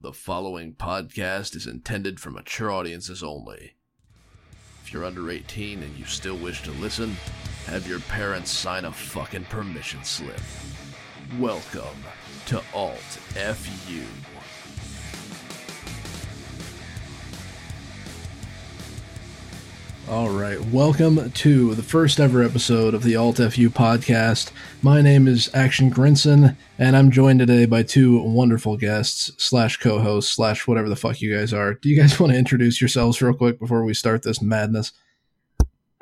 The 0.00 0.12
following 0.12 0.74
podcast 0.74 1.56
is 1.56 1.66
intended 1.66 2.20
for 2.20 2.30
mature 2.30 2.70
audiences 2.70 3.20
only. 3.20 3.74
If 4.84 4.92
you're 4.92 5.04
under 5.04 5.28
18 5.28 5.82
and 5.82 5.98
you 5.98 6.04
still 6.04 6.36
wish 6.36 6.62
to 6.62 6.70
listen, 6.70 7.16
have 7.66 7.84
your 7.88 7.98
parents 7.98 8.52
sign 8.52 8.84
a 8.84 8.92
fucking 8.92 9.46
permission 9.46 10.04
slip. 10.04 10.40
Welcome 11.40 12.04
to 12.46 12.62
Alt 12.72 12.98
FU. 13.00 14.04
All 20.08 20.30
right, 20.30 20.58
welcome 20.66 21.30
to 21.30 21.74
the 21.74 21.82
first 21.82 22.18
ever 22.18 22.42
episode 22.42 22.94
of 22.94 23.02
the 23.02 23.14
Alt 23.14 23.36
FU 23.36 23.68
podcast. 23.68 24.50
My 24.80 25.02
name 25.02 25.28
is 25.28 25.50
Action 25.54 25.90
Grinson, 25.90 26.56
and 26.78 26.96
I'm 26.96 27.10
joined 27.10 27.40
today 27.40 27.66
by 27.66 27.82
two 27.82 28.18
wonderful 28.22 28.78
guests 28.78 29.30
slash 29.36 29.76
co-hosts 29.76 30.34
slash 30.34 30.66
whatever 30.66 30.88
the 30.88 30.96
fuck 30.96 31.20
you 31.20 31.36
guys 31.36 31.52
are. 31.52 31.74
Do 31.74 31.90
you 31.90 32.00
guys 32.00 32.18
want 32.20 32.32
to 32.32 32.38
introduce 32.38 32.80
yourselves 32.80 33.20
real 33.20 33.34
quick 33.34 33.58
before 33.58 33.84
we 33.84 33.92
start 33.92 34.22
this 34.22 34.40
madness? 34.40 34.92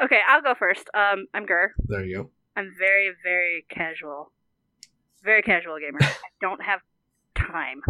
Okay, 0.01 0.21
I'll 0.29 0.43
go 0.43 0.55
first. 0.55 0.89
Um, 0.95 1.27
I'm 1.35 1.45
Gur. 1.45 1.75
There 1.89 2.05
you 2.05 2.17
go. 2.17 2.31
I'm 2.55 2.73
very, 2.79 3.11
very 3.25 3.67
casual. 3.69 4.31
Very 5.25 5.43
casual 5.43 5.81
gamer. 5.81 5.99
I 6.01 6.13
don't 6.41 6.63
have 6.63 6.81
time. 7.35 7.83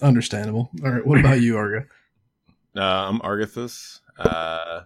Understandable. 0.00 0.70
All 0.82 0.90
right, 0.90 1.06
what 1.06 1.20
about 1.20 1.42
you, 1.42 1.56
Arga? 1.58 1.84
Uh, 2.76 3.08
I'm 3.08 3.18
Argathus. 3.20 4.00
Uh, 4.18 4.82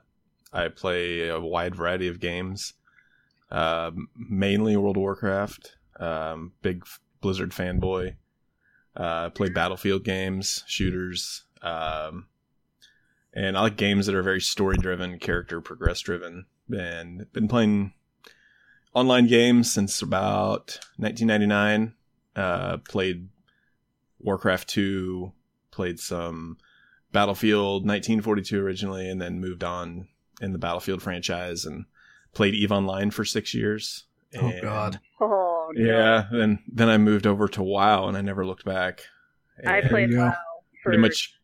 I 0.53 0.69
play 0.69 1.29
a 1.29 1.41
wide 1.41 1.75
variety 1.75 2.09
of 2.09 2.21
games, 2.21 2.75
uh, 3.51 3.91
mainly 4.15 4.77
World 4.77 4.97
of 4.97 5.03
Warcraft. 5.03 5.77
Um, 5.99 6.53
big 6.63 6.85
Blizzard 7.21 7.53
fanboy. 7.53 8.17
Uh, 8.95 9.31
play 9.31 9.49
Battlefield 9.49 10.05
games, 10.05 10.65
shooters, 10.67 11.45
um, 11.63 12.27
and 13.33 13.57
I 13.57 13.63
like 13.63 13.77
games 13.77 14.05
that 14.07 14.15
are 14.15 14.23
very 14.23 14.41
story 14.41 14.77
driven, 14.77 15.19
character 15.19 15.61
progress 15.61 16.01
driven. 16.01 16.45
And 16.69 17.33
been 17.33 17.49
playing 17.49 17.95
online 18.95 19.27
games 19.27 19.73
since 19.73 20.03
about 20.03 20.79
1999. 20.99 21.95
Uh, 22.37 22.79
played 22.79 23.29
Warcraft 24.21 24.69
2, 24.69 25.33
played 25.71 25.99
some 25.99 26.59
Battlefield 27.13 27.87
1942 27.87 28.61
originally, 28.61 29.09
and 29.09 29.21
then 29.21 29.41
moved 29.41 29.65
on 29.65 30.09
in 30.43 30.53
the 30.53 30.59
Battlefield 30.59 31.01
franchise 31.03 31.65
and 31.65 31.85
played 32.35 32.55
Eve 32.55 32.73
Online 32.73 33.11
for 33.11 33.25
six 33.25 33.55
years. 33.55 34.05
Oh 34.37 34.53
God. 34.61 35.01
Oh 35.21 35.71
no. 35.75 35.85
Yeah, 35.87 36.25
then 36.33 36.59
then 36.71 36.89
I 36.89 36.99
moved 36.99 37.27
over 37.27 37.49
to 37.49 37.63
WoW 37.63 38.09
and 38.09 38.17
I 38.17 38.21
never 38.23 38.45
looked 38.45 38.65
back. 38.65 39.03
I 39.67 39.81
played. 39.83 40.15
WoW 40.15 40.31
for 40.83 40.91
pretty 40.91 40.99
much 40.99 41.35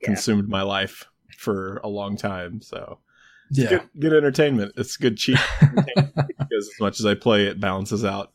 yeah. 0.00 0.06
consumed 0.06 0.48
my 0.48 0.62
life 0.62 1.04
for 1.36 1.78
a 1.78 1.88
long 1.88 2.16
time. 2.16 2.60
So 2.62 2.98
Yeah. 3.50 3.68
good, 3.68 3.82
good 3.98 4.12
entertainment. 4.12 4.72
It's 4.76 4.96
good 4.96 5.16
cheap 5.16 5.38
because 5.60 6.68
as 6.68 6.80
much 6.80 7.00
as 7.00 7.06
I 7.06 7.14
play, 7.14 7.46
it 7.46 7.58
balances 7.60 8.04
out. 8.04 8.32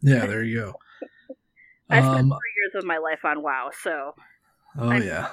Yeah, 0.00 0.26
there 0.26 0.42
you 0.42 0.60
go. 0.60 0.74
I 1.90 2.00
spent 2.00 2.14
Um, 2.16 2.28
three 2.28 2.54
years 2.62 2.74
of 2.82 2.84
my 2.84 2.98
life 2.98 3.24
on 3.24 3.42
WoW, 3.42 3.70
so 3.82 4.14
oh 4.78 4.88
I'm- 4.88 5.02
yeah. 5.02 5.28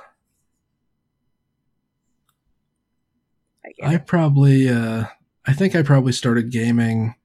I 3.70 3.74
get 3.74 3.90
I 3.90 3.96
it. 3.96 4.08
probably, 4.08 4.70
uh, 4.70 5.06
I 5.46 5.54
think 5.54 5.76
I 5.76 5.84
probably 5.84 6.12
started 6.12 6.52
gaming. 6.52 7.16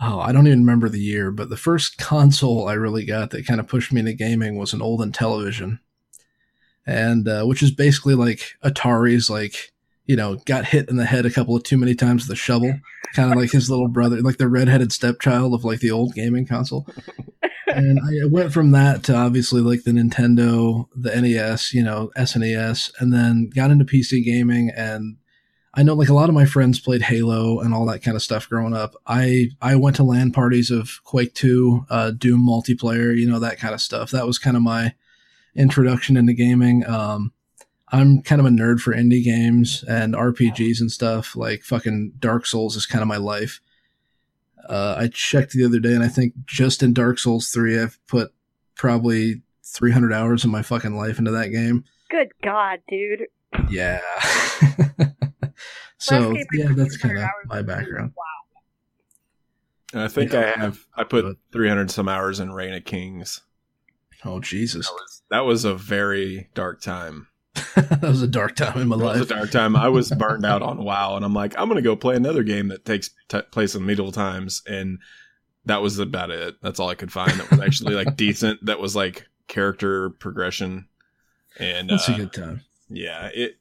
Oh, 0.00 0.18
I 0.18 0.32
don't 0.32 0.46
even 0.46 0.60
remember 0.60 0.88
the 0.88 1.00
year, 1.00 1.30
but 1.30 1.50
the 1.50 1.56
first 1.56 1.98
console 1.98 2.68
I 2.68 2.74
really 2.74 3.04
got 3.04 3.30
that 3.30 3.46
kind 3.46 3.60
of 3.60 3.68
pushed 3.68 3.92
me 3.92 4.00
into 4.00 4.12
gaming 4.12 4.56
was 4.56 4.72
an 4.72 4.82
old 4.82 5.00
Intellivision, 5.00 5.78
and 6.86 7.28
uh, 7.28 7.44
which 7.44 7.62
is 7.62 7.70
basically 7.70 8.14
like 8.14 8.54
Atari's, 8.64 9.30
like 9.30 9.72
you 10.06 10.16
know, 10.16 10.36
got 10.44 10.66
hit 10.66 10.88
in 10.88 10.96
the 10.96 11.06
head 11.06 11.24
a 11.24 11.30
couple 11.30 11.56
of 11.56 11.62
too 11.62 11.78
many 11.78 11.94
times 11.94 12.28
with 12.28 12.36
a 12.36 12.40
shovel, 12.40 12.78
kind 13.14 13.32
of 13.32 13.38
like 13.38 13.52
his 13.52 13.70
little 13.70 13.88
brother, 13.88 14.20
like 14.20 14.36
the 14.36 14.48
redheaded 14.48 14.92
stepchild 14.92 15.54
of 15.54 15.64
like 15.64 15.80
the 15.80 15.90
old 15.90 16.14
gaming 16.14 16.46
console. 16.46 16.86
and 17.74 17.98
I 17.98 18.26
went 18.28 18.52
from 18.52 18.72
that 18.72 19.02
to 19.04 19.14
obviously 19.14 19.62
like 19.62 19.84
the 19.84 19.92
Nintendo, 19.92 20.88
the 20.94 21.18
NES, 21.18 21.72
you 21.72 21.82
know, 21.82 22.10
SNES, 22.16 22.92
and 23.00 23.12
then 23.12 23.50
got 23.54 23.70
into 23.70 23.84
PC 23.84 24.22
gaming 24.24 24.70
and 24.76 25.16
I 25.76 25.82
know 25.82 25.94
like 25.94 26.08
a 26.08 26.14
lot 26.14 26.28
of 26.28 26.34
my 26.34 26.44
friends 26.44 26.78
played 26.78 27.02
Halo 27.02 27.58
and 27.58 27.74
all 27.74 27.84
that 27.86 28.02
kind 28.02 28.16
of 28.16 28.22
stuff 28.22 28.48
growing 28.48 28.74
up. 28.74 28.94
I 29.06 29.48
I 29.60 29.74
went 29.76 29.96
to 29.96 30.04
LAN 30.04 30.30
parties 30.30 30.70
of 30.70 31.00
Quake 31.04 31.34
2, 31.34 31.86
uh, 31.90 32.10
Doom 32.12 32.46
multiplayer, 32.46 33.16
you 33.16 33.28
know 33.28 33.40
that 33.40 33.58
kind 33.58 33.74
of 33.74 33.80
stuff. 33.80 34.10
That 34.12 34.26
was 34.26 34.38
kind 34.38 34.56
of 34.56 34.62
my 34.62 34.94
introduction 35.56 36.16
into 36.16 36.32
gaming. 36.32 36.86
Um, 36.86 37.32
I'm 37.88 38.22
kind 38.22 38.40
of 38.40 38.46
a 38.46 38.50
nerd 38.50 38.80
for 38.80 38.94
indie 38.94 39.22
games 39.22 39.84
and 39.88 40.14
RPGs 40.14 40.80
and 40.80 40.90
stuff. 40.90 41.36
Like 41.36 41.62
fucking 41.62 42.14
Dark 42.18 42.46
Souls 42.46 42.76
is 42.76 42.86
kind 42.86 43.02
of 43.02 43.08
my 43.08 43.18
life. 43.18 43.60
Uh, 44.68 44.96
I 44.98 45.08
checked 45.08 45.52
the 45.52 45.64
other 45.64 45.78
day 45.78 45.92
and 45.92 46.02
I 46.02 46.08
think 46.08 46.34
just 46.46 46.82
in 46.82 46.94
Dark 46.94 47.18
Souls 47.18 47.50
3 47.50 47.80
I've 47.80 47.98
put 48.06 48.32
probably 48.76 49.42
300 49.64 50.12
hours 50.12 50.44
of 50.44 50.50
my 50.50 50.62
fucking 50.62 50.96
life 50.96 51.18
into 51.18 51.30
that 51.32 51.48
game. 51.48 51.84
Good 52.10 52.32
God, 52.42 52.78
dude. 52.88 53.26
Yeah. 53.70 54.00
Last 56.00 56.08
so 56.08 56.36
yeah, 56.52 56.68
that's 56.72 56.96
kind 56.96 57.18
of 57.18 57.28
my 57.46 57.62
background. 57.62 58.12
WoW. 58.16 58.24
And 59.92 60.02
I 60.02 60.08
think 60.08 60.32
Yeah. 60.32 60.52
I 60.56 60.60
have 60.60 60.86
I 60.96 61.04
put 61.04 61.38
300 61.52 61.90
some 61.90 62.08
hours 62.08 62.40
in 62.40 62.52
Reign 62.52 62.74
of 62.74 62.84
Kings. 62.84 63.40
Oh 64.24 64.40
Jesus, 64.40 64.86
That 64.88 64.92
was, 64.94 65.22
that 65.30 65.40
was 65.40 65.64
a 65.64 65.74
very 65.74 66.48
dark 66.54 66.80
time. 66.80 67.28
that 67.76 68.02
was 68.02 68.22
a 68.22 68.26
dark 68.26 68.56
time 68.56 68.80
in 68.80 68.88
my 68.88 68.96
life. 68.96 69.16
It 69.16 69.20
was 69.20 69.30
a 69.30 69.34
dark 69.34 69.50
time. 69.50 69.76
I 69.76 69.88
was 69.88 70.10
burned 70.10 70.44
out 70.44 70.62
on 70.62 70.82
WoW, 70.82 71.14
and 71.16 71.24
I'm 71.24 71.34
like, 71.34 71.54
I'm 71.58 71.68
gonna 71.68 71.82
go 71.82 71.94
play 71.94 72.16
another 72.16 72.42
game 72.42 72.68
that 72.68 72.84
takes 72.84 73.10
t- 73.28 73.42
place 73.52 73.74
in 73.74 73.84
medieval 73.86 74.12
times, 74.12 74.62
and 74.66 74.98
that 75.66 75.80
was 75.82 75.98
about 75.98 76.30
it. 76.30 76.56
That's 76.62 76.80
all 76.80 76.88
I 76.88 76.94
could 76.94 77.12
find 77.12 77.32
that 77.32 77.50
was 77.50 77.60
actually 77.60 77.94
like 77.94 78.16
decent. 78.16 78.64
That 78.66 78.80
was 78.80 78.96
like 78.96 79.26
character 79.46 80.10
progression, 80.10 80.88
and 81.58 81.88
That's 81.90 82.08
uh, 82.08 82.14
a 82.14 82.16
good 82.16 82.32
time. 82.32 82.62
yeah, 82.88 83.28
it. 83.32 83.56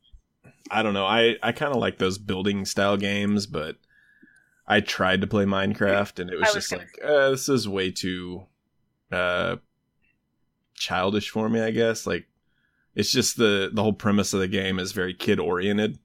I 0.72 0.84
don't 0.84 0.94
know. 0.94 1.06
I 1.06 1.36
I 1.44 1.52
kind 1.52 1.74
of 1.74 1.80
like 1.80 1.98
those 1.98 2.18
building 2.18 2.66
style 2.66 2.98
games, 2.98 3.48
but 3.48 3.78
I 4.68 4.80
tried 4.80 5.22
to 5.22 5.28
play 5.28 5.46
Minecraft, 5.46 6.20
and 6.20 6.30
it 6.30 6.40
was, 6.40 6.54
was 6.54 6.54
just 6.54 6.72
gonna 6.72 6.84
like, 6.84 7.00
uh, 7.04 7.30
this 7.32 7.50
is 7.50 7.68
way 7.68 7.92
too 7.92 8.46
uh 9.12 9.58
childish 10.76 11.30
for 11.30 11.50
me. 11.50 11.62
I 11.62 11.72
guess 11.72 12.08
like 12.08 12.28
it's 12.96 13.12
just 13.12 13.38
the 13.38 13.70
the 13.74 13.84
whole 13.84 13.94
premise 13.94 14.34
of 14.34 14.40
the 14.40 14.48
game 14.48 14.80
is 14.80 14.92
very 14.92 15.14
kid 15.14 15.40
oriented, 15.40 16.00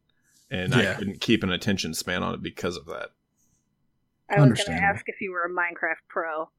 and 0.50 0.74
I 0.74 0.94
couldn't 0.94 1.20
keep 1.20 1.42
an 1.42 1.52
attention 1.52 1.94
span 1.94 2.22
on 2.22 2.34
it 2.34 2.42
because 2.42 2.76
of 2.76 2.86
that. 2.86 3.10
I 4.30 4.34
was 4.34 4.36
going 4.36 4.38
to 4.38 4.42
Understandable. 4.42 4.86
ask 4.86 5.04
if 5.08 5.20
you 5.20 5.32
were 5.32 5.44
a 5.44 5.50
Minecraft 5.50 6.02
pro. 6.08 6.50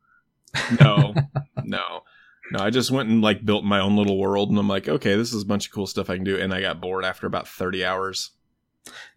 No, 0.80 1.14
no. 1.64 2.04
No, 2.52 2.60
I 2.60 2.70
just 2.70 2.92
went 2.92 3.10
and 3.10 3.22
like 3.22 3.46
built 3.46 3.64
my 3.64 3.80
own 3.80 3.96
little 3.96 4.18
world, 4.18 4.50
and 4.50 4.58
I'm 4.58 4.68
like, 4.68 4.88
okay, 4.88 5.16
this 5.16 5.34
is 5.34 5.44
a 5.44 5.46
bunch 5.46 5.68
of 5.68 5.74
cool 5.74 5.88
stuff 5.88 6.10
I 6.10 6.16
can 6.16 6.24
do, 6.24 6.38
and 6.38 6.54
I 6.54 6.62
got 6.62 6.82
bored 6.82 7.06
after 7.06 7.28
about 7.28 7.48
thirty 7.48 7.86
hours. 7.86 8.32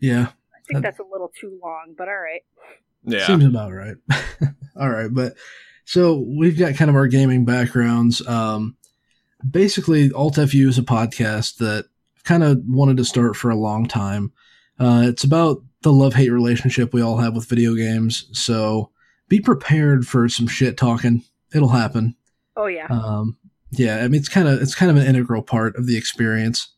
Yeah, 0.00 0.28
I 0.54 0.58
think 0.66 0.78
Uh, 0.78 0.80
that's 0.80 0.98
a 0.98 1.04
little 1.10 1.32
too 1.40 1.58
long, 1.62 1.94
but 1.96 2.08
all 2.08 2.14
right. 2.14 2.42
Yeah, 3.04 3.26
seems 3.26 3.44
about 3.44 3.72
right. 3.72 3.96
All 4.76 4.88
right, 4.90 5.12
but 5.12 5.34
so 5.84 6.24
we've 6.38 6.58
got 6.58 6.76
kind 6.76 6.88
of 6.88 6.94
our 6.94 7.08
gaming 7.08 7.44
backgrounds. 7.44 8.26
Um, 8.26 8.76
basically, 9.48 10.10
Alt 10.12 10.36
FU 10.36 10.68
is 10.68 10.78
a 10.78 10.82
podcast 10.82 11.56
that 11.56 11.86
kind 12.24 12.42
of 12.44 12.62
wanted 12.66 12.96
to 12.98 13.04
start 13.04 13.34
for 13.36 13.50
a 13.50 13.56
long 13.56 13.86
time. 13.86 14.32
Uh, 14.78 15.02
it's 15.06 15.24
about 15.24 15.62
the 15.82 15.92
love 15.92 16.14
hate 16.14 16.30
relationship 16.30 16.94
we 16.94 17.02
all 17.02 17.18
have 17.18 17.34
with 17.34 17.48
video 17.48 17.74
games. 17.74 18.28
So 18.32 18.90
be 19.28 19.40
prepared 19.40 20.06
for 20.06 20.28
some 20.28 20.46
shit 20.46 20.76
talking. 20.76 21.24
It'll 21.54 21.68
happen. 21.70 22.14
Oh 22.56 22.66
yeah. 22.66 22.86
Um, 22.90 23.36
yeah, 23.70 23.98
I 23.98 24.08
mean 24.08 24.20
it's 24.20 24.28
kind 24.28 24.48
of 24.48 24.60
it's 24.60 24.74
kind 24.74 24.90
of 24.90 24.96
an 24.96 25.06
integral 25.06 25.42
part 25.42 25.76
of 25.76 25.86
the 25.86 25.96
experience. 25.96 26.72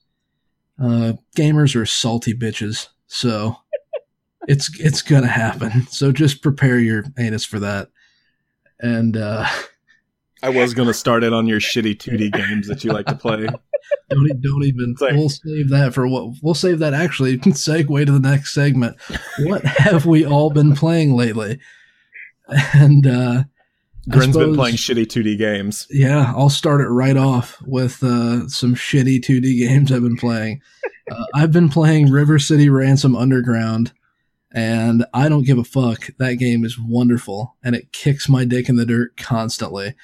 Uh, 0.82 1.14
gamers 1.36 1.76
are 1.76 1.86
salty 1.86 2.34
bitches, 2.34 2.88
so 3.06 3.56
it's 4.48 4.70
it's 4.80 5.02
gonna 5.02 5.26
happen. 5.26 5.86
So 5.88 6.12
just 6.12 6.42
prepare 6.42 6.78
your 6.78 7.04
anus 7.18 7.44
for 7.44 7.58
that. 7.60 7.88
And 8.80 9.16
uh, 9.16 9.46
I 10.42 10.48
was 10.50 10.74
gonna 10.74 10.94
start 10.94 11.24
it 11.24 11.32
on 11.32 11.46
your 11.46 11.60
shitty 11.60 11.96
2D 11.96 12.32
games 12.48 12.68
that 12.68 12.84
you 12.84 12.92
like 12.92 13.06
to 13.06 13.14
play. 13.16 13.46
don't 14.10 14.26
e- 14.26 14.34
don't 14.40 14.64
even. 14.64 14.94
Like- 15.00 15.14
we'll 15.14 15.28
save 15.28 15.70
that 15.70 15.94
for 15.94 16.06
what 16.06 16.34
we'll 16.42 16.54
save 16.54 16.78
that 16.80 16.94
actually. 16.94 17.38
Segue 17.38 18.06
to 18.06 18.12
the 18.12 18.20
next 18.20 18.52
segment. 18.54 18.96
What 19.40 19.64
have 19.64 20.06
we 20.06 20.24
all 20.24 20.50
been 20.50 20.74
playing 20.74 21.14
lately? 21.14 21.58
And 22.74 23.06
uh, 23.06 23.44
Grin's 24.08 24.36
been 24.36 24.54
playing 24.54 24.76
shitty 24.76 25.06
2D 25.06 25.38
games. 25.38 25.86
Yeah, 25.90 26.32
I'll 26.36 26.50
start 26.50 26.80
it 26.80 26.88
right 26.88 27.16
off 27.16 27.60
with 27.62 28.02
uh, 28.02 28.48
some 28.48 28.74
shitty 28.74 29.20
2D 29.20 29.58
games 29.66 29.92
I've 29.92 30.02
been 30.02 30.16
playing. 30.16 30.60
Uh, 31.10 31.26
I've 31.34 31.52
been 31.52 31.68
playing 31.68 32.10
River 32.10 32.38
City 32.38 32.70
Ransom 32.70 33.14
Underground, 33.14 33.92
and 34.54 35.04
I 35.12 35.28
don't 35.28 35.44
give 35.44 35.58
a 35.58 35.62
fuck. 35.64 36.08
That 36.18 36.36
game 36.36 36.64
is 36.64 36.78
wonderful, 36.80 37.58
and 37.62 37.74
it 37.74 37.92
kicks 37.92 38.26
my 38.26 38.46
dick 38.46 38.70
in 38.70 38.76
the 38.76 38.86
dirt 38.86 39.14
constantly. 39.18 39.96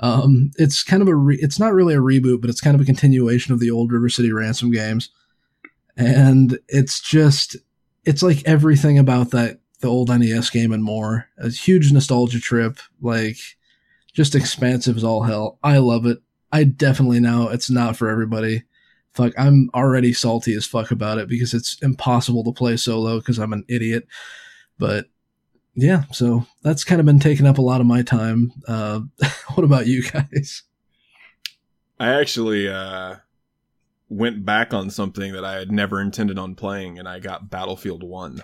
Um, 0.00 0.52
it's 0.56 0.82
kind 0.82 1.02
of 1.02 1.08
a 1.08 1.14
re- 1.14 1.38
it's 1.42 1.58
not 1.58 1.74
really 1.74 1.92
a 1.94 2.00
reboot, 2.00 2.40
but 2.40 2.48
it's 2.48 2.62
kind 2.62 2.74
of 2.74 2.80
a 2.80 2.86
continuation 2.86 3.52
of 3.52 3.60
the 3.60 3.70
old 3.70 3.92
River 3.92 4.08
City 4.08 4.32
Ransom 4.32 4.70
games, 4.70 5.10
and 5.94 6.58
it's 6.68 7.00
just 7.00 7.58
it's 8.06 8.22
like 8.22 8.42
everything 8.46 8.98
about 8.98 9.32
that 9.32 9.60
the 9.80 9.88
old 9.88 10.08
NES 10.08 10.50
game 10.50 10.72
and 10.72 10.82
more. 10.82 11.28
A 11.38 11.50
huge 11.50 11.92
nostalgia 11.92 12.40
trip, 12.40 12.78
like 13.00 13.36
just 14.12 14.34
expansive 14.34 14.96
as 14.96 15.04
all 15.04 15.22
hell. 15.22 15.58
I 15.62 15.78
love 15.78 16.06
it. 16.06 16.18
I 16.52 16.64
definitely 16.64 17.20
know 17.20 17.48
it's 17.48 17.70
not 17.70 17.96
for 17.96 18.08
everybody. 18.08 18.64
Fuck, 19.12 19.32
I'm 19.38 19.70
already 19.74 20.12
salty 20.12 20.54
as 20.54 20.66
fuck 20.66 20.90
about 20.90 21.18
it 21.18 21.28
because 21.28 21.54
it's 21.54 21.80
impossible 21.82 22.44
to 22.44 22.52
play 22.52 22.76
solo 22.76 23.18
because 23.18 23.38
I'm 23.38 23.52
an 23.52 23.64
idiot. 23.68 24.06
But 24.78 25.06
yeah, 25.74 26.04
so 26.12 26.46
that's 26.62 26.84
kind 26.84 27.00
of 27.00 27.06
been 27.06 27.18
taking 27.18 27.46
up 27.46 27.58
a 27.58 27.62
lot 27.62 27.80
of 27.80 27.86
my 27.86 28.02
time. 28.02 28.52
Uh, 28.66 29.00
what 29.54 29.64
about 29.64 29.86
you 29.86 30.02
guys? 30.02 30.62
I 31.98 32.20
actually 32.20 32.68
uh, 32.68 33.16
went 34.08 34.44
back 34.44 34.74
on 34.74 34.90
something 34.90 35.32
that 35.32 35.44
I 35.44 35.54
had 35.54 35.72
never 35.72 36.00
intended 36.00 36.38
on 36.38 36.54
playing, 36.54 36.98
and 36.98 37.08
I 37.08 37.20
got 37.20 37.50
Battlefield 37.50 38.02
One. 38.02 38.42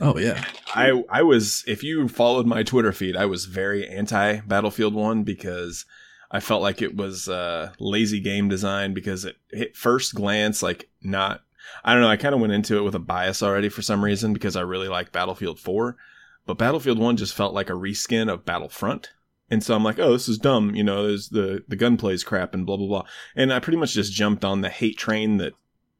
Oh 0.00 0.18
yeah, 0.18 0.42
I 0.74 1.04
I 1.10 1.22
was 1.22 1.62
if 1.66 1.82
you 1.82 2.08
followed 2.08 2.46
my 2.46 2.62
Twitter 2.62 2.92
feed, 2.92 3.16
I 3.16 3.26
was 3.26 3.44
very 3.44 3.86
anti 3.86 4.40
Battlefield 4.40 4.94
One 4.94 5.24
because 5.24 5.84
I 6.30 6.40
felt 6.40 6.62
like 6.62 6.80
it 6.80 6.96
was 6.96 7.28
uh, 7.28 7.72
lazy 7.78 8.20
game 8.20 8.48
design 8.48 8.94
because 8.94 9.24
it 9.24 9.36
hit 9.50 9.76
first 9.76 10.14
glance 10.14 10.62
like 10.62 10.88
not. 11.02 11.42
I 11.84 11.92
don't 11.92 12.02
know. 12.02 12.08
I 12.08 12.16
kind 12.16 12.34
of 12.34 12.40
went 12.40 12.52
into 12.52 12.78
it 12.78 12.82
with 12.82 12.94
a 12.94 13.00
bias 13.00 13.42
already 13.42 13.68
for 13.68 13.82
some 13.82 14.02
reason 14.02 14.32
because 14.32 14.56
I 14.56 14.62
really 14.62 14.88
like 14.88 15.12
Battlefield 15.12 15.60
Four, 15.60 15.96
but 16.46 16.58
Battlefield 16.58 16.98
One 16.98 17.16
just 17.16 17.34
felt 17.34 17.54
like 17.54 17.68
a 17.68 17.74
reskin 17.74 18.32
of 18.32 18.46
Battlefront. 18.46 19.10
And 19.50 19.62
so 19.62 19.74
I'm 19.74 19.84
like, 19.84 19.98
oh, 19.98 20.12
this 20.12 20.28
is 20.28 20.38
dumb. 20.38 20.74
You 20.74 20.84
know, 20.84 21.08
there's 21.08 21.28
the 21.28 21.62
the 21.68 21.76
gunplay's 21.76 22.24
crap 22.24 22.54
and 22.54 22.64
blah 22.64 22.78
blah 22.78 22.86
blah. 22.86 23.06
And 23.36 23.52
I 23.52 23.58
pretty 23.58 23.76
much 23.76 23.92
just 23.92 24.12
jumped 24.12 24.44
on 24.44 24.62
the 24.62 24.70
hate 24.70 24.96
train 24.96 25.36
that 25.36 25.52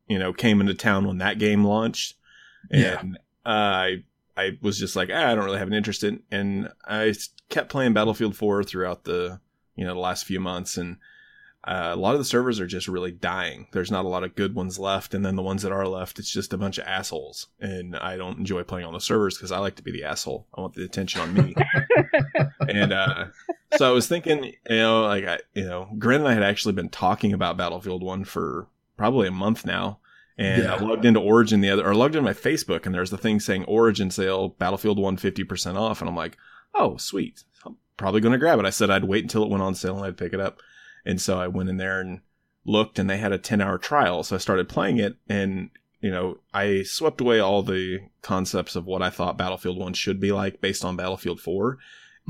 you 0.09 0.19
know 0.19 0.33
came 0.33 0.61
into 0.61 0.75
town 0.75 1.07
when 1.07 1.19
that 1.19 1.39
game 1.39 1.65
launched. 1.65 2.15
And 2.71 2.81
Yeah. 2.83 3.03
Uh, 3.47 3.49
I 3.49 4.05
I 4.37 4.59
was 4.63 4.79
just 4.79 4.97
like, 4.97 5.11
ah, 5.13 5.31
I 5.31 5.35
don't 5.35 5.45
really 5.45 5.59
have 5.59 5.69
an 5.69 5.75
interest 5.75 6.05
in, 6.05 6.23
and 6.31 6.71
I 6.87 7.15
kept 7.49 7.71
playing 7.71 7.93
Battlefield 7.93 8.37
4 8.37 8.65
throughout 8.65 9.05
the 9.05 9.41
you 9.77 9.85
know 9.85 9.95
the 9.95 10.01
last 10.01 10.25
few 10.25 10.41
months, 10.41 10.77
and 10.77 10.97
uh, 11.65 11.91
a 11.93 11.97
lot 11.97 12.15
of 12.15 12.21
the 12.21 12.25
servers 12.25 12.59
are 12.59 12.67
just 12.67 12.89
really 12.89 13.13
dying. 13.13 13.67
There's 13.73 13.91
not 13.91 14.07
a 14.07 14.09
lot 14.09 14.25
of 14.25 14.35
good 14.35 14.55
ones 14.55 14.79
left, 14.79 15.13
and 15.13 15.25
then 15.25 15.37
the 15.37 15.43
ones 15.43 15.63
that 15.63 15.73
are 15.73 15.87
left, 15.87 16.19
it's 16.19 16.33
just 16.33 16.55
a 16.55 16.59
bunch 16.59 16.79
of 16.79 16.87
assholes, 16.87 17.49
and 17.61 17.97
I 17.97 18.17
don't 18.17 18.39
enjoy 18.39 18.63
playing 18.63 18.87
on 18.87 18.95
the 18.95 19.01
servers 19.01 19.37
because 19.37 19.53
I 19.53 19.59
like 19.59 19.77
to 19.77 19.83
be 19.83 19.93
the 19.93 20.05
asshole. 20.05 20.47
I 20.55 20.63
want 20.63 20.75
the 20.75 20.85
attention 20.85 21.21
on 21.21 21.35
me, 21.35 21.55
and 22.69 22.93
uh, 22.93 23.27
so 23.77 23.89
I 23.89 23.93
was 23.93 24.09
thinking, 24.09 24.45
you 24.45 24.77
know, 24.77 25.03
like 25.03 25.27
I, 25.27 25.39
you 25.55 25.65
know, 25.65 25.91
Grin 25.99 26.21
and 26.21 26.29
I 26.29 26.35
had 26.35 26.43
actually 26.43 26.73
been 26.73 26.89
talking 26.89 27.33
about 27.35 27.59
Battlefield 27.59 28.03
One 28.03 28.25
for 28.25 28.69
probably 28.97 29.29
a 29.29 29.33
month 29.33 29.67
now. 29.67 29.99
And 30.39 30.67
I 30.69 30.79
logged 30.79 31.05
into 31.05 31.21
Origin 31.21 31.61
the 31.61 31.71
other, 31.71 31.87
or 31.87 31.95
logged 31.95 32.15
into 32.17 32.25
my 32.25 32.33
Facebook, 32.33 32.87
and 32.87 32.95
there's 32.95 33.11
the 33.11 33.19
thing 33.19 33.41
saying 33.41 33.65
Origin 33.65 34.11
sale, 34.11 34.49
Battlefield 34.59 34.99
1 34.99 35.17
50% 35.19 35.77
off. 35.77 36.01
And 36.01 36.09
I'm 36.09 36.17
like, 36.17 36.39
oh, 36.75 36.97
sweet. 36.97 37.45
I'm 37.67 37.77
probably 37.99 38.21
going 38.23 38.33
to 38.33 38.39
grab 38.39 38.59
it. 38.59 38.65
I 38.65 38.71
said 38.71 38.91
I'd 38.91 39.05
wait 39.05 39.25
until 39.25 39.43
it 39.43 39.51
went 39.51 39.63
on 39.63 39.75
sale 39.75 39.97
and 39.97 40.07
I'd 40.07 40.17
pick 40.17 40.33
it 40.33 40.41
up. 40.41 40.61
And 41.05 41.21
so 41.21 41.39
I 41.39 41.47
went 41.49 41.69
in 41.69 41.77
there 41.77 42.01
and 42.01 42.21
looked, 42.65 42.99
and 42.99 43.09
they 43.11 43.19
had 43.19 43.33
a 43.33 43.39
10 43.39 43.61
hour 43.61 43.77
trial. 43.77 44.23
So 44.23 44.35
I 44.37 44.39
started 44.39 44.69
playing 44.69 44.99
it, 44.99 45.17
and, 45.29 45.71
you 46.01 46.11
know, 46.11 46.39
I 46.55 46.85
swept 46.85 47.21
away 47.21 47.39
all 47.41 47.63
the 47.63 47.99
concepts 48.23 48.77
of 48.77 48.87
what 48.87 49.03
I 49.03 49.11
thought 49.11 49.37
Battlefield 49.37 49.79
1 49.79 49.93
should 49.93 50.21
be 50.21 50.33
like 50.33 50.61
based 50.63 50.85
on 50.85 50.97
Battlefield 50.97 51.41
4 51.41 51.77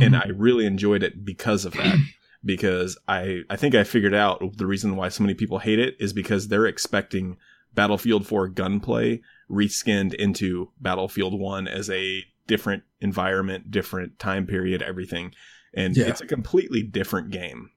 and 0.01 0.15
Mhm. 0.15 0.25
I 0.27 0.29
really 0.31 0.67
enjoyed 0.67 1.03
it 1.03 1.25
because 1.25 1.65
of 1.65 1.75
that. 1.75 1.97
because 2.45 2.97
I 3.07 3.43
I 3.51 3.57
think 3.57 3.75
I 3.75 3.85
figured 3.85 4.15
out 4.15 4.57
the 4.57 4.67
reason 4.67 4.97
why 4.97 5.11
so 5.11 5.23
many 5.23 5.35
people 5.35 5.59
hate 5.59 5.79
it 5.79 5.95
is 6.01 6.13
because 6.15 6.49
they're 6.49 6.65
expecting 6.65 7.37
Battlefield 7.75 8.27
4 8.27 8.49
gunplay 8.49 9.21
reskinned 9.51 10.15
into 10.15 10.71
Battlefield 10.81 11.39
1 11.39 11.69
as 11.69 11.91
a 11.91 12.25
different 12.47 12.83
environment, 13.01 13.71
different 13.71 14.19
time 14.19 14.47
period, 14.47 14.83
everything. 14.83 15.33
And 15.75 15.97
Yeah. 15.97 16.07
it's 16.09 16.21
a 16.21 16.27
completely 16.27 16.83
different 16.83 17.31
game. 17.31 17.71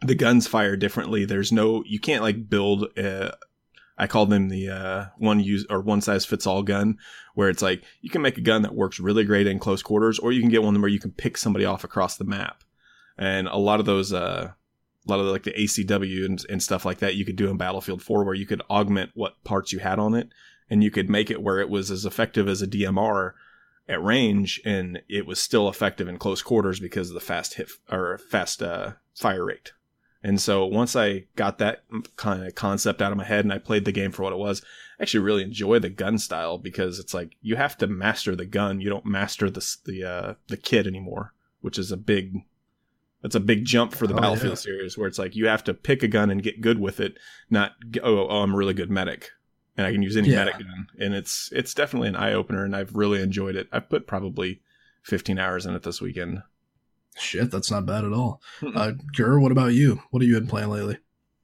The 0.00 0.14
guns 0.14 0.46
fire 0.46 0.76
differently. 0.76 1.24
There's 1.24 1.52
no 1.52 1.82
you 1.84 1.98
can't 1.98 2.22
like 2.22 2.48
build 2.48 2.84
a 2.96 3.36
I 4.00 4.06
call 4.06 4.26
them 4.26 4.48
the 4.48 4.70
uh, 4.70 5.04
one 5.18 5.40
use 5.40 5.66
or 5.68 5.80
one 5.80 6.00
size 6.00 6.24
fits 6.24 6.46
all 6.46 6.62
gun, 6.62 6.98
where 7.34 7.48
it's 7.48 7.62
like 7.62 7.82
you 8.00 8.08
can 8.08 8.22
make 8.22 8.38
a 8.38 8.42
gun 8.42 8.62
that 8.62 8.74
works 8.76 9.00
really 9.00 9.24
great 9.24 9.48
in 9.48 9.58
close 9.58 9.82
quarters, 9.82 10.20
or 10.20 10.30
you 10.30 10.40
can 10.40 10.50
get 10.50 10.62
one 10.62 10.80
where 10.80 10.88
you 10.88 11.00
can 11.00 11.10
pick 11.10 11.36
somebody 11.36 11.64
off 11.64 11.82
across 11.82 12.16
the 12.16 12.24
map. 12.24 12.62
And 13.18 13.48
a 13.48 13.56
lot 13.56 13.80
of 13.80 13.86
those, 13.86 14.12
uh, 14.12 14.52
a 15.08 15.10
lot 15.10 15.20
of 15.20 15.26
like 15.26 15.44
the 15.44 15.52
ACW 15.52 16.24
and, 16.24 16.44
and 16.48 16.62
stuff 16.62 16.84
like 16.84 16.98
that, 16.98 17.14
you 17.14 17.24
could 17.24 17.36
do 17.36 17.50
in 17.50 17.56
Battlefield 17.56 18.02
4, 18.02 18.24
where 18.24 18.34
you 18.34 18.46
could 18.46 18.62
augment 18.68 19.10
what 19.14 19.42
parts 19.44 19.72
you 19.72 19.78
had 19.78 19.98
on 19.98 20.14
it, 20.14 20.28
and 20.68 20.84
you 20.84 20.90
could 20.90 21.08
make 21.08 21.30
it 21.30 21.42
where 21.42 21.60
it 21.60 21.70
was 21.70 21.90
as 21.90 22.04
effective 22.04 22.48
as 22.48 22.62
a 22.62 22.66
DMR 22.66 23.32
at 23.88 24.02
range, 24.02 24.60
and 24.64 25.00
it 25.08 25.26
was 25.26 25.40
still 25.40 25.68
effective 25.68 26.08
in 26.08 26.18
close 26.18 26.42
quarters 26.42 26.78
because 26.78 27.08
of 27.08 27.14
the 27.14 27.20
fast 27.20 27.54
hit 27.54 27.70
or 27.90 28.18
fast 28.18 28.62
uh, 28.62 28.92
fire 29.14 29.46
rate. 29.46 29.72
And 30.22 30.40
so 30.40 30.66
once 30.66 30.96
I 30.96 31.24
got 31.36 31.58
that 31.58 31.84
kind 32.16 32.44
of 32.44 32.54
concept 32.54 33.00
out 33.00 33.12
of 33.12 33.18
my 33.18 33.24
head 33.24 33.44
and 33.44 33.52
I 33.52 33.58
played 33.58 33.84
the 33.84 33.92
game 33.92 34.10
for 34.10 34.24
what 34.24 34.32
it 34.32 34.38
was, 34.38 34.62
I 34.98 35.04
actually 35.04 35.24
really 35.24 35.44
enjoy 35.44 35.78
the 35.78 35.90
gun 35.90 36.18
style 36.18 36.58
because 36.58 36.98
it's 36.98 37.14
like 37.14 37.36
you 37.40 37.56
have 37.56 37.78
to 37.78 37.86
master 37.86 38.34
the 38.34 38.44
gun. 38.44 38.80
You 38.80 38.90
don't 38.90 39.06
master 39.06 39.48
the 39.48 39.64
the 39.84 40.04
uh, 40.04 40.34
the 40.48 40.56
kit 40.56 40.86
anymore, 40.86 41.34
which 41.60 41.78
is 41.78 41.92
a 41.92 41.96
big 41.96 42.42
that's 43.22 43.34
a 43.34 43.40
big 43.40 43.64
jump 43.64 43.92
for 43.94 44.06
the 44.06 44.14
Oh, 44.14 44.20
Battlefield 44.20 44.50
yeah. 44.52 44.54
series 44.56 44.96
where 44.98 45.08
it's 45.08 45.18
like 45.18 45.34
you 45.36 45.46
have 45.48 45.64
to 45.64 45.74
pick 45.74 46.02
a 46.02 46.08
gun 46.08 46.30
and 46.30 46.42
get 46.42 46.60
good 46.60 46.78
with 46.80 47.00
it, 47.00 47.18
not 47.50 47.72
oh, 48.02 48.28
oh 48.28 48.42
I'm 48.42 48.54
a 48.54 48.56
really 48.56 48.74
good 48.74 48.90
medic 48.90 49.30
and 49.76 49.86
I 49.86 49.92
can 49.92 50.02
use 50.02 50.16
any 50.16 50.28
Yeah. 50.30 50.44
medic 50.44 50.58
gun. 50.60 50.86
And 50.98 51.14
it's 51.14 51.50
it's 51.52 51.74
definitely 51.74 52.08
an 52.08 52.16
eye 52.16 52.32
opener 52.32 52.64
and 52.64 52.74
I've 52.76 52.94
really 52.94 53.20
enjoyed 53.22 53.56
it. 53.56 53.68
I've 53.72 53.88
put 53.88 54.06
probably 54.06 54.60
15 55.02 55.38
hours 55.38 55.66
in 55.66 55.74
it 55.74 55.82
this 55.82 56.00
weekend. 56.00 56.42
Shit, 57.16 57.50
that's 57.50 57.70
not 57.70 57.86
bad 57.86 58.04
at 58.04 58.12
all. 58.12 58.40
Mm-mm. 58.60 58.76
Uh, 58.76 58.92
Gur, 59.16 59.40
what 59.40 59.50
about 59.52 59.72
you? 59.74 60.00
What 60.10 60.22
have 60.22 60.28
you 60.28 60.34
been 60.38 60.46
playing 60.46 60.68
lately? 60.68 60.98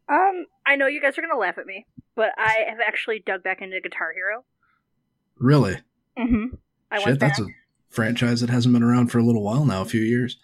Um, 0.09 0.47
I 0.67 0.77
know 0.77 0.87
you 0.87 1.01
guys 1.01 1.19
are 1.19 1.23
gonna 1.23 1.37
laugh 1.39 1.59
at 1.59 1.67
me, 1.67 1.87
but 2.15 2.31
I 2.39 2.65
have 2.69 2.79
actually 2.87 3.19
dug 3.27 3.43
back 3.43 3.61
into 3.63 3.81
Guitar 3.81 4.13
Hero. 4.15 4.45
Really? 5.39 5.79
Mm-hmm. 6.19 6.55
I 6.93 6.99
Shit, 6.99 7.07
went 7.07 7.19
back. 7.21 7.37
that's 7.37 7.41
a 7.41 7.53
franchise 7.89 8.41
that 8.41 8.51
hasn't 8.51 8.73
been 8.73 8.83
around 8.85 9.09
for 9.09 9.19
a 9.19 9.23
little 9.25 9.43
while 9.43 9.65
now, 9.65 9.83
a 9.83 9.87
few 9.87 10.01
years. 10.03 10.39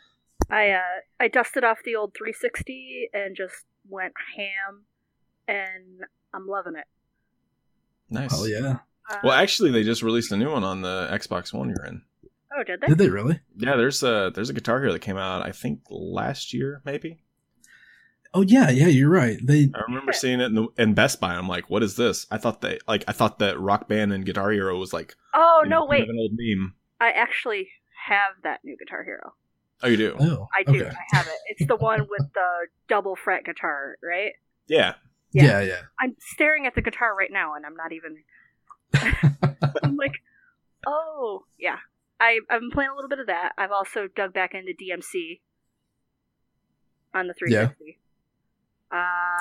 I 0.49 0.71
uh, 0.71 0.81
I 1.19 1.29
dusted 1.29 1.65
off 1.65 1.79
the 1.85 1.97
old 1.97 2.15
360 2.17 3.11
and 3.13 3.37
just 3.37 3.65
went 3.89 4.15
ham, 4.37 4.85
and 5.47 6.01
I'm 6.33 6.47
loving 6.47 6.77
it. 6.77 6.87
Nice. 8.09 8.31
Oh 8.33 8.45
yeah. 8.47 8.79
Uh, 9.09 9.17
Well, 9.25 9.33
actually, 9.33 9.71
they 9.71 9.83
just 9.83 10.03
released 10.03 10.33
a 10.33 10.37
new 10.37 10.51
one 10.51 10.65
on 10.65 10.83
the 10.83 11.09
Xbox 11.13 11.53
One 11.53 11.69
you're 11.69 11.85
in. 11.85 12.03
oh, 12.57 12.63
did 12.65 12.81
they? 12.81 12.87
Did 12.89 12.99
they 12.99 13.09
really? 13.11 13.41
Yeah, 13.57 13.77
there's 13.77 14.03
a 14.03 14.31
there's 14.35 14.51
a 14.51 14.55
Guitar 14.55 14.81
Hero 14.81 14.93
that 14.93 15.01
came 15.01 15.17
out 15.17 15.47
I 15.47 15.53
think 15.53 15.81
last 15.91 16.53
year 16.53 16.83
maybe. 16.85 17.23
Oh 18.33 18.43
yeah, 18.43 18.71
yeah, 18.71 18.87
you're 18.87 19.11
right. 19.11 19.39
They 19.43 19.71
I 19.75 19.81
remember 19.89 20.13
seeing 20.13 20.41
it 20.41 20.47
in, 20.47 20.55
the, 20.55 20.69
in 20.79 20.95
Best 20.95 21.21
Buy. 21.21 21.35
I'm 21.35 21.49
like, 21.49 21.69
what 21.69 21.83
is 21.83 21.97
this? 21.97 22.27
I 22.31 22.39
thought 22.39 22.61
that 22.61 22.81
like 22.87 23.05
I 23.09 23.13
thought 23.13 23.41
that 23.41 23.59
Rock 23.59 23.89
Band 23.89 24.13
and 24.13 24.25
Guitar 24.25 24.51
Hero 24.53 24.79
was 24.79 24.93
like 24.93 25.17
oh 25.35 25.61
you 25.65 25.69
know, 25.71 25.81
no, 25.81 25.83
kind 25.83 25.91
wait! 25.91 26.03
of 26.05 26.09
an 26.11 26.19
old 26.19 26.33
meme. 26.35 26.75
I 27.01 27.11
actually 27.11 27.69
have 28.07 28.35
that 28.45 28.61
new 28.65 28.77
Guitar 28.77 29.03
Hero. 29.05 29.35
Oh, 29.83 29.89
you 29.89 29.97
do? 29.97 30.17
oh 30.19 30.49
I 30.57 30.63
do. 30.63 30.85
okay. 30.85 30.91
I 30.91 31.17
have 31.17 31.27
it. 31.27 31.39
It's 31.47 31.67
the 31.67 31.77
one 31.77 32.01
with 32.01 32.27
the 32.35 32.67
double 32.89 33.17
fret 33.17 33.45
guitar, 33.45 33.97
right? 34.03 34.33
Yeah. 34.69 34.95
Yeah. 35.33 35.45
Yeah, 35.45 35.61
yeah. 35.61 35.81
I'm 36.01 36.17
staring 36.19 36.67
at 36.67 36.75
the 36.75 36.83
guitar 36.83 37.15
right 37.17 37.31
now, 37.33 37.55
and 37.55 37.65
I'm 37.65 37.77
not 37.77 37.93
even. 37.93 38.23
I'm 39.83 39.97
like, 39.97 40.23
oh 40.87 41.45
yeah. 41.59 41.77
I 42.21 42.41
I've 42.51 42.61
been 42.61 42.71
playing 42.71 42.91
a 42.91 42.95
little 42.95 43.09
bit 43.09 43.21
of 43.21 43.27
that. 43.29 43.53
I've 43.57 43.73
also 43.73 44.09
dug 44.15 44.35
back 44.35 44.55
into 44.55 44.73
DMC 44.73 45.41
on 47.15 47.27
the 47.27 47.35
360. 47.35 47.99
Uh, 48.93 48.97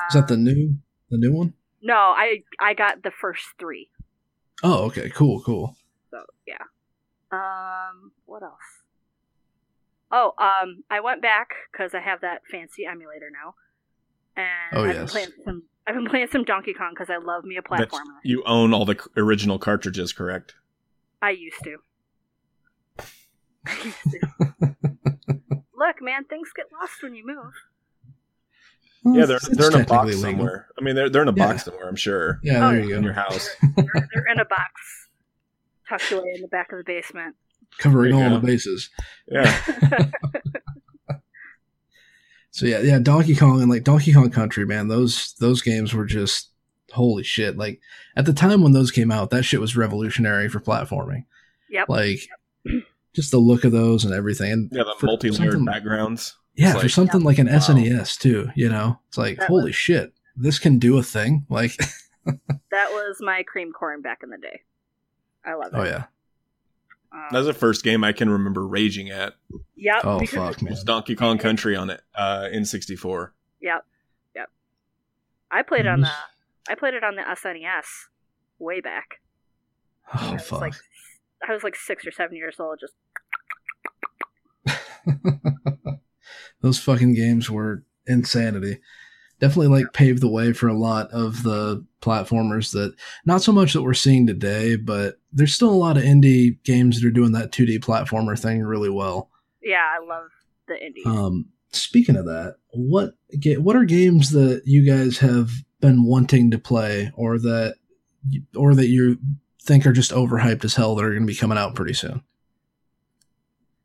Is 0.08 0.14
that 0.14 0.28
the 0.28 0.36
new 0.36 0.76
the 1.10 1.18
new 1.18 1.32
one? 1.32 1.54
No, 1.82 1.94
I 1.94 2.42
I 2.58 2.74
got 2.74 3.02
the 3.02 3.10
first 3.10 3.44
three. 3.58 3.90
Oh, 4.62 4.84
okay, 4.84 5.10
cool, 5.10 5.42
cool. 5.42 5.76
So 6.10 6.22
yeah. 6.46 6.64
Um, 7.32 8.12
what 8.26 8.42
else? 8.42 8.79
Oh, 10.12 10.32
um, 10.38 10.82
I 10.90 11.00
went 11.00 11.22
back 11.22 11.50
because 11.70 11.94
I 11.94 12.00
have 12.00 12.20
that 12.22 12.42
fancy 12.50 12.84
emulator 12.84 13.30
now, 13.30 13.54
and 14.36 14.48
Oh, 14.78 14.84
I've 14.84 14.96
been 14.96 15.06
playing 15.06 15.28
some. 15.44 15.62
I've 15.86 15.94
been 15.94 16.06
playing 16.06 16.28
some 16.30 16.44
Donkey 16.44 16.72
Kong 16.74 16.90
because 16.94 17.10
I 17.10 17.16
love 17.18 17.44
me 17.44 17.56
a 17.56 17.62
That's- 17.62 17.88
platformer. 17.88 18.18
You 18.24 18.42
own 18.44 18.72
all 18.74 18.84
the 18.84 18.94
c- 18.94 19.10
original 19.16 19.58
cartridges, 19.58 20.12
correct? 20.12 20.54
I 21.22 21.30
used 21.30 21.56
to. 21.64 21.76
I 23.66 23.76
used 23.84 23.96
to. 24.10 24.20
Look, 25.76 25.96
man, 26.02 26.24
things 26.24 26.50
get 26.54 26.66
lost 26.80 27.02
when 27.02 27.14
you 27.14 27.26
move. 27.26 27.52
Well, 29.02 29.16
yeah, 29.16 29.24
they're 29.26 29.38
they're 29.52 29.70
in 29.70 29.80
a 29.80 29.84
box 29.84 30.06
legal. 30.08 30.20
somewhere. 30.22 30.68
I 30.78 30.82
mean, 30.82 30.94
they're 30.94 31.08
they're 31.08 31.22
in 31.22 31.28
a 31.28 31.34
Yeah. 31.34 31.46
box 31.46 31.64
somewhere. 31.64 31.88
I'm 31.88 31.96
sure 31.96 32.38
Yeah, 32.42 32.66
Oh, 32.66 32.70
there 32.72 32.80
you 32.84 32.94
in 32.94 33.00
go. 33.02 33.06
your 33.06 33.14
house. 33.14 33.48
They're, 33.76 34.08
they're 34.12 34.26
in 34.32 34.38
a 34.40 34.44
box, 34.44 35.08
tucked 35.88 36.12
away 36.12 36.32
in 36.34 36.42
the 36.42 36.48
back 36.48 36.70
of 36.72 36.78
the 36.78 36.84
basement. 36.84 37.36
Covering 37.78 38.14
all 38.14 38.28
go. 38.28 38.40
the 38.40 38.46
bases. 38.46 38.90
Yeah. 39.28 40.10
So 42.52 42.66
yeah, 42.66 42.80
yeah, 42.80 42.98
Donkey 42.98 43.36
Kong 43.36 43.60
and 43.62 43.70
like 43.70 43.84
Donkey 43.84 44.12
Kong 44.12 44.28
Country, 44.30 44.66
man, 44.66 44.88
those 44.88 45.34
those 45.34 45.62
games 45.62 45.94
were 45.94 46.04
just 46.04 46.50
holy 46.90 47.22
shit. 47.22 47.56
Like 47.56 47.80
at 48.16 48.26
the 48.26 48.32
time 48.32 48.62
when 48.62 48.72
those 48.72 48.90
came 48.90 49.12
out, 49.12 49.30
that 49.30 49.44
shit 49.44 49.60
was 49.60 49.76
revolutionary 49.76 50.48
for 50.48 50.58
platforming. 50.58 51.24
Yep. 51.70 51.88
Like 51.88 52.28
just 53.14 53.30
the 53.30 53.38
look 53.38 53.62
of 53.64 53.70
those 53.70 54.04
and 54.04 54.12
everything. 54.12 54.50
And 54.52 54.68
Yeah, 54.72 54.82
the 54.82 54.96
for 54.98 55.06
multi-layered 55.06 55.52
something- 55.52 55.64
backgrounds. 55.64 56.36
Yeah, 56.56 56.70
It's 56.70 56.78
for 56.78 56.82
like- 56.86 56.90
something 56.90 57.20
like 57.22 57.38
an 57.38 57.46
Wow. 57.46 57.58
SNES 57.58 58.18
too, 58.18 58.50
you 58.56 58.68
know, 58.68 58.98
it's 59.08 59.16
like 59.16 59.38
That 59.38 59.46
holy 59.48 59.66
was- 59.66 59.76
shit, 59.76 60.12
this 60.36 60.58
can 60.58 60.80
do 60.80 60.98
a 60.98 61.02
thing. 61.04 61.46
Like, 61.48 61.76
That 62.26 62.90
was 62.90 63.18
my 63.20 63.44
cream 63.44 63.72
corn 63.72 64.02
back 64.02 64.20
in 64.24 64.30
the 64.30 64.38
day. 64.38 64.62
I 65.44 65.54
love 65.54 65.70
oh, 65.72 65.82
it. 65.82 65.86
oh 65.86 65.88
yeah, 65.88 66.04
Um, 67.12 67.26
That 67.32 67.38
was 67.38 67.46
the 67.46 67.52
first 67.54 67.82
game 67.82 68.04
I 68.04 68.12
can 68.12 68.30
remember 68.30 68.66
raging 68.66 69.10
at. 69.10 69.34
yep. 69.76 70.02
oh 70.04 70.20
because- 70.20 70.34
fuck 70.34 70.56
It 70.58 70.62
man, 70.62 70.72
was 70.72 70.84
Donkey 70.84 71.14
Kong 71.16 71.38
Country 71.38 71.74
on 71.76 71.90
it 71.90 72.00
uh, 72.14 72.48
in 72.52 72.64
'64. 72.64 73.34
Yep. 73.60 73.84
Yep. 74.36 74.48
I 75.50 75.62
played 75.62 75.80
it 75.80 75.88
on 75.88 76.00
the 76.02 76.06
Mm-hmm. 76.06 76.72
I 76.72 76.74
played 76.76 76.94
it 76.94 77.02
on 77.02 77.16
the 77.16 77.22
SNES 77.22 77.84
way 78.60 78.80
back. 78.80 79.20
Oh 80.14 80.34
was 80.34 80.42
fuck. 80.46 80.60
like 80.60 80.74
I 81.48 81.52
was 81.52 81.64
like 81.64 81.74
six 81.74 82.06
or 82.06 82.12
seven 82.12 82.36
years 82.36 82.56
old. 82.60 82.78
Just 82.80 82.94
those 86.60 86.78
fucking 86.78 87.14
games 87.14 87.50
were 87.50 87.84
insanity. 88.06 88.78
Definitely 89.40 89.68
like 89.68 89.92
paved 89.92 90.20
the 90.20 90.28
way 90.28 90.52
for 90.52 90.68
a 90.68 90.78
lot 90.78 91.10
of 91.10 91.42
the 91.42 91.84
platformers 92.00 92.72
that 92.72 92.94
not 93.24 93.42
so 93.42 93.52
much 93.52 93.72
that 93.72 93.82
we're 93.82 93.94
seeing 93.94 94.26
today, 94.26 94.76
but 94.76 95.18
there's 95.32 95.54
still 95.54 95.70
a 95.70 95.72
lot 95.72 95.96
of 95.96 96.02
indie 96.02 96.62
games 96.62 97.00
that 97.00 97.06
are 97.06 97.10
doing 97.10 97.32
that 97.32 97.52
2D 97.52 97.80
platformer 97.80 98.38
thing 98.38 98.62
really 98.62 98.90
well. 98.90 99.30
yeah, 99.62 99.86
I 99.98 100.04
love 100.04 100.28
the 100.68 100.74
indie. 100.74 101.06
Um, 101.06 101.46
speaking 101.72 102.16
of 102.16 102.26
that, 102.26 102.56
what 102.70 103.14
what 103.58 103.76
are 103.76 103.84
games 103.84 104.30
that 104.30 104.62
you 104.64 104.84
guys 104.86 105.18
have 105.18 105.50
been 105.80 106.04
wanting 106.04 106.50
to 106.50 106.58
play, 106.58 107.10
or 107.14 107.38
that 107.38 107.76
or 108.54 108.74
that 108.74 108.88
you 108.88 109.18
think 109.62 109.86
are 109.86 109.92
just 109.92 110.12
overhyped 110.12 110.64
as 110.64 110.74
hell 110.74 110.94
that 110.94 111.04
are 111.04 111.10
going 111.10 111.22
to 111.22 111.26
be 111.26 111.34
coming 111.34 111.58
out 111.58 111.74
pretty 111.74 111.94
soon? 111.94 112.22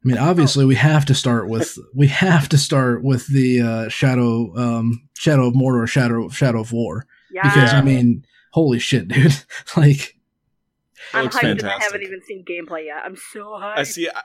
I 0.06 0.08
mean, 0.08 0.18
obviously, 0.20 0.66
we 0.66 0.76
have 0.76 1.04
to 1.06 1.16
start 1.16 1.50
with 1.50 1.80
we 1.96 2.08
have 2.08 2.48
to 2.50 2.60
start 2.60 3.04
with 3.04 3.26
the 3.28 3.62
uh, 3.62 3.90
Shadow 3.90 4.56
um, 4.56 5.10
Shadow 5.18 5.48
of 5.48 5.56
Mordor, 5.56 5.88
Shadow 5.88 6.30
Shadow 6.30 6.62
of 6.62 6.72
War, 6.72 7.08
yeah, 7.32 7.42
because 7.42 7.74
I 7.74 7.82
mean, 7.82 8.24
holy 8.52 8.78
shit, 8.78 9.08
dude! 9.08 9.34
like, 9.78 10.16
I'm 11.12 11.24
looks 11.24 11.38
hyped 11.38 11.50
and 11.50 11.64
I 11.64 11.80
haven't 11.82 12.04
even 12.04 12.22
seen 12.22 12.46
gameplay 12.46 12.86
yet. 12.86 12.98
I'm 13.04 13.16
so 13.16 13.46
hyped. 13.46 13.78
I 13.78 13.84
see. 13.84 14.08
I, 14.08 14.22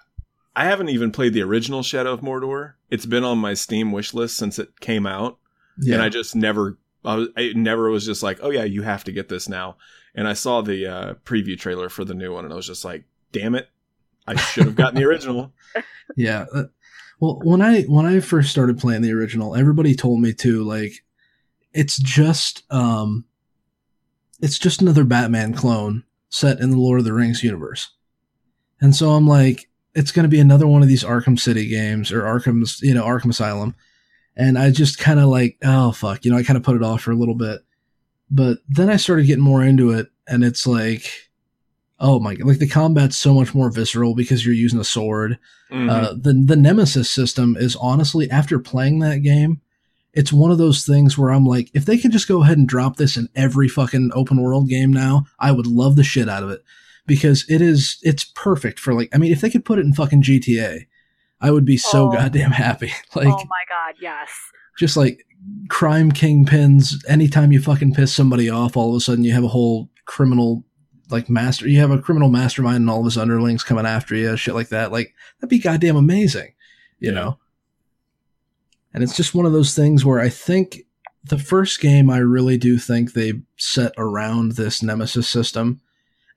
I 0.55 0.65
haven't 0.67 0.91
even 0.91 1.13
played 1.13 1.33
the 1.33 1.43
original 1.43 1.83
Shadow 1.83 2.13
of 2.13 2.21
Mordor. 2.21 2.75
It's 2.91 3.07
been 3.07 3.25
on 3.25 3.39
my 3.39 3.55
Steam 3.55 3.91
wish 3.91 4.13
list 4.13 4.37
since 4.37 4.59
it 4.59 4.81
came 4.81 5.07
out, 5.07 5.39
yeah, 5.79 5.95
and 5.95 6.03
I 6.03 6.11
just 6.11 6.37
never, 6.37 6.77
I, 7.07 7.15
was, 7.15 7.29
I 7.39 7.53
never 7.55 7.89
was 7.89 8.05
just 8.05 8.23
like, 8.23 8.39
oh 8.43 8.51
yeah, 8.51 8.65
you 8.65 8.83
have 8.83 9.05
to 9.05 9.13
get 9.13 9.31
this 9.31 9.49
now. 9.49 9.79
And 10.15 10.29
I 10.29 10.35
saw 10.35 10.61
the 10.61 10.87
uh, 10.87 11.15
preview 11.25 11.59
trailer 11.59 11.89
for 11.89 12.05
the 12.05 12.13
new 12.13 12.35
one, 12.35 12.45
and 12.45 12.53
I 12.53 12.57
was 12.57 12.67
just 12.67 12.85
like, 12.85 13.05
damn 13.33 13.55
it, 13.55 13.71
I 14.27 14.37
should 14.37 14.65
have 14.65 14.77
gotten 14.77 14.97
the 14.97 15.07
original. 15.07 15.53
Yeah. 16.17 16.47
uh, 16.53 16.65
well, 17.21 17.41
when 17.45 17.62
I 17.62 17.83
when 17.83 18.05
I 18.05 18.19
first 18.19 18.50
started 18.50 18.81
playing 18.81 19.03
the 19.03 19.12
original, 19.12 19.55
everybody 19.55 19.95
told 19.95 20.21
me 20.21 20.33
to 20.35 20.65
like 20.65 21.05
it's 21.73 21.99
just 21.99 22.65
um 22.73 23.27
it's 24.41 24.59
just 24.59 24.83
another 24.83 25.05
Batman 25.05 25.55
clone 25.55 26.03
set 26.31 26.59
in 26.59 26.71
the 26.71 26.79
Lord 26.79 26.99
of 26.99 27.05
the 27.05 27.12
Rings 27.12 27.45
universe. 27.45 27.91
And 28.81 28.97
so 28.97 29.11
I'm 29.11 29.27
like 29.27 29.69
it's 29.95 30.12
going 30.12 30.25
to 30.25 30.29
be 30.29 30.41
another 30.41 30.67
one 30.67 30.83
of 30.83 30.89
these 30.89 31.05
Arkham 31.05 31.39
City 31.39 31.69
games 31.69 32.11
or 32.12 32.23
Arkham's, 32.23 32.81
you 32.81 32.95
know, 32.95 33.05
Arkham 33.05 33.31
Asylum. 33.31 33.75
And 34.37 34.57
I 34.57 34.71
just 34.71 34.99
kind 34.99 35.21
of 35.21 35.27
like, 35.27 35.59
oh 35.62 35.93
fuck, 35.93 36.25
you 36.25 36.31
know, 36.31 36.39
I 36.39 36.43
kind 36.43 36.57
of 36.57 36.62
put 36.62 36.77
it 36.77 36.83
off 36.83 37.03
for 37.03 37.11
a 37.11 37.17
little 37.17 37.35
bit. 37.35 37.61
But 38.31 38.59
then 38.69 38.89
I 38.89 38.97
started 38.97 39.27
getting 39.27 39.45
more 39.45 39.62
into 39.62 39.91
it 39.91 40.09
and 40.27 40.43
it's 40.43 40.67
like 40.67 41.30
oh 42.00 42.19
my 42.19 42.35
god, 42.35 42.47
like 42.49 42.59
the 42.59 42.66
combat's 42.69 43.16
so 43.16 43.35
much 43.35 43.54
more 43.54 43.71
visceral 43.71 44.14
because 44.14 44.45
you're 44.45 44.54
using 44.54 44.80
a 44.80 44.85
sword 44.85 45.38
Mhm. 45.71 45.88
uh, 45.90 46.14
the 46.14 46.33
the 46.33 46.57
Nemesis 46.57 47.09
system 47.11 47.57
is 47.59 47.76
honestly 47.76 48.28
after 48.30 48.59
playing 48.59 48.99
that 49.00 49.19
game, 49.23 49.61
it's 50.12 50.33
one 50.33 50.50
of 50.50 50.59
those 50.59 50.85
things 50.85 51.16
where 51.16 51.30
I'm 51.30 51.47
like, 51.47 51.71
if 51.75 51.85
they 51.85 51.97
could 51.99 52.11
just 52.11 52.26
go 52.26 52.42
ahead 52.42 52.59
and 52.59 52.66
drop 52.69 52.97
this 52.97 53.16
in 53.16 53.28
every 53.37 53.69
fucking 53.69 54.11
open 54.14 54.40
world 54.42 54.69
game 54.69 54.92
now, 54.92 55.26
I 55.38 55.52
would 55.52 55.66
love 55.69 55.95
the 55.97 56.02
shit 56.02 56.28
out 56.28 56.42
of 56.42 56.50
it 56.50 56.64
because 57.07 57.45
it 57.49 57.61
is 57.62 57.99
it's 58.02 58.25
perfect 58.25 58.80
for 58.80 58.95
like 58.95 59.09
I 59.14 59.19
mean, 59.19 59.30
if 59.33 59.40
they 59.40 59.50
could 59.50 59.64
put 59.64 59.78
it 59.78 59.85
in 59.87 59.92
fucking 59.95 60.23
GTA, 60.23 60.87
I 61.40 61.50
would 61.52 61.64
be 61.64 61.76
so 61.76 62.09
Oh. 62.09 62.12
goddamn 62.12 62.52
happy. 62.52 62.92
Like 63.14 63.28
oh 63.28 63.37
my 63.37 63.64
god, 63.69 63.95
yes. 64.00 64.28
just 64.78 64.97
like 64.97 65.25
crime 65.69 66.11
kingpins. 66.11 66.95
Anytime 67.09 67.52
you 67.52 67.61
fucking 67.61 67.95
piss 67.95 68.12
somebody 68.12 68.50
off, 68.50 68.76
all 68.76 68.90
of 68.90 68.97
a 68.97 69.00
sudden 69.00 69.23
you 69.25 69.33
have 69.35 69.45
a 69.45 69.49
whole 69.49 69.88
criminal 70.07 70.64
like 71.11 71.29
master. 71.31 71.69
You 71.69 71.81
have 71.81 71.90
a 71.90 71.99
criminal 72.00 72.29
mastermind 72.29 72.76
and 72.79 72.90
all 72.90 73.00
of 73.00 73.05
his 73.05 73.19
underlings 73.19 73.64
coming 73.64 73.87
after 73.87 74.14
you, 74.14 74.37
shit 74.37 74.55
like 74.55 74.69
that. 74.69 74.93
Like 74.93 75.14
that'd 75.38 75.50
be 75.50 75.59
goddamn 75.59 75.97
amazing, 75.97 76.55
you 76.99 77.11
Yeah. 77.11 77.14
know. 77.14 77.38
And 78.93 79.02
it's 79.02 79.17
just 79.17 79.35
one 79.35 79.47
of 79.47 79.52
those 79.52 79.75
things 79.75 80.05
where 80.05 80.21
I 80.21 80.29
think 80.29 80.81
the 81.23 81.38
first 81.38 81.81
game 81.81 82.11
I 82.11 82.19
really 82.19 82.57
do 82.59 82.79
think 82.79 83.12
they 83.12 83.35
set 83.57 83.93
around 83.97 84.52
this 84.52 84.83
Nemesis 84.83 85.29
system, 85.29 85.81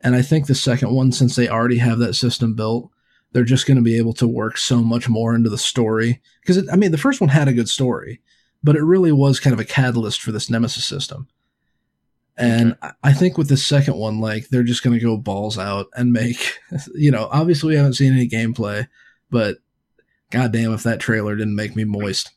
and 0.01 0.15
I 0.15 0.22
think 0.22 0.46
the 0.48 0.56
second 0.56 0.92
one, 0.92 1.12
since 1.12 1.36
they 1.36 1.48
already 1.48 1.77
have 1.77 2.00
that 2.00 2.13
system 2.15 2.53
built, 2.53 2.89
they're 3.32 3.44
just 3.44 3.65
going 3.65 3.77
to 3.77 3.84
be 3.84 3.98
able 3.98 4.13
to 4.13 4.27
work 4.27 4.58
so 4.58 4.84
much 4.84 5.10
more 5.10 5.34
into 5.34 5.50
the 5.50 5.58
story 5.58 6.22
because 6.42 6.70
I 6.70 6.75
mean 6.75 6.92
the 6.92 6.98
first 6.98 7.22
one 7.22 7.30
had 7.30 7.48
a 7.48 7.53
good 7.53 7.70
story, 7.70 8.22
but 8.63 8.75
it 8.75 8.84
really 8.84 9.12
was 9.12 9.39
kind 9.39 9.53
of 9.53 9.60
a 9.60 9.65
catalyst 9.65 10.22
for 10.22 10.32
this 10.32 10.50
Nemesis 10.50 10.86
system. 10.86 11.27
And 12.38 12.75
I- 12.82 12.94
I 13.04 13.13
think 13.13 13.38
with 13.38 13.50
the 13.50 13.58
second 13.58 13.96
one, 13.96 14.20
like 14.20 14.50
they're 14.50 14.63
just 14.63 14.84
going 14.84 14.98
to 14.98 15.04
go 15.06 15.18
balls 15.18 15.58
out 15.58 15.88
and 15.96 16.12
make, 16.12 16.58
you 16.96 17.12
know, 17.12 17.28
obviously 17.32 17.70
we 17.70 17.75
haven't 17.78 17.94
seen 17.94 18.13
any 18.13 18.28
gameplay, 18.28 18.88
but 19.30 19.58
goddamn 20.32 20.74
if 20.74 20.84
that 20.84 21.00
trailer 21.00 21.36
didn't 21.36 21.56
make 21.56 21.75
me 21.75 21.84
moist. 21.84 22.32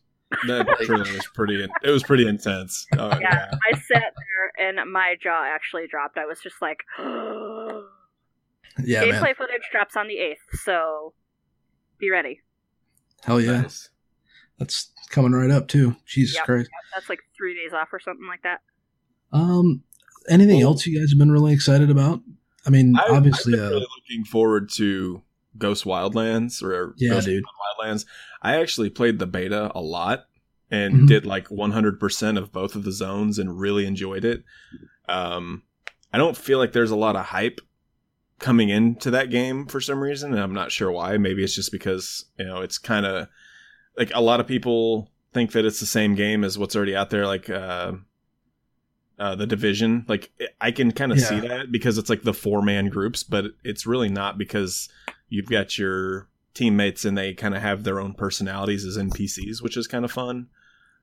that 0.49 0.67
trailer 0.83 0.99
was 0.99 1.27
pretty. 1.35 1.67
It 1.83 1.91
was 1.91 2.03
pretty 2.03 2.29
intense. 2.29 2.87
Oh, 2.99 3.09
Yeah. 3.13 3.21
yeah. 3.21 3.51
I 3.73 3.79
sat 3.79 4.13
there 4.59 4.69
and 4.69 4.93
my 4.93 5.15
jaw 5.23 5.45
actually 5.47 5.87
dropped. 5.87 6.19
I 6.19 6.27
was 6.27 6.41
just 6.41 6.57
like, 6.61 6.81
Yeah, 8.85 9.05
gameplay 9.05 9.23
man. 9.23 9.35
footage 9.37 9.63
drops 9.73 9.97
on 9.97 10.07
the 10.09 10.19
eighth, 10.19 10.43
so 10.63 11.15
be 11.99 12.11
ready. 12.11 12.43
Hell 13.25 13.41
yeah, 13.41 13.63
Nice. 13.63 13.89
that's 14.59 14.93
coming 15.09 15.33
right 15.33 15.51
up 15.51 15.69
too. 15.69 15.97
Jesus 16.05 16.37
Yep. 16.37 16.45
Christ. 16.45 16.71
That's 16.95 17.09
like 17.09 17.21
three 17.37 17.55
days 17.55 17.73
off 17.73 17.89
or 17.93 17.99
something 18.01 18.27
like 18.27 18.43
that. 18.43 18.61
Um, 19.33 19.83
anything 20.29 20.59
Well- 20.59 20.69
else 20.69 20.87
you 20.87 20.99
guys 20.99 21.11
have 21.11 21.19
been 21.19 21.33
really 21.33 21.53
excited 21.53 21.91
about? 21.91 22.21
I 22.67 22.71
mean, 22.71 22.97
I, 22.97 23.07
obviously, 23.11 23.55
I've 23.55 23.59
been 23.61 23.67
uh, 23.67 23.71
really 23.71 23.87
looking 24.11 24.25
forward 24.25 24.71
to 24.75 25.23
Ghost 25.57 25.85
Wildlands 25.85 26.63
or 26.63 26.95
Yeah, 26.99 27.11
Ghost 27.15 27.27
dude. 27.27 27.45
Wildlands. 27.81 28.05
I 28.43 28.57
actually 28.57 28.91
played 28.91 29.19
the 29.19 29.27
beta 29.27 29.71
a 29.75 29.81
lot 29.81 30.27
and 30.71 31.03
Mhm. 31.03 31.07
did 31.09 31.27
like 31.27 31.49
100% 31.49 32.39
of 32.39 32.53
both 32.53 32.75
of 32.75 32.83
the 32.85 32.91
zones 32.93 33.39
and 33.39 33.59
really 33.59 33.87
enjoyed 33.87 34.25
it. 34.25 34.43
Um, 35.09 35.63
I 36.13 36.19
don't 36.19 36.37
feel 36.37 36.59
like 36.59 36.73
there's 36.73 36.91
a 36.91 36.97
lot 36.97 37.15
of 37.17 37.27
hype 37.27 37.61
coming 38.41 38.69
into 38.69 39.11
that 39.13 39.31
game 39.31 39.67
for 39.67 39.81
some 39.81 40.01
reason, 40.01 40.33
and 40.33 40.43
I'm 40.43 40.53
not 40.55 40.73
sure 40.73 40.91
why. 40.91 41.17
Maybe 41.19 41.43
it's 41.45 41.55
just 41.55 41.73
because 41.73 42.25
you 42.39 42.45
know 42.45 42.61
it's 42.63 42.79
kind 42.79 43.07
of 43.07 43.29
like 43.97 44.11
a 44.15 44.21
lot 44.21 44.41
of 44.41 44.47
people 44.47 45.11
think 45.33 45.53
that 45.53 45.65
it's 45.65 45.81
the 45.81 45.87
same 45.87 46.15
game 46.17 46.43
as 46.45 46.59
what's 46.59 46.75
already 46.77 46.97
out 46.97 47.11
there, 47.11 47.27
like 47.27 47.49
uh, 47.49 47.93
uh, 49.19 49.35
the 49.35 49.47
Division. 49.47 50.05
Like 50.09 50.31
I 50.61 50.71
can 50.71 50.93
kind 50.93 51.13
of 51.13 51.21
see 51.21 51.41
that 51.41 51.73
because 51.73 51.99
it's 51.99 52.11
like 52.11 52.23
the 52.23 52.35
four 52.35 52.63
man 52.63 52.89
groups, 52.89 53.23
but 53.23 53.47
it's 53.65 53.87
really 53.87 54.09
not 54.09 54.39
because 54.39 54.89
you've 55.29 55.49
got 55.49 55.79
your 55.79 56.29
teammates 56.55 57.05
and 57.05 57.17
they 57.17 57.35
kind 57.35 57.55
of 57.55 57.63
have 57.63 57.85
their 57.85 58.01
own 58.01 58.15
personalities 58.15 58.85
as 58.85 58.97
NPCs, 58.97 59.63
which 59.63 59.77
is 59.77 59.87
kind 59.87 60.05
of 60.05 60.13
fun. 60.13 60.49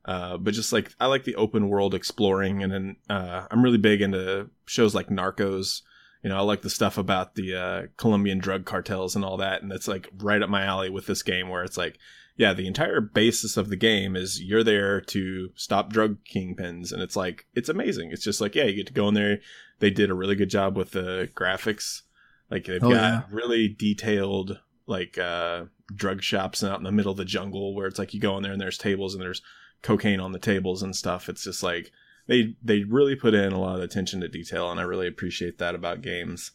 Uh, 0.06 0.38
but 0.38 0.54
just 0.54 0.74
like 0.74 0.94
I 1.00 1.06
like 1.06 1.24
the 1.24 1.36
open 1.36 1.70
world 1.70 1.94
exploring, 1.94 2.62
and 2.62 2.72
then 2.72 2.96
uh, 3.10 3.48
I'm 3.50 3.64
really 3.64 3.78
big 3.78 4.02
into 4.02 4.50
shows 4.66 4.94
like 4.94 5.08
Narcos. 5.08 5.82
You 6.24 6.30
know, 6.30 6.38
I 6.38 6.42
like 6.42 6.62
the 6.62 6.70
stuff 6.70 6.98
about 6.98 7.36
the 7.36 7.56
uh, 7.56 7.82
Colombian 7.98 8.40
drug 8.40 8.66
cartels 8.66 9.16
and 9.16 9.24
all 9.24 9.38
that, 9.38 9.62
and 9.62 9.72
it's 9.72 9.88
like 9.88 10.10
right 10.20 10.42
up 10.42 10.50
my 10.50 10.64
alley 10.64 10.90
with 10.90 11.06
this 11.06 11.24
game 11.24 11.50
where 11.50 11.64
it's 11.64 11.78
like, 11.78 11.98
yeah, 12.36 12.54
the 12.54 12.68
entire 12.68 13.00
basis 13.02 13.58
of 13.58 13.70
the 13.70 13.76
game 13.76 14.16
is 14.16 14.42
you're 14.42 14.64
there 14.64 15.00
to 15.02 15.50
stop 15.56 15.92
drug 15.92 16.18
kingpins, 16.26 16.92
and 16.92 17.02
it's 17.02 17.16
like 17.16 17.46
it's 17.54 17.70
amazing. 17.70 18.12
It's 18.12 18.24
just 18.24 18.42
like 18.42 18.56
yeah, 18.56 18.64
you 18.66 18.76
get 18.76 18.88
to 18.88 18.94
go 18.94 19.08
in 19.08 19.14
there. 19.14 19.40
They 19.80 19.90
did 19.90 20.10
a 20.10 20.14
really 20.16 20.36
good 20.36 20.50
job 20.50 20.78
with 20.78 20.92
the 20.92 21.30
graphics. 21.36 22.02
Like 22.50 22.66
they've 22.66 22.84
Oh, 22.84 22.90
got 22.90 22.96
yeah. 22.96 23.22
really 23.32 23.68
detailed 23.68 24.60
like 24.86 25.18
uh 25.18 25.66
drug 25.96 26.22
shops 26.22 26.64
out 26.64 26.78
in 26.78 26.84
the 26.84 26.92
middle 26.92 27.12
of 27.12 27.18
the 27.18 27.26
jungle 27.26 27.74
where 27.76 27.88
it's 27.88 28.00
like 28.00 28.14
you 28.14 28.20
go 28.20 28.36
in 28.38 28.44
there 28.44 28.52
and 28.52 28.60
there's 28.62 28.78
tables 28.78 29.14
and 29.14 29.22
there's 29.24 29.42
cocaine 29.82 30.20
on 30.20 30.32
the 30.32 30.40
tables 30.40 30.82
and 30.84 30.96
stuff. 30.96 31.30
It's 31.30 31.44
just 31.44 31.62
like 31.64 31.92
they 32.28 32.56
they 32.64 32.84
really 32.84 33.16
put 33.16 33.34
in 33.34 33.52
a 33.54 33.60
lot 33.60 33.76
of 33.78 33.82
attention 33.84 34.22
to 34.22 34.28
detail, 34.28 34.72
and 34.72 34.80
I 34.80 34.84
really 34.84 35.08
appreciate 35.08 35.58
that 35.60 35.76
about 35.76 36.02
games. 36.02 36.52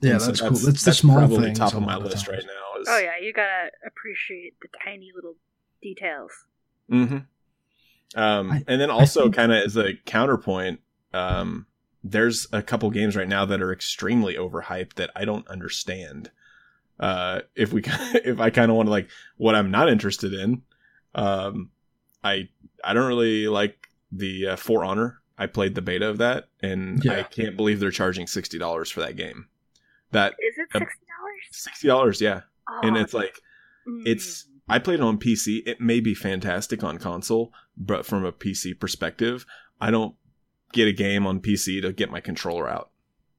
yeah, 0.00 0.12
And 0.12 0.20
so 0.20 0.26
that's, 0.28 0.40
cool. 0.40 0.50
That's 0.50 0.84
the 0.84 0.92
small 0.94 1.16
probably 1.16 1.44
things. 1.46 1.58
top 1.58 1.74
of 1.74 1.82
my 1.82 1.96
list 1.96 2.26
times. 2.26 2.28
right 2.28 2.44
now. 2.46 2.67
Is, 2.88 2.94
Oh 2.94 2.98
yeah, 2.98 3.12
you 3.20 3.32
gotta 3.32 3.70
appreciate 3.86 4.54
the 4.60 4.68
tiny 4.84 5.10
little 5.14 5.34
details. 5.82 6.30
Mm-hmm. 6.90 7.18
Um, 8.20 8.50
I- 8.50 8.64
and 8.66 8.80
then 8.80 8.90
also, 8.90 9.30
kind 9.30 9.52
of 9.52 9.62
as 9.64 9.76
a 9.76 9.94
counterpoint, 10.06 10.80
um, 11.12 11.66
there's 12.02 12.46
a 12.52 12.62
couple 12.62 12.90
games 12.90 13.16
right 13.16 13.28
now 13.28 13.44
that 13.44 13.60
are 13.60 13.72
extremely 13.72 14.34
overhyped 14.34 14.94
that 14.94 15.10
I 15.14 15.24
don't 15.24 15.46
understand. 15.48 16.30
Uh, 16.98 17.40
if 17.54 17.72
we, 17.72 17.82
if 17.86 18.40
I 18.40 18.50
kind 18.50 18.70
of 18.70 18.76
want 18.76 18.86
to 18.86 18.90
like 18.90 19.08
what 19.36 19.54
I'm 19.54 19.70
not 19.70 19.88
interested 19.90 20.32
in, 20.32 20.62
um, 21.14 21.70
I 22.24 22.48
I 22.82 22.94
don't 22.94 23.08
really 23.08 23.46
like 23.48 23.88
the 24.10 24.48
uh, 24.48 24.56
For 24.56 24.84
Honor. 24.84 25.20
I 25.40 25.46
played 25.46 25.74
the 25.76 25.82
beta 25.82 26.08
of 26.08 26.18
that, 26.18 26.48
and 26.62 27.00
I 27.08 27.22
can't 27.22 27.56
believe 27.56 27.78
they're 27.78 27.90
charging 27.92 28.26
sixty 28.26 28.58
dollars 28.58 28.90
for 28.90 29.00
that 29.00 29.16
game. 29.16 29.46
That 30.10 30.32
Is 30.32 30.58
it 30.58 30.68
sixty 30.72 31.04
dollars? 31.06 31.42
sixty 31.52 31.86
dollars, 31.86 32.20
yeah, 32.20 32.40
Oh, 32.70 32.80
and 32.82 32.96
it's 32.96 33.14
like 33.14 33.40
mm. 33.86 34.02
it's 34.06 34.46
I 34.68 34.78
played 34.78 35.00
it 35.00 35.02
on 35.02 35.18
PC. 35.18 35.62
It 35.66 35.80
may 35.80 36.00
be 36.00 36.14
fantastic 36.14 36.84
on 36.84 36.98
console, 36.98 37.52
but 37.76 38.04
from 38.04 38.24
a 38.24 38.32
PC 38.32 38.78
perspective, 38.78 39.46
I 39.80 39.90
don't 39.90 40.14
get 40.72 40.88
a 40.88 40.92
game 40.92 41.26
on 41.26 41.40
PC 41.40 41.80
to 41.82 41.92
get 41.92 42.10
my 42.10 42.20
controller 42.20 42.68
out. 42.68 42.90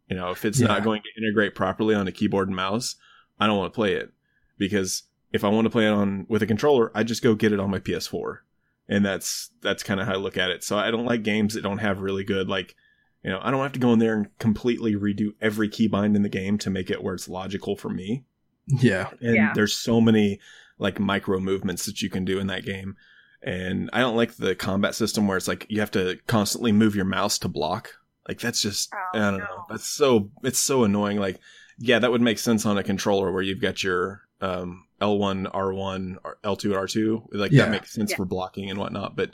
You 0.09 0.15
know, 0.15 0.31
if 0.31 0.43
it's 0.43 0.59
Yeah. 0.59 0.67
not 0.67 0.83
going 0.83 1.03
to 1.03 1.21
integrate 1.21 1.53
properly 1.53 1.93
on 1.93 2.07
a 2.07 2.11
keyboard 2.11 2.47
and 2.47 2.55
mouse, 2.55 2.95
I 3.39 3.45
don't 3.45 3.57
want 3.57 3.71
to 3.71 3.75
play 3.75 3.93
it 3.93 4.11
because 4.57 5.03
if 5.31 5.43
I 5.43 5.49
want 5.49 5.65
to 5.65 5.69
play 5.69 5.85
it 5.85 5.91
on 5.91 6.25
with 6.27 6.41
a 6.41 6.47
controller, 6.47 6.91
I 6.95 7.03
just 7.03 7.21
go 7.21 7.35
get 7.35 7.53
it 7.53 7.59
on 7.59 7.69
my 7.69 7.79
PS4. 7.79 8.39
And 8.87 9.05
that's 9.05 9.51
that's 9.61 9.83
kind 9.83 9.99
of 9.99 10.07
how 10.07 10.13
I 10.13 10.17
look 10.17 10.35
at 10.35 10.49
it. 10.49 10.63
So 10.63 10.77
I 10.77 10.89
don't 10.89 11.05
like 11.05 11.21
games 11.21 11.53
that 11.53 11.61
don't 11.61 11.77
have 11.77 12.01
really 12.01 12.23
good 12.23 12.49
like 12.49 12.75
you 13.23 13.29
know, 13.29 13.39
I 13.43 13.51
don't 13.51 13.61
have 13.61 13.73
to 13.73 13.79
go 13.79 13.91
in 13.91 13.99
there 13.99 14.15
and 14.15 14.37
completely 14.39 14.95
redo 14.95 15.33
every 15.41 15.67
keybind 15.67 16.15
in 16.15 16.21
the 16.23 16.29
game 16.29 16.57
to 16.59 16.69
make 16.69 16.89
it 16.89 17.03
where 17.03 17.13
it's 17.13 17.27
logical 17.27 17.75
for 17.75 17.89
me 17.89 18.23
Yeah. 18.69 19.09
and 19.21 19.35
Yeah. 19.35 19.51
there's 19.55 19.73
so 19.75 19.99
many 19.99 20.39
like 20.77 20.99
micro 20.99 21.39
movements 21.39 21.85
that 21.85 22.01
you 22.01 22.09
can 22.09 22.23
do 22.25 22.39
in 22.39 22.47
that 22.47 22.63
game 22.65 22.95
and 23.41 23.89
i 23.93 23.99
don't 23.99 24.15
like 24.15 24.35
the 24.35 24.53
combat 24.55 24.95
system 24.95 25.27
where 25.27 25.37
it's 25.37 25.47
like 25.47 25.65
you 25.69 25.79
have 25.79 25.91
to 25.91 26.17
constantly 26.27 26.71
move 26.71 26.95
your 26.95 27.05
mouse 27.05 27.37
to 27.39 27.47
block 27.47 27.93
like 28.27 28.39
that's 28.39 28.61
just 28.61 28.89
Oh, 28.93 29.17
i 29.17 29.31
don't 29.31 29.39
no. 29.39 29.45
know 29.45 29.65
that's 29.69 29.87
so 29.87 30.29
it's 30.43 30.59
so 30.59 30.83
annoying 30.83 31.17
like 31.19 31.39
yeah 31.77 31.99
that 31.99 32.11
would 32.11 32.21
make 32.21 32.37
sense 32.39 32.65
on 32.65 32.77
a 32.77 32.83
controller 32.83 33.31
where 33.31 33.41
you've 33.41 33.61
got 33.61 33.81
your 33.83 34.21
um 34.41 34.85
l1 35.01 35.49
r1 35.53 36.17
or 36.23 36.37
l2 36.43 36.73
r2 36.73 37.27
like 37.31 37.51
Yeah. 37.51 37.65
that 37.65 37.71
makes 37.71 37.91
sense 37.93 38.11
Yeah. 38.11 38.17
for 38.17 38.25
blocking 38.25 38.69
and 38.69 38.77
whatnot 38.79 39.15
but 39.15 39.31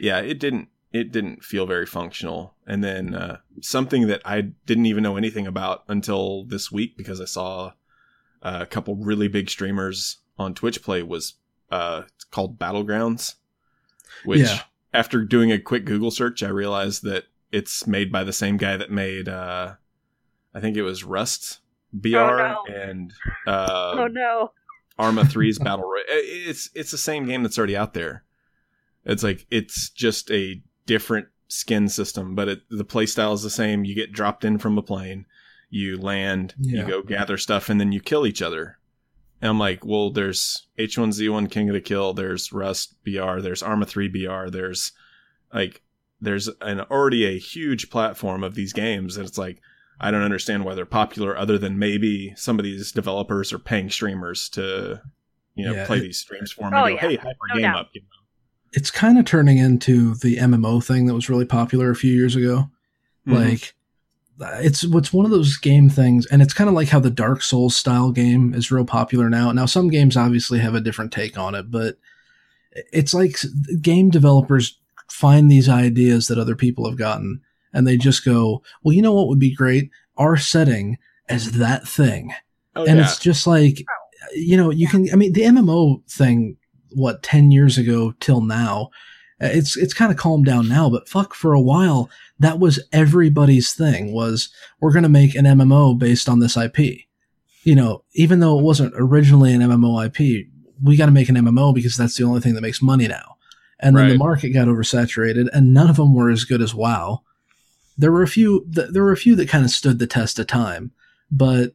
yeah 0.00 0.18
it 0.20 0.38
didn't 0.38 0.68
it 0.92 1.10
didn't 1.12 1.42
feel 1.44 1.66
very 1.66 1.86
functional 1.86 2.54
and 2.66 2.84
then 2.84 3.14
uh, 3.14 3.38
something 3.62 4.06
that 4.08 4.20
i 4.24 4.40
didn't 4.42 4.86
even 4.86 5.02
know 5.02 5.16
anything 5.16 5.46
about 5.46 5.84
until 5.88 6.44
this 6.44 6.70
week 6.70 6.96
because 6.96 7.20
i 7.20 7.24
saw 7.26 7.72
uh, 8.42 8.58
a 8.62 8.66
couple 8.66 8.96
really 8.96 9.28
big 9.28 9.48
streamers 9.50 10.18
on 10.38 10.54
Twitch 10.54 10.82
play 10.82 11.02
was 11.02 11.34
uh, 11.70 12.02
called 12.30 12.58
Battlegrounds, 12.58 13.34
which 14.24 14.40
Yeah. 14.40 14.60
after 14.92 15.24
doing 15.24 15.50
a 15.52 15.58
quick 15.58 15.84
Google 15.84 16.10
search, 16.10 16.42
I 16.42 16.48
realized 16.48 17.02
that 17.04 17.24
it's 17.52 17.86
made 17.86 18.10
by 18.12 18.24
the 18.24 18.32
same 18.32 18.56
guy 18.56 18.76
that 18.76 18.90
made 18.90 19.28
uh, 19.28 19.74
I 20.54 20.60
think 20.60 20.76
it 20.76 20.82
was 20.82 21.04
Rust 21.04 21.60
BR 21.92 22.16
Oh, 22.18 22.36
no. 22.36 22.64
and 22.74 23.12
uh, 23.46 23.94
oh 23.98 24.06
no. 24.08 24.52
Arma 24.98 25.22
3's 25.22 25.58
Battle 25.58 25.84
Royale. 25.84 26.04
It's 26.08 26.70
it's 26.74 26.90
the 26.90 26.98
same 26.98 27.26
game 27.26 27.42
that's 27.42 27.58
already 27.58 27.76
out 27.76 27.94
there. 27.94 28.24
It's 29.04 29.22
like 29.22 29.46
it's 29.50 29.90
just 29.90 30.30
a 30.30 30.62
different 30.86 31.28
skin 31.48 31.88
system, 31.88 32.34
but 32.34 32.48
it, 32.48 32.60
the 32.70 32.84
playstyle 32.84 33.34
is 33.34 33.42
the 33.42 33.50
same. 33.50 33.84
You 33.84 33.94
get 33.94 34.12
dropped 34.12 34.44
in 34.44 34.58
from 34.58 34.76
a 34.78 34.82
plane, 34.82 35.26
you 35.68 35.96
land, 35.96 36.54
Yeah. 36.58 36.82
you 36.82 36.86
go 36.88 37.02
gather 37.02 37.36
stuff, 37.36 37.68
and 37.68 37.80
then 37.80 37.92
you 37.92 38.00
kill 38.00 38.26
each 38.26 38.40
other. 38.42 38.78
And 39.42 39.50
I'm 39.50 39.58
like, 39.58 39.84
well, 39.84 40.10
there's 40.10 40.66
H1Z1 40.78 41.50
King 41.50 41.68
of 41.68 41.74
the 41.74 41.80
Kill, 41.80 42.14
there's 42.14 42.52
Rust 42.52 42.94
BR, 43.04 43.40
there's 43.40 43.62
Arma 43.62 43.84
3 43.86 44.08
BR, 44.08 44.48
there's 44.50 44.92
like 45.52 45.82
there's 46.20 46.48
an 46.62 46.80
already 46.80 47.24
a 47.26 47.38
huge 47.38 47.90
platform 47.90 48.42
of 48.42 48.54
these 48.54 48.72
games, 48.72 49.16
and 49.18 49.26
it's 49.28 49.36
like 49.38 49.60
I 50.00 50.10
don't 50.10 50.22
understand 50.22 50.64
why 50.64 50.74
they're 50.74 50.86
popular, 50.86 51.36
other 51.36 51.58
than 51.58 51.78
maybe 51.78 52.32
some 52.36 52.58
of 52.58 52.64
these 52.64 52.92
developers 52.92 53.52
are 53.52 53.58
paying 53.58 53.88
streamers 53.90 54.48
to, 54.50 55.00
you 55.54 55.64
know, 55.66 55.72
Yeah, 55.74 55.86
play 55.86 55.98
it- 55.98 56.02
these 56.02 56.18
streams 56.18 56.52
for 56.52 56.64
them 56.64 56.74
Oh, 56.74 56.84
and 56.84 56.98
go, 57.00 57.08
yeah. 57.08 57.10
"Hey, 57.10 57.16
hype 57.16 57.36
our 57.40 57.48
No 57.48 57.54
game 57.54 57.62
doubt. 57.62 57.76
up." 57.80 57.90
You 57.94 58.00
know? 58.02 58.06
It's 58.72 58.90
kind 58.90 59.18
of 59.18 59.24
turning 59.26 59.58
into 59.58 60.14
the 60.16 60.36
MMO 60.38 60.80
thing 60.80 61.06
that 61.06 61.14
was 61.14 61.28
really 61.30 61.44
popular 61.46 61.90
a 61.90 61.96
few 61.96 62.12
years 62.12 62.34
ago. 62.36 62.70
Mhm. 63.26 63.32
Like 63.34 63.74
it's 64.40 64.84
what's 64.84 65.12
one 65.12 65.24
of 65.24 65.30
those 65.30 65.56
game 65.56 65.88
things, 65.88 66.26
and 66.26 66.42
it's 66.42 66.54
kind 66.54 66.68
of 66.68 66.74
like 66.74 66.88
how 66.88 67.00
the 67.00 67.10
Dark 67.10 67.42
Souls 67.42 67.76
style 67.76 68.10
game 68.10 68.54
is 68.54 68.70
real 68.70 68.84
popular 68.84 69.30
now. 69.30 69.52
Now, 69.52 69.66
some 69.66 69.88
games 69.88 70.16
obviously 70.16 70.58
have 70.58 70.74
a 70.74 70.80
different 70.80 71.12
take 71.12 71.38
on 71.38 71.54
it, 71.54 71.70
but 71.70 71.96
it's 72.92 73.14
like 73.14 73.38
game 73.80 74.10
developers 74.10 74.78
find 75.08 75.50
these 75.50 75.68
ideas 75.68 76.28
that 76.28 76.38
other 76.38 76.56
people 76.56 76.88
have 76.88 76.98
gotten, 76.98 77.40
and 77.72 77.86
they 77.86 77.96
just 77.96 78.24
go, 78.24 78.62
"Well, 78.82 78.94
you 78.94 79.02
know 79.02 79.12
what 79.12 79.28
would 79.28 79.40
be 79.40 79.54
great? 79.54 79.90
Our 80.16 80.36
setting 80.36 80.98
as 81.28 81.52
that 81.52 81.86
thing." 81.86 82.32
oh 82.76 82.84
and 82.84 82.98
yeah, 82.98 83.04
it's 83.04 83.18
just 83.18 83.46
like 83.46 83.84
oh. 83.88 84.26
you 84.34 84.56
know 84.56 84.70
you 84.70 84.86
can 84.86 85.08
i 85.12 85.16
mean 85.16 85.32
the 85.32 85.42
mmo 85.42 86.04
thing 86.08 86.56
what 86.92 87.22
10 87.22 87.50
years 87.50 87.76
ago 87.78 88.14
till 88.20 88.40
now 88.40 88.90
Uh, 89.40 89.48
it's 89.52 89.76
it's 89.76 89.92
kind 89.92 90.10
of 90.10 90.16
calmed 90.16 90.46
down 90.46 90.66
now 90.66 90.88
but 90.88 91.08
fuck 91.08 91.34
for 91.34 91.52
a 91.52 91.60
while 91.60 92.08
that 92.38 92.58
was 92.58 92.80
everybody's 92.92 93.74
thing 93.74 94.12
was 94.12 94.48
we're 94.80 94.92
going 94.92 95.02
to 95.02 95.08
make 95.10 95.34
an 95.34 95.44
mmo 95.44 95.98
based 95.98 96.26
on 96.26 96.40
this 96.40 96.56
ip 96.56 96.78
you 97.64 97.74
know 97.74 98.02
even 98.14 98.40
though 98.40 98.58
it 98.58 98.62
wasn't 98.62 98.94
originally 98.96 99.52
an 99.52 99.60
mmo 99.60 100.06
ip 100.06 100.46
we 100.82 100.96
got 100.96 101.06
to 101.06 101.12
make 101.12 101.28
an 101.28 101.36
mmo 101.36 101.74
because 101.74 101.96
that's 101.96 102.16
the 102.16 102.24
only 102.24 102.40
thing 102.40 102.54
that 102.54 102.60
makes 102.60 102.82
money 102.82 103.08
now. 103.08 103.36
And 103.78 103.94
then 103.96 104.08
the 104.08 104.18
market 104.18 104.50
got 104.50 104.68
oversaturated 104.68 105.48
and 105.52 105.74
none 105.74 105.90
of 105.90 105.96
them 105.96 106.14
were 106.14 106.30
as 106.30 106.44
good 106.44 106.62
as 106.62 106.74
wow. 106.74 107.22
There 107.98 108.10
were 108.10 108.22
a 108.22 108.28
few 108.28 108.66
th- 108.74 108.88
there 108.90 109.02
were 109.02 109.12
a 109.12 109.18
few 109.18 109.36
that 109.36 109.48
kind 109.48 109.64
of 109.64 109.70
stood 109.70 109.98
the 109.98 110.06
test 110.06 110.38
of 110.38 110.46
time 110.46 110.92
but 111.30 111.74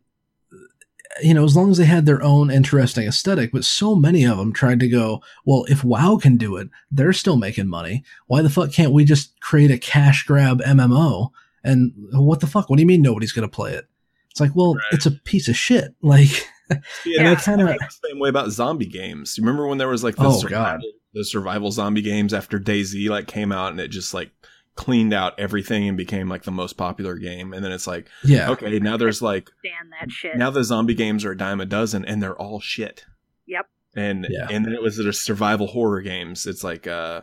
you 1.21 1.33
know, 1.33 1.43
as 1.43 1.55
long 1.55 1.71
as 1.71 1.77
they 1.77 1.85
had 1.85 2.05
their 2.05 2.21
own 2.23 2.49
interesting 2.51 3.07
aesthetic, 3.07 3.51
but 3.51 3.65
so 3.65 3.95
many 3.95 4.23
of 4.25 4.37
them 4.37 4.53
tried 4.53 4.79
to 4.79 4.87
go, 4.87 5.21
well, 5.45 5.65
if 5.69 5.83
WoW 5.83 6.17
can 6.21 6.37
do 6.37 6.55
it, 6.57 6.69
they're 6.91 7.13
still 7.13 7.37
making 7.37 7.67
money. 7.67 8.03
Why 8.27 8.41
the 8.41 8.49
fuck 8.49 8.71
can't 8.71 8.93
we 8.93 9.03
just 9.05 9.39
create 9.41 9.71
a 9.71 9.77
cash 9.77 10.23
grab 10.25 10.61
MMO? 10.61 11.29
And 11.63 11.91
what 12.13 12.39
the 12.39 12.47
fuck? 12.47 12.69
What 12.69 12.77
do 12.77 12.81
you 12.81 12.87
mean 12.87 13.01
nobody's 13.01 13.31
going 13.33 13.47
to 13.47 13.53
play 13.55 13.73
it? 13.73 13.85
It's 14.31 14.39
like, 14.39 14.55
well, 14.55 14.75
Right. 14.75 14.83
it's 14.93 15.05
a 15.05 15.11
piece 15.11 15.47
of 15.47 15.55
shit. 15.57 15.93
Like, 16.01 16.29
Yeah, 16.69 16.77
Yeah, 17.05 17.19
and 17.19 17.27
that's 17.27 17.45
kinda- 17.45 17.65
kind 17.65 17.75
of 17.81 17.87
the 18.01 18.07
same 18.09 18.19
way 18.19 18.29
about 18.29 18.49
zombie 18.51 18.85
games. 18.85 19.37
You 19.37 19.43
remember 19.43 19.67
when 19.67 19.77
there 19.77 19.89
was 19.89 20.03
like 20.05 20.15
the 20.15 20.23
Oh, 20.27 20.39
survival, 20.39 20.79
God. 20.79 20.81
the 21.13 21.25
survival 21.25 21.69
zombie 21.71 22.01
games 22.01 22.33
after 22.33 22.57
DayZ 22.59 23.09
like 23.09 23.27
came 23.27 23.51
out 23.51 23.71
and 23.71 23.79
it 23.81 23.89
just 23.89 24.13
like 24.13 24.31
cleaned 24.75 25.13
out 25.13 25.37
everything 25.39 25.87
and 25.87 25.97
became 25.97 26.29
like 26.29 26.43
the 26.43 26.51
most 26.51 26.73
popular 26.77 27.15
game. 27.15 27.53
And 27.53 27.63
then 27.63 27.71
it's 27.71 27.87
like, 27.87 28.07
yeah, 28.23 28.49
okay, 28.51 28.79
now 28.79 28.97
there's 28.97 29.21
like 29.21 29.49
Stand 29.59 29.91
that 29.99 30.09
shit. 30.11 30.37
now 30.37 30.49
the 30.49 30.63
zombie 30.63 30.95
games 30.95 31.25
are 31.25 31.31
a 31.31 31.37
dime 31.37 31.59
a 31.61 31.65
dozen 31.65 32.05
and 32.05 32.21
they're 32.23 32.35
all 32.37 32.59
shit. 32.61 33.05
Yep. 33.47 33.67
And 33.95 34.27
Yeah. 34.29 34.47
and 34.49 34.65
then 34.65 34.73
it 34.73 34.81
was 34.81 34.95
the 34.97 35.11
survival 35.11 35.67
horror 35.67 36.01
games. 36.01 36.47
It's 36.47 36.63
like 36.63 36.87
uh 36.87 37.21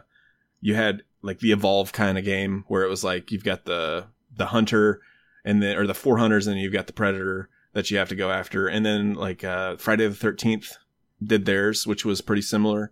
you 0.60 0.74
had 0.74 1.02
like 1.22 1.38
the 1.40 1.52
evolve 1.52 1.92
kind 1.92 2.18
of 2.18 2.24
game 2.24 2.64
where 2.68 2.82
it 2.84 2.88
was 2.88 3.02
like 3.02 3.32
you've 3.32 3.44
got 3.44 3.64
the 3.64 4.06
the 4.36 4.46
hunter 4.46 5.00
and 5.44 5.62
then 5.62 5.76
or 5.78 5.86
the 5.86 5.94
four 5.94 6.18
hunters 6.18 6.46
and 6.46 6.54
then 6.56 6.62
you've 6.62 6.72
got 6.72 6.86
the 6.86 6.92
predator 6.92 7.48
that 7.72 7.90
you 7.90 7.96
have 7.96 8.10
to 8.10 8.16
go 8.16 8.30
after. 8.30 8.68
And 8.68 8.84
then 8.84 9.14
like 9.14 9.42
uh 9.42 9.76
Friday 9.78 10.06
the 10.06 10.14
thirteenth 10.14 10.76
did 11.24 11.46
theirs, 11.46 11.86
which 11.86 12.04
was 12.04 12.20
pretty 12.20 12.42
similar. 12.42 12.90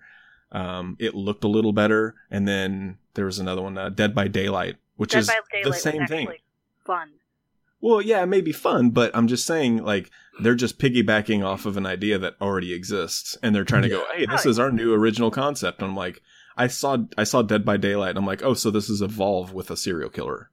Um 0.51 0.97
it 0.99 1.15
looked 1.15 1.45
a 1.45 1.49
little 1.49 1.75
better. 1.75 2.15
And 2.31 2.49
then 2.49 2.97
there 3.17 3.27
was 3.27 3.39
another 3.41 3.63
one, 3.63 3.77
uh, 3.77 3.89
Dead 3.89 4.15
by 4.15 4.29
Daylight, 4.29 4.77
which 4.97 5.11
Dead 5.11 5.19
is 5.21 5.27
by 5.27 5.35
Daylight 5.53 5.65
the 5.65 5.79
same 5.79 6.01
was 6.03 6.09
thing. 6.09 6.29
fun. 6.85 7.11
Well, 7.81 8.01
yeah, 8.01 8.23
it 8.23 8.27
may 8.27 8.41
be 8.41 8.53
fun, 8.53 8.91
but 8.91 9.15
I'm 9.15 9.27
just 9.29 9.47
saying, 9.47 9.85
like, 9.85 10.11
they're 10.41 10.55
just 10.55 10.79
piggybacking 10.79 11.45
off 11.45 11.67
of 11.67 11.77
an 11.77 11.85
idea 11.87 12.19
that 12.19 12.35
already 12.41 12.73
exists, 12.73 13.37
and 13.43 13.55
they're 13.55 13.65
trying 13.65 13.83
to 13.83 13.89
go, 13.89 14.05
"Hey, 14.15 14.27
this 14.27 14.47
Oh, 14.47 14.51
is 14.51 14.59
our 14.59 14.71
new 14.71 14.95
original 14.95 15.31
concept." 15.31 15.81
And 15.81 15.91
I'm 15.91 15.97
like, 15.97 16.23
I 16.57 16.69
saw, 16.69 16.97
I 17.19 17.25
saw 17.25 17.43
Dead 17.43 17.65
by 17.65 17.77
Daylight, 17.77 18.11
and 18.11 18.19
I'm 18.19 18.27
like, 18.27 18.43
oh, 18.43 18.55
so 18.55 18.71
this 18.71 18.89
is 18.89 19.03
Evolve 19.03 19.53
with 19.53 19.71
a 19.71 19.77
serial 19.77 20.09
killer. 20.11 20.51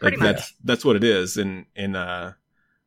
Pretty 0.00 0.16
like 0.18 0.22
much. 0.22 0.36
that's 0.36 0.54
that's 0.62 0.84
what 0.84 0.96
it 0.96 1.04
is, 1.04 1.36
and 1.36 1.64
and 1.74 1.96
uh, 1.96 2.32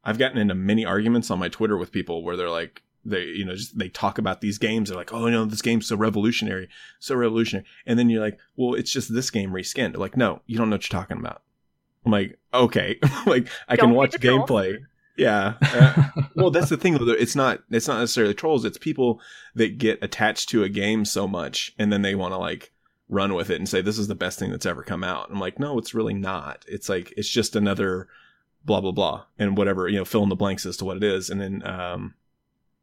I've 0.04 0.20
gotten 0.20 0.38
into 0.38 0.56
many 0.56 0.86
arguments 0.86 1.30
on 1.32 1.40
my 1.40 1.50
Twitter 1.50 1.78
with 1.78 1.92
people 1.92 2.24
where 2.24 2.38
they're 2.38 2.50
like, 2.50 2.84
they 3.04 3.24
you 3.24 3.46
know 3.46 3.56
just 3.56 3.78
they 3.78 3.90
talk 3.90 4.18
about 4.18 4.42
these 4.42 4.58
games, 4.58 4.90
they're 4.90 4.98
like, 4.98 5.14
oh, 5.14 5.26
you 5.26 5.32
know, 5.32 5.46
this 5.46 5.62
game's 5.62 5.88
so 5.88 5.96
revolutionary, 5.96 6.70
so 7.00 7.16
revolutionary, 7.16 7.66
and 7.86 7.98
then 7.98 8.10
you're 8.10 8.24
like, 8.24 8.40
well, 8.56 8.76
it's 8.76 8.92
just 8.92 9.14
this 9.14 9.30
game 9.30 9.52
reskinned. 9.52 9.94
They're 9.94 10.00
like, 10.00 10.18
no, 10.18 10.42
you 10.46 10.58
don't 10.58 10.70
know 10.70 10.76
what 10.76 10.92
you're 10.92 11.00
talking 11.00 11.18
about. 11.18 11.42
I'm 12.06 12.12
like, 12.12 12.40
okay, 12.54 13.00
like 13.26 13.48
I 13.68 13.76
Don't 13.76 13.90
can 13.90 13.96
watch 13.96 14.12
gameplay. 14.14 14.80
Yeah. 15.18 15.54
Uh, 15.62 16.10
well, 16.36 16.52
that's 16.52 16.70
the 16.70 16.78
thing. 16.78 16.94
though. 16.94 17.12
It's 17.12 17.36
not. 17.36 17.62
It's 17.70 17.88
not 17.88 18.00
necessarily 18.00 18.34
trolls. 18.34 18.66
It's 18.66 18.78
people 18.78 19.22
that 19.56 19.78
get 19.78 20.00
attached 20.02 20.50
to 20.50 20.64
a 20.64 20.70
game 20.70 21.06
so 21.06 21.28
much, 21.28 21.74
and 21.78 21.92
then 21.92 22.02
they 22.02 22.16
want 22.16 22.34
to 22.34 22.38
like 22.38 22.72
run 23.10 23.34
with 23.34 23.50
it 23.50 23.58
and 23.58 23.68
say 23.68 23.82
this 23.82 24.00
is 24.00 24.08
the 24.08 24.16
best 24.16 24.40
thing 24.40 24.52
that's 24.52 24.66
ever 24.66 24.84
come 24.84 25.04
out. 25.04 25.30
I'm 25.30 25.40
like, 25.40 25.60
no, 25.60 25.78
it's 25.78 25.94
really 25.94 26.14
not. 26.14 26.66
It's 26.68 26.90
like 26.90 27.14
it's 27.18 27.30
just 27.30 27.56
another 27.56 28.08
blah 28.64 28.82
blah 28.82 28.92
blah 28.92 29.24
and 29.38 29.58
whatever 29.58 29.88
you 29.88 29.98
know, 29.98 30.06
fill 30.06 30.24
in 30.24 30.30
the 30.30 30.36
blanks 30.36 30.66
as 30.66 30.78
to 30.78 30.86
what 30.86 30.98
it 30.98 31.04
is, 31.04 31.30
and 31.30 31.42
then 31.42 31.68
um, 31.68 32.16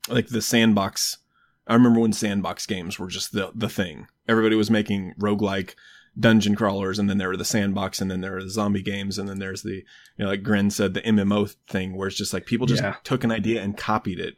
like 0.08 0.28
the 0.28 0.42
sandbox 0.42 1.18
I 1.66 1.74
remember 1.74 2.00
when 2.00 2.12
sandbox 2.14 2.64
games 2.66 2.98
were 2.98 3.08
just 3.08 3.32
the 3.32 3.52
the 3.54 3.68
thing. 3.68 4.06
Everybody 4.26 4.56
was 4.56 4.70
making 4.70 5.14
roguelike 5.20 5.74
dungeon 6.18 6.56
crawlers, 6.56 6.98
and 6.98 7.08
then 7.08 7.18
there 7.18 7.28
were 7.28 7.36
the 7.36 7.44
sandbox, 7.44 8.00
and 8.00 8.10
then 8.10 8.22
there 8.22 8.32
were 8.32 8.42
the 8.42 8.50
zombie 8.50 8.82
games, 8.82 9.18
and 9.18 9.28
then 9.28 9.38
there's 9.38 9.62
the 9.62 9.74
you 9.74 9.84
know 10.24 10.28
like 10.28 10.42
Grin 10.42 10.70
said 10.70 10.94
the 10.94 11.02
MMO 11.02 11.54
thing, 11.68 11.94
where 11.94 12.08
it's 12.08 12.16
just 12.16 12.32
like 12.32 12.46
people 12.46 12.66
just 12.66 12.82
Yeah. 12.82 12.96
took 13.04 13.22
an 13.22 13.30
idea 13.30 13.62
and 13.62 13.76
copied 13.76 14.18
it. 14.18 14.36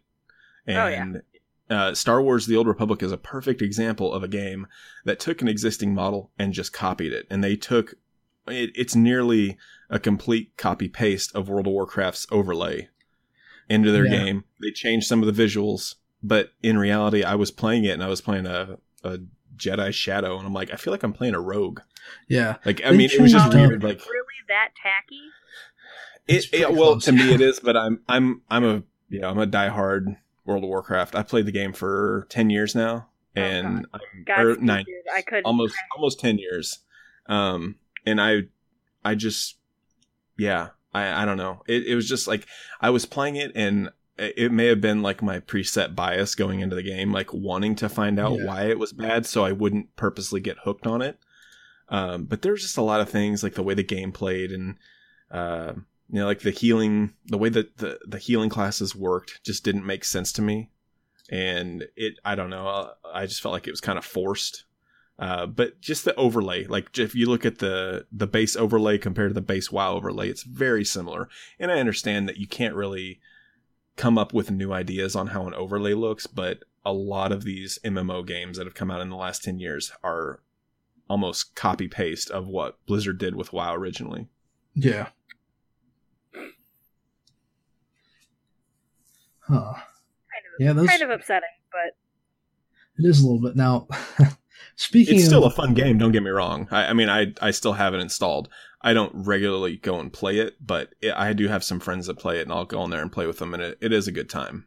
Oh, 0.69 0.73
yeah. 0.73 0.89
And 0.89 1.23
uh, 1.71 1.95
Star 1.95 2.21
Wars: 2.21 2.47
The 2.47 2.57
Old 2.57 2.67
Republic 2.67 3.01
is 3.03 3.13
a 3.13 3.17
perfect 3.17 3.63
example 3.63 4.13
of 4.13 4.25
a 4.25 4.29
game 4.29 4.67
that 5.05 5.21
took 5.21 5.41
an 5.41 5.49
existing 5.49 5.95
model 5.95 6.33
and 6.37 6.53
just 6.53 6.73
copied 6.73 7.13
it, 7.13 7.27
and 7.31 7.43
they 7.45 7.55
took 7.57 7.95
it, 8.49 8.71
it's 8.75 8.97
nearly 8.97 9.57
a 9.89 9.99
complete 10.01 10.57
copy 10.57 10.89
paste 10.89 11.35
of 11.35 11.49
World 11.49 11.67
of 11.69 11.73
Warcraft's 11.73 12.27
overlay 12.33 12.89
into 13.71 13.91
their 13.93 14.05
Yeah. 14.05 14.25
game. 14.25 14.45
They 14.61 14.71
changed 14.73 15.07
some 15.07 15.23
of 15.23 15.35
the 15.35 15.43
visuals, 15.43 15.95
but 16.23 16.51
in 16.63 16.77
reality, 16.77 17.23
I 17.25 17.37
was 17.37 17.51
playing 17.51 17.85
it 17.85 17.91
and 17.93 18.03
I 18.05 18.09
was 18.09 18.21
playing 18.21 18.45
a, 18.47 18.77
a 19.05 19.19
Jedi 19.57 19.93
Shadow, 19.95 20.37
and 20.39 20.47
I'm 20.47 20.53
like, 20.53 20.71
I 20.73 20.77
feel 20.77 20.93
like 20.93 21.03
I'm 21.03 21.13
playing 21.13 21.35
a 21.35 21.41
rogue. 21.41 21.81
Yeah. 22.29 22.57
Like, 22.65 22.83
I 22.85 22.91
They 22.91 22.97
mean, 22.97 23.11
it 23.13 23.21
was 23.21 23.33
just 23.33 23.53
weird. 23.55 23.83
Like, 23.83 24.01
really 24.07 24.25
that 24.49 24.71
tacky? 24.83 25.21
It, 26.27 26.47
it, 26.53 26.73
well, 26.73 26.93
close. 26.93 27.05
to 27.07 27.13
me, 27.13 27.33
it 27.35 27.41
is, 27.41 27.61
but 27.61 27.77
I'm 27.77 28.01
I'm 28.09 28.43
I'm 28.51 28.65
a 28.65 28.83
you 29.09 29.21
know 29.21 29.29
I'm 29.31 29.39
a 29.39 29.47
diehard 29.47 30.17
World 30.45 30.63
of 30.65 30.69
Warcraft. 30.69 31.15
I 31.17 31.23
played 31.23 31.47
the 31.47 31.53
game 31.53 31.73
for 31.73 32.27
ten 32.31 32.51
years 32.51 32.75
now, 32.75 33.09
Oh, 33.37 33.41
and 33.41 33.87
I'm 33.93 34.01
God, 34.27 34.41
or 34.41 34.57
nine 34.57 34.85
dude, 34.85 34.95
I 35.15 35.23
could 35.23 35.45
almost 35.45 35.75
almost 35.97 36.21
10 36.21 36.39
years 36.39 36.81
um 37.27 37.77
and 38.07 38.21
i 38.21 38.43
i 39.05 39.15
just 39.15 39.57
yeah 40.37 40.69
i 40.93 41.23
i 41.23 41.25
don't 41.25 41.37
know. 41.37 41.63
It, 41.67 41.87
it 41.87 41.95
was 41.95 42.09
just 42.09 42.27
like 42.27 42.47
i 42.81 42.91
was 42.91 43.07
playing 43.07 43.37
it 43.37 43.53
and 43.55 43.91
it 44.19 44.53
may 44.53 44.67
have 44.67 44.81
been 44.83 45.01
like 45.03 45.23
my 45.23 45.41
preset 45.41 45.95
bias 45.95 46.35
going 46.35 46.61
into 46.61 46.77
the 46.77 46.83
game 46.83 47.11
like 47.13 47.33
wanting 47.33 47.75
to 47.77 47.89
find 47.89 48.19
out 48.21 48.39
Yeah. 48.39 48.45
why 48.47 48.63
it 48.65 48.79
was 48.79 48.93
bad 48.93 49.25
so 49.27 49.45
i 49.45 49.53
wouldn't 49.53 49.95
purposely 49.97 50.41
get 50.41 50.59
hooked 50.65 50.87
on 50.87 51.01
it. 51.03 51.19
Um 51.89 52.25
but 52.25 52.43
there's 52.43 52.63
just 52.63 52.77
a 52.77 52.83
lot 52.83 53.01
of 53.01 53.09
things 53.09 53.43
like 53.43 53.55
the 53.55 53.63
way 53.63 53.75
the 53.75 53.83
game 53.83 54.13
played 54.13 54.53
and 54.53 54.77
uh 55.31 55.73
you 56.09 56.19
know 56.19 56.27
like 56.27 56.41
the 56.41 56.51
healing 56.51 57.15
the 57.27 57.39
way 57.39 57.49
that 57.49 57.79
the 57.79 57.99
the 58.07 58.19
healing 58.19 58.51
classes 58.51 58.95
worked 58.95 59.41
just 59.45 59.65
didn't 59.65 59.87
make 59.87 60.05
sense 60.05 60.33
to 60.35 60.43
me. 60.43 60.71
And 61.31 61.87
it 61.97 62.15
i 62.25 62.35
don't 62.35 62.51
know 62.51 62.67
uh, 62.67 62.91
i 63.15 63.25
just 63.27 63.41
felt 63.41 63.53
like 63.53 63.67
it 63.69 63.71
was 63.71 63.81
kind 63.81 63.97
of 63.99 64.05
forced 64.05 64.65
uh, 65.21 65.47
but 65.47 65.81
just 65.81 66.05
the 66.05 66.15
overlay, 66.17 66.65
like 66.65 66.99
if 66.99 67.15
you 67.15 67.27
look 67.27 67.45
at 67.47 67.59
the 67.59 68.07
the 68.11 68.27
base 68.27 68.57
overlay 68.57 68.99
compared 68.99 69.31
to 69.31 69.35
the 69.35 69.41
base 69.41 69.71
WoW 69.71 69.95
overlay, 69.95 70.29
it's 70.29 70.43
very 70.43 70.85
similar. 70.85 71.29
And 71.61 71.71
I 71.71 71.79
understand 71.79 72.29
that 72.29 72.39
you 72.39 72.49
can't 72.49 72.75
really 72.75 73.21
come 73.97 74.17
up 74.19 74.33
with 74.33 74.51
new 74.51 74.73
ideas 74.73 75.15
on 75.15 75.29
how 75.29 75.47
an 75.47 75.55
overlay 75.55 75.93
looks, 75.95 76.27
but 76.27 76.65
a 76.87 76.93
lot 76.95 77.31
of 77.33 77.45
these 77.45 77.79
MMO 77.85 78.27
games 78.27 78.57
that 78.57 78.67
have 78.67 78.75
come 78.75 78.91
out 78.91 79.03
in 79.03 79.11
the 79.11 79.17
last 79.17 79.45
ten 79.45 79.59
years 79.61 79.93
are 80.03 80.41
almost 81.09 81.55
copy 81.55 81.87
paste 81.89 82.31
of 82.31 82.47
what 82.49 82.79
Blizzard 82.87 83.19
did 83.19 83.35
with 83.35 83.53
WoW 83.53 83.75
originally. 83.75 84.27
Yeah. 84.75 85.09
Huh. 89.41 89.73
kind 89.75 89.75
of, 89.75 90.61
Yeah, 90.61 90.73
those- 90.73 90.89
kind 90.89 91.03
of 91.03 91.11
upsetting, 91.11 91.49
but 91.73 91.97
It 93.05 93.09
is 93.09 93.21
a 93.21 93.27
little 93.27 93.41
bit. 93.43 93.57
Now, 93.57 93.89
speaking 94.81 95.15
It's 95.17 95.25
of. 95.25 95.29
still 95.29 95.45
a 95.45 95.51
fun 95.51 95.75
game. 95.75 95.99
Don't 95.99 96.13
get 96.13 96.23
me 96.23 96.31
wrong. 96.31 96.69
I, 96.71 96.87
I 96.87 96.93
mean, 96.93 97.09
I 97.09 97.33
I 97.41 97.51
still 97.51 97.75
have 97.75 97.95
it 97.95 98.01
installed. 98.01 98.49
I 98.83 98.95
don't 98.95 99.13
regularly 99.27 99.77
go 99.77 100.01
and 100.01 100.13
play 100.13 100.39
it, 100.39 100.57
but 100.65 100.95
it, 101.03 101.13
I 101.15 101.33
do 101.35 101.49
have 101.49 101.63
some 101.63 101.81
friends 101.81 102.07
that 102.07 102.19
play 102.19 102.39
it, 102.39 102.43
and 102.43 102.53
I'll 102.53 102.65
go 102.65 102.83
in 102.85 102.91
there 102.91 103.03
and 103.03 103.13
play 103.13 103.27
with 103.27 103.39
them, 103.39 103.53
and 103.55 103.63
it, 103.63 103.79
it 103.81 103.93
is 103.93 104.09
a 104.09 104.13
good 104.13 104.31
time. 104.31 104.67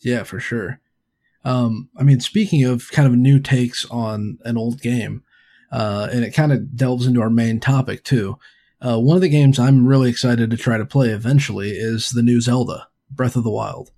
Yeah, 0.00 0.24
for 0.24 0.40
sure. 0.40 0.80
Um, 1.44 1.88
I 1.96 2.02
mean, 2.02 2.18
speaking 2.20 2.64
of 2.64 2.90
kind 2.90 3.06
of 3.06 3.14
new 3.16 3.38
takes 3.38 3.84
on 3.88 4.38
an 4.44 4.56
old 4.58 4.80
game, 4.82 5.22
uh, 5.70 6.08
and 6.12 6.24
it 6.24 6.32
kind 6.34 6.52
of 6.52 6.76
delves 6.76 7.06
into 7.06 7.20
our 7.20 7.30
main 7.30 7.60
topic 7.60 8.02
too. 8.02 8.36
Uh, 8.80 8.98
one 8.98 9.16
of 9.16 9.22
the 9.22 9.28
games 9.28 9.58
I'm 9.58 9.86
really 9.86 10.10
excited 10.10 10.50
to 10.50 10.56
try 10.56 10.76
to 10.76 10.84
play 10.84 11.10
eventually 11.10 11.70
is 11.70 12.10
the 12.10 12.22
new 12.22 12.40
Zelda, 12.40 12.88
Breath 13.10 13.36
of 13.36 13.44
the 13.44 13.50
Wild. 13.50 13.92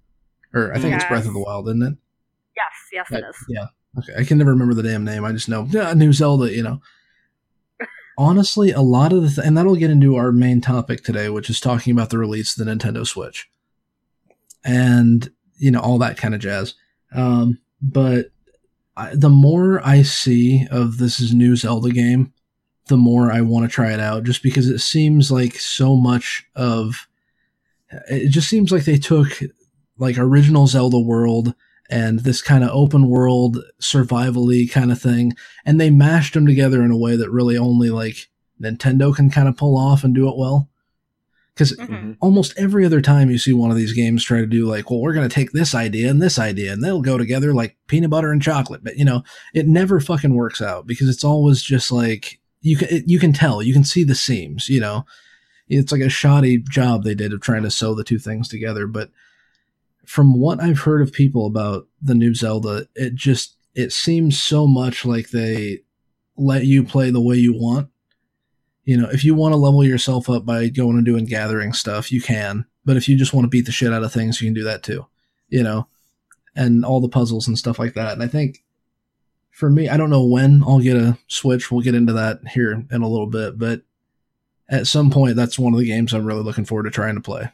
Or 0.54 0.72
I 0.74 0.78
think 0.78 0.94
it's 0.94 1.04
Breath 1.06 1.26
of 1.26 1.32
the 1.32 1.40
Wild, 1.42 1.68
isn't 1.68 1.82
it? 1.82 1.94
yes, 2.54 2.66
yes, 2.92 3.06
it 3.18 3.24
I- 3.24 3.28
is. 3.30 3.36
yeah. 3.48 3.66
Okay. 3.98 4.14
I 4.18 4.24
can 4.24 4.38
never 4.38 4.50
remember 4.50 4.74
the 4.74 4.82
damn 4.82 5.04
name. 5.04 5.24
I 5.24 5.32
just 5.32 5.48
know 5.48 5.66
yeah, 5.70 5.92
new 5.94 6.12
Zelda. 6.12 6.52
You 6.52 6.62
know. 6.62 6.80
Honestly, 8.16 8.72
a 8.72 8.80
lot 8.80 9.12
of 9.12 9.22
the 9.22 9.28
th- 9.28 9.46
and 9.46 9.56
that'll 9.56 9.76
get 9.76 9.90
into 9.90 10.16
our 10.16 10.32
main 10.32 10.60
topic 10.60 11.04
today, 11.04 11.28
which 11.28 11.48
is 11.48 11.60
talking 11.60 11.92
about 11.92 12.10
the 12.10 12.18
release 12.18 12.58
of 12.58 12.66
the 12.66 12.72
Nintendo 12.72 13.06
Switch, 13.06 13.48
and 14.64 15.30
you 15.56 15.70
know 15.70 15.80
all 15.80 15.98
that 15.98 16.16
kind 16.16 16.34
of 16.34 16.40
jazz. 16.40 16.74
Um, 17.12 17.60
but 17.80 18.32
I, 18.96 19.14
the 19.14 19.28
more 19.28 19.80
I 19.86 20.02
see 20.02 20.66
of 20.70 20.98
this 20.98 21.20
is 21.20 21.32
new 21.32 21.54
Zelda 21.54 21.90
game, 21.90 22.32
the 22.88 22.96
more 22.96 23.30
I 23.30 23.40
want 23.40 23.70
to 23.70 23.72
try 23.72 23.92
it 23.92 24.00
out, 24.00 24.24
just 24.24 24.42
because 24.42 24.68
it 24.68 24.80
seems 24.80 25.30
like 25.30 25.54
so 25.54 25.94
much 25.94 26.44
of 26.56 27.06
it 28.10 28.30
just 28.30 28.48
seems 28.48 28.72
like 28.72 28.84
they 28.84 28.98
took 28.98 29.40
like 29.96 30.18
original 30.18 30.66
Zelda 30.66 30.98
world 30.98 31.54
and 31.90 32.20
this 32.20 32.42
kind 32.42 32.62
of 32.62 32.70
open 32.70 33.08
world 33.08 33.58
survivally 33.80 34.70
kind 34.70 34.92
of 34.92 35.00
thing 35.00 35.32
and 35.64 35.80
they 35.80 35.90
mashed 35.90 36.34
them 36.34 36.46
together 36.46 36.82
in 36.82 36.90
a 36.90 36.96
way 36.96 37.16
that 37.16 37.30
really 37.30 37.56
only 37.56 37.90
like 37.90 38.28
Nintendo 38.60 39.14
can 39.14 39.30
kind 39.30 39.48
of 39.48 39.56
pull 39.56 39.76
off 39.76 40.04
and 40.04 40.14
do 40.14 40.28
it 40.28 40.36
well. 40.36 40.68
Cuz 41.56 41.72
Mhm. 41.76 42.16
almost 42.20 42.54
every 42.56 42.84
other 42.84 43.00
time 43.00 43.30
you 43.30 43.38
see 43.38 43.52
one 43.52 43.70
of 43.70 43.76
these 43.76 43.92
games 43.92 44.22
try 44.22 44.38
to 44.40 44.46
do 44.46 44.64
like 44.66 44.90
well 44.90 45.00
we're 45.00 45.12
going 45.14 45.28
to 45.28 45.34
take 45.34 45.50
this 45.52 45.74
idea 45.74 46.08
and 46.08 46.22
this 46.22 46.38
idea 46.38 46.72
and 46.72 46.84
they'll 46.84 47.02
go 47.02 47.18
together 47.18 47.52
like 47.52 47.76
peanut 47.88 48.10
butter 48.10 48.30
and 48.30 48.42
chocolate 48.42 48.84
but 48.84 48.96
you 48.96 49.04
know 49.04 49.24
it 49.54 49.66
never 49.66 49.98
fucking 49.98 50.34
works 50.34 50.62
out 50.62 50.86
because 50.86 51.08
it's 51.08 51.24
always 51.24 51.60
just 51.62 51.90
like 51.90 52.38
you 52.60 52.76
can 52.76 52.88
it, 52.90 53.04
you 53.08 53.18
can 53.18 53.32
tell 53.32 53.60
you 53.62 53.72
can 53.72 53.82
see 53.84 54.04
the 54.04 54.14
seams 54.14 54.68
you 54.68 54.80
know? 54.80 55.04
It's 55.70 55.92
like 55.92 56.00
a 56.00 56.08
shoddy 56.08 56.58
job 56.58 57.02
they 57.04 57.14
did 57.14 57.32
of 57.32 57.40
trying 57.40 57.62
to 57.64 57.70
sew 57.70 57.92
the 57.94 58.04
two 58.04 58.18
things 58.18 58.46
together 58.48 58.86
but 58.86 59.10
from 60.08 60.38
what 60.38 60.60
i've 60.60 60.80
heard 60.80 61.02
of 61.02 61.12
people 61.12 61.46
about 61.46 61.86
the 62.00 62.14
new 62.14 62.34
zelda 62.34 62.86
it 62.94 63.14
just 63.14 63.58
it 63.74 63.92
seems 63.92 64.42
so 64.42 64.66
much 64.66 65.04
like 65.04 65.30
they 65.30 65.78
let 66.36 66.64
you 66.64 66.82
play 66.82 67.10
the 67.10 67.20
way 67.20 67.36
you 67.36 67.52
want. 67.52 67.88
You 68.84 68.96
know 68.96 69.08
if 69.10 69.22
you 69.22 69.34
want 69.34 69.52
to 69.52 69.56
level 69.56 69.84
yourself 69.84 70.30
up 70.30 70.46
by 70.46 70.68
going 70.68 70.96
and 70.96 71.04
doing 71.04 71.26
gathering 71.26 71.74
stuff 71.74 72.10
you 72.10 72.22
can 72.22 72.64
but 72.86 72.96
if 72.96 73.06
you 73.06 73.18
just 73.18 73.34
want 73.34 73.44
to 73.44 73.48
beat 73.48 73.66
the 73.66 73.72
shit 73.72 73.92
out 73.92 74.02
of 74.02 74.10
things 74.10 74.40
you 74.40 74.46
can 74.46 74.54
do 74.54 74.64
that 74.64 74.82
too 74.82 75.06
you 75.50 75.62
know 75.62 75.86
and 76.56 76.86
all 76.86 77.00
the 77.00 77.08
puzzles 77.08 77.46
and 77.46 77.58
stuff 77.58 77.78
like 77.78 77.92
that. 77.92 78.14
And 78.14 78.22
i 78.22 78.26
think 78.26 78.64
for 79.50 79.68
me 79.68 79.90
i 79.90 79.98
don't 79.98 80.08
know 80.08 80.24
when 80.24 80.64
i'll 80.66 80.80
get 80.80 80.96
a 80.96 81.18
switch. 81.26 81.70
We'll 81.70 81.82
get 81.82 81.94
into 81.94 82.14
that 82.14 82.40
here 82.48 82.72
in 82.72 83.02
a 83.02 83.08
little 83.08 83.26
bit 83.26 83.58
but 83.58 83.82
at 84.70 84.86
some 84.86 85.10
point 85.10 85.36
that's 85.36 85.58
one 85.58 85.74
of 85.74 85.78
the 85.78 85.86
games 85.86 86.14
i'm 86.14 86.24
really 86.24 86.42
looking 86.42 86.64
forward 86.64 86.84
to 86.84 86.90
trying 86.90 87.14
to 87.14 87.20
play 87.20 87.52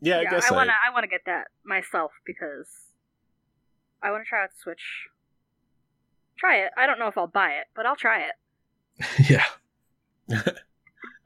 Yeah, 0.00 0.20
I 0.20 0.24
guess 0.24 0.50
I 0.50 0.54
I, 0.54 0.56
wanna 0.56 0.72
I 0.88 0.92
wanna 0.92 1.06
get 1.08 1.22
that 1.26 1.48
myself 1.64 2.12
because 2.26 2.68
I 4.02 4.10
wanna 4.10 4.24
try 4.24 4.42
out 4.42 4.50
the 4.50 4.56
Switch. 4.62 5.06
Try 6.38 6.56
it. 6.58 6.72
I 6.76 6.86
don't 6.86 6.98
know 6.98 7.08
if 7.08 7.18
I'll 7.18 7.26
buy 7.26 7.50
it, 7.52 7.66
but 7.76 7.84
I'll 7.86 7.96
try 7.96 8.22
it. 8.22 8.32
yeah 9.30 9.44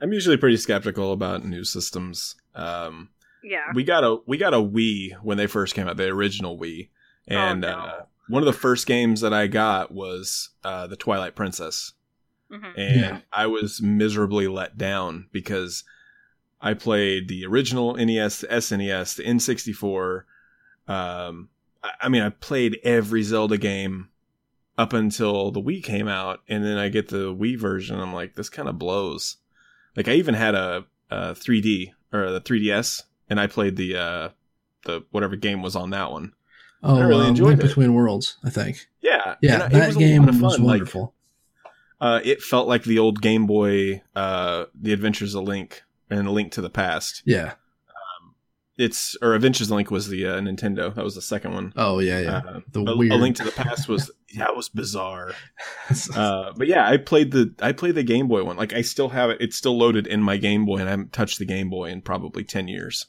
I'm 0.01 0.13
usually 0.13 0.37
pretty 0.37 0.57
skeptical 0.57 1.13
about 1.13 1.45
new 1.45 1.65
systems. 1.65 2.37
Um, 2.55 3.11
Yeah. 3.43 3.71
we 3.75 3.85
got 3.85 4.05
a 4.05 4.19
we 4.27 4.37
got 4.39 4.55
a 4.55 4.59
Wii 4.59 5.15
when 5.23 5.39
they 5.39 5.47
first 5.47 5.75
came 5.75 5.89
out, 5.89 5.97
the 5.97 6.09
original 6.09 6.59
Wii, 6.59 6.91
and 7.29 7.65
Oh, 7.65 7.69
no. 7.71 7.77
uh, 7.77 8.03
one 8.29 8.43
of 8.43 8.47
the 8.47 8.53
first 8.59 8.87
games 8.87 9.21
that 9.21 9.33
I 9.35 9.47
got 9.47 9.93
was 9.93 10.51
uh, 10.65 10.87
the 10.87 10.97
Twilight 10.97 11.35
Princess, 11.37 11.93
hmm 12.51 12.65
and 12.77 13.01
Yeah. 13.01 13.21
I 13.33 13.47
was 13.47 13.81
miserably 13.83 14.49
let 14.49 14.77
down 14.79 15.29
because 15.33 15.85
I 16.65 16.73
played 16.73 17.29
the 17.29 17.45
original 17.45 17.95
NES, 17.95 18.41
the 18.41 18.47
SNES, 18.49 19.17
the 19.17 19.25
N64. 19.25 20.23
Um, 20.89 21.51
I, 21.83 21.91
I 22.03 22.09
mean, 22.09 22.23
I 22.23 22.31
played 22.31 22.79
every 22.83 23.23
Zelda 23.23 23.59
game 23.59 24.09
up 24.79 24.95
until 24.95 25.51
the 25.51 25.61
Wii 25.61 25.85
came 25.85 26.09
out, 26.09 26.41
and 26.49 26.65
then 26.65 26.79
I 26.79 26.89
get 26.89 27.09
the 27.09 27.35
Wii 27.35 27.59
version. 27.59 28.01
I'm 28.01 28.15
like, 28.15 28.35
this 28.35 28.49
kind 28.49 28.69
of 28.69 28.79
blows. 28.79 29.37
Like, 29.95 30.09
I 30.09 30.13
even 30.15 30.35
had 30.35 30.55
a, 30.55 30.87
a 31.11 31.35
3D 31.35 31.93
or 32.15 32.31
the 32.31 32.41
3DS, 32.41 33.03
and 33.29 33.39
I 33.39 33.47
played 33.47 33.77
the 33.77 33.97
uh, 33.97 34.29
the 34.87 35.05
whatever 35.11 35.37
game 35.37 35.63
was 35.63 35.77
on 35.77 35.91
that 35.91 36.11
one. 36.11 36.33
oh 36.83 36.97
I 36.99 37.03
really 37.05 37.25
um, 37.25 37.29
enjoyed 37.31 37.49
Link 37.49 37.61
it. 37.61 37.67
between 37.69 37.95
worlds 37.95 38.37
i 38.45 38.51
think 38.51 38.87
Yeah, 39.01 39.37
yeah 39.41 39.55
and 39.55 39.63
I- 39.63 39.67
it 39.67 39.73
that 39.73 39.87
was 39.89 39.97
game 39.97 40.27
was 40.27 40.37
fun. 40.37 40.51
Like, 40.51 40.61
wonderful 40.61 41.15
uh, 42.01 42.21
it 42.25 42.43
felt 42.43 42.69
like 42.69 42.85
the 42.85 42.99
old 42.99 43.23
Game 43.23 43.47
Boy, 43.47 44.03
uh, 44.15 44.65
The 44.79 44.93
Adventures 44.93 45.35
of 45.35 45.45
Link 45.45 45.83
and 46.11 46.27
A 46.27 46.31
Link 46.31 46.53
to 46.53 46.61
the 46.61 46.71
Past. 46.71 47.23
yeah 47.25 47.53
It's 48.77 49.17
or 49.23 49.35
Adventures 49.35 49.71
Link 49.71 49.93
was 49.93 50.09
the 50.09 50.27
uh, 50.27 50.41
Nintendo. 50.41 50.93
That 50.93 51.05
was 51.05 51.15
the 51.15 51.23
second 51.23 51.55
one. 51.55 51.73
oh 51.77 52.01
yeah 52.01 52.19
yeah 52.19 52.37
Uh, 52.39 52.61
the 52.73 52.81
a, 52.81 52.97
weird 52.97 53.13
a 53.13 53.17
Link 53.17 53.37
to 53.37 53.45
the 53.45 53.53
Past 53.53 53.89
was 53.89 54.11
that 54.37 54.57
was 54.57 54.69
bizarre. 54.69 55.33
Uh, 56.17 56.53
but 56.57 56.67
yeah, 56.67 56.89
I 56.89 56.97
played 56.97 57.31
the 57.31 57.55
I 57.61 57.71
played 57.73 57.95
the 57.95 58.03
Game 58.03 58.27
Boy 58.27 58.43
one. 58.43 58.57
Like 58.57 58.73
I 58.73 58.81
still 58.83 59.11
have 59.11 59.31
it. 59.31 59.37
It's 59.41 59.55
still 59.55 59.77
loaded 59.79 60.07
in 60.09 60.21
my 60.23 60.39
Game 60.39 60.65
Boy, 60.65 60.79
and 60.79 60.89
I 60.89 60.91
haven't 60.91 61.13
touched 61.13 61.39
the 61.39 61.45
Game 61.45 61.71
Boy 61.71 61.91
in 61.91 62.01
probably 62.03 62.43
ten 62.43 62.67
years. 62.67 63.07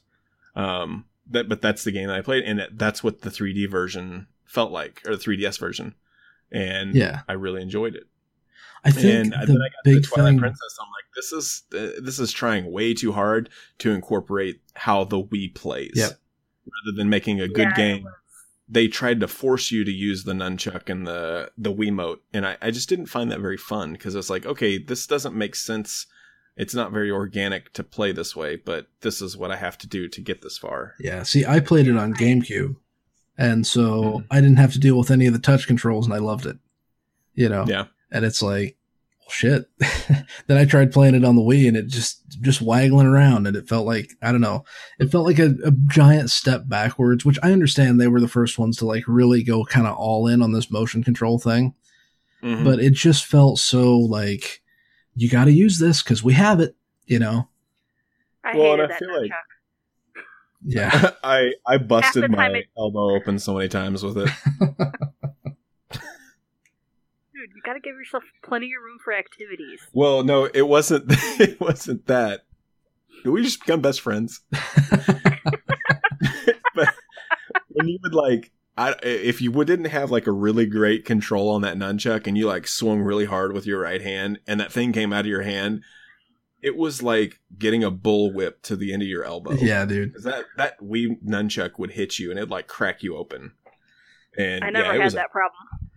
Um, 0.56 1.06
that 1.32 1.50
but 1.50 1.62
that's 1.62 1.84
the 1.84 1.92
game 1.92 2.08
that 2.10 2.16
I 2.18 2.22
played, 2.22 2.44
and 2.44 2.60
it, 2.60 2.78
that's 2.78 3.04
what 3.04 3.22
the 3.22 3.30
3D 3.32 3.70
version 3.72 4.28
felt 4.46 4.72
like, 4.72 5.02
or 5.08 5.16
the 5.16 5.22
3DS 5.24 5.60
version, 5.60 5.96
and 6.52 6.94
Yeah. 6.96 7.22
I 7.28 7.34
really 7.34 7.62
enjoyed 7.64 7.96
it. 7.96 8.04
I 8.86 8.92
think 8.92 9.06
and 9.06 9.26
the 9.34 9.46
then 9.54 9.58
I 9.58 9.70
got 9.70 9.84
to 9.84 9.90
the 9.90 9.96
big 9.96 10.04
Twilight 10.04 10.32
thing. 10.32 10.40
Princess. 10.40 10.78
I'm 10.80 10.88
like, 10.88 11.16
this 11.16 11.32
is 11.32 11.64
uh, 11.74 12.02
this 12.02 12.20
is 12.20 12.32
trying 12.32 12.72
way 12.72 12.94
too 12.94 13.12
hard 13.12 13.50
to 13.80 13.92
incorporate 13.92 14.62
how 14.76 15.04
the 15.04 15.22
Wii 15.22 15.54
plays, 15.56 15.94
Yep. 15.96 16.12
rather 16.12 16.96
than 16.98 17.10
making 17.10 17.42
a 17.42 17.48
good 17.48 17.70
Yeah, 17.70 17.76
game. 17.76 18.08
They 18.68 18.88
tried 18.88 19.20
to 19.20 19.28
force 19.28 19.72
you 19.72 19.84
to 19.84 19.92
use 19.92 20.24
the 20.24 20.34
nunchuck 20.34 20.90
and 20.90 21.06
the 21.06 21.52
the 21.58 21.74
Wiimote, 21.74 22.20
and 22.34 22.46
I, 22.46 22.58
I 22.62 22.72
just 22.72 22.88
didn't 22.90 23.08
find 23.08 23.32
that 23.32 23.40
very 23.40 23.58
fun 23.58 23.94
because 23.94 24.16
it's 24.16 24.30
like, 24.30 24.46
okay, 24.46 24.78
this 24.78 25.06
doesn't 25.08 25.36
make 25.36 25.56
sense. 25.56 26.08
It's 26.58 26.74
not 26.74 26.92
very 26.92 27.12
organic 27.12 27.74
to 27.74 27.84
play 27.84 28.12
this 28.12 28.36
way, 28.36 28.56
but 28.56 28.88
this 29.02 29.22
is 29.22 29.36
what 29.36 29.52
I 29.52 29.58
have 29.58 29.78
to 29.80 29.88
do 29.88 30.08
to 30.08 30.22
get 30.22 30.42
this 30.42 30.58
far. 30.58 30.94
Yeah, 31.00 31.24
see, 31.24 31.46
I 31.46 31.60
played 31.60 31.88
it 31.88 31.98
on 31.98 32.14
GameCube, 32.14 32.76
and 33.38 33.68
so 33.68 33.82
Mhm. 34.22 34.26
I 34.32 34.42
didn't 34.42 34.58
have 34.58 34.74
to 34.74 34.80
deal 34.80 34.98
with 34.98 35.12
any 35.12 35.26
of 35.28 35.34
the 35.34 35.40
touch 35.40 35.68
controls, 35.68 36.06
and 36.06 36.14
I 36.14 36.20
loved 36.20 36.46
it. 36.46 36.58
You 37.34 37.50
know, 37.50 37.66
Yeah. 37.68 37.86
And 38.12 38.24
it's 38.26 38.42
like, 38.42 38.78
well, 39.22 39.30
shit. 39.32 39.66
then 40.48 40.58
I 40.58 40.66
tried 40.66 40.92
playing 40.92 41.16
it 41.16 41.26
on 41.26 41.36
the 41.36 41.42
Wii, 41.42 41.68
and 41.68 41.76
it 41.78 41.88
just 41.88 42.22
just 42.42 42.62
waggling 42.62 43.08
around, 43.08 43.48
and 43.48 43.56
it 43.56 43.68
felt 43.68 43.86
like 43.88 44.12
I 44.22 44.32
don't 44.32 44.42
know, 44.42 44.64
it 45.00 45.12
felt 45.12 45.26
like 45.26 45.40
a, 45.40 45.56
a 45.64 45.72
giant 45.88 46.30
step 46.30 46.64
backwards. 46.68 47.26
Which 47.26 47.40
I 47.42 47.52
understand 47.52 48.00
they 48.00 48.08
were 48.08 48.22
the 48.22 48.28
first 48.28 48.60
ones 48.60 48.78
to 48.78 48.86
like 48.86 49.04
really 49.08 49.44
go 49.44 49.64
kind 49.66 49.88
of 49.88 49.96
all 49.98 50.28
in 50.28 50.42
on 50.42 50.52
this 50.52 50.70
motion 50.72 51.04
control 51.04 51.40
thing, 51.40 51.74
Mhm. 52.44 52.64
but 52.64 52.80
it 52.80 52.94
just 52.94 53.26
felt 53.26 53.58
so 53.60 53.98
like 53.98 54.62
you 55.16 55.30
got 55.30 55.46
to 55.46 55.52
use 55.52 55.80
this 55.80 56.04
because 56.04 56.24
we 56.24 56.34
have 56.34 56.60
it. 56.60 56.76
You 57.08 57.20
know, 57.20 57.48
I 58.44 58.56
Well, 58.58 58.74
and 58.74 58.82
I 58.84 58.88
that 58.88 59.00
feel 59.00 59.22
like- 59.22 59.32
yeah. 60.68 61.12
I 61.24 61.54
I 61.66 61.78
busted 61.78 62.24
Half 62.24 62.32
time 62.36 62.52
my 62.54 62.58
it- 62.60 62.66
elbow 62.78 63.16
open 63.16 63.40
so 63.40 63.54
many 63.56 63.70
times 63.70 64.04
with 64.04 64.18
it. 64.18 64.30
Dude, 67.46 67.56
you 67.56 67.62
gotta 67.64 67.80
give 67.80 67.96
yourself 67.96 68.24
plenty 68.44 68.68
of 68.68 68.84
room 68.84 68.98
for 69.04 69.14
activities. 69.14 69.82
Well, 69.94 70.24
no, 70.24 70.46
it 70.46 70.68
wasn't. 70.68 71.06
It 71.38 71.60
wasn't 71.60 72.08
that. 72.08 72.46
We 73.24 73.44
just 73.44 73.60
become 73.60 73.82
best 73.82 74.02
friends. 74.02 74.42
but 74.52 75.40
when 77.70 77.88
you 77.88 78.00
would 78.04 78.14
like, 78.14 78.52
I, 78.78 78.96
if 79.04 79.42
you 79.42 79.52
didn't 79.64 79.86
have 79.86 80.12
like 80.12 80.28
a 80.28 80.32
really 80.32 80.66
great 80.66 81.06
control 81.06 81.50
on 81.50 81.62
that 81.62 81.78
nunchuck, 81.78 82.26
and 82.26 82.38
you 82.38 82.48
like 82.48 82.68
swung 82.68 83.02
really 83.02 83.26
hard 83.26 83.54
with 83.54 83.68
your 83.68 83.82
right 83.82 84.02
hand, 84.02 84.40
and 84.48 84.60
that 84.60 84.72
thing 84.72 84.94
came 84.94 85.14
out 85.14 85.22
of 85.22 85.28
your 85.28 85.44
hand, 85.44 85.84
it 86.62 86.76
was 86.76 87.04
like 87.04 87.40
getting 87.58 87.84
a 87.84 87.92
bull 87.92 88.32
whip 88.32 88.62
to 88.64 88.76
the 88.76 88.94
end 88.94 89.02
of 89.02 89.08
your 89.08 89.24
elbow. 89.24 89.54
yeah, 89.54 89.86
dude. 89.86 90.14
that 90.24 90.46
that 90.58 90.80
Wii 90.80 91.24
nunchuck 91.24 91.78
would 91.78 91.92
hit 91.92 92.18
you, 92.18 92.32
and 92.32 92.40
it'd 92.40 92.50
like 92.50 92.68
crack 92.68 93.04
you 93.04 93.18
open. 93.18 93.52
And 94.38 94.64
I 94.64 94.70
never 94.70 94.86
yeah, 94.86 94.94
had 94.94 95.04
was. 95.04 95.14
that 95.14 95.32
problem. 95.32 95.92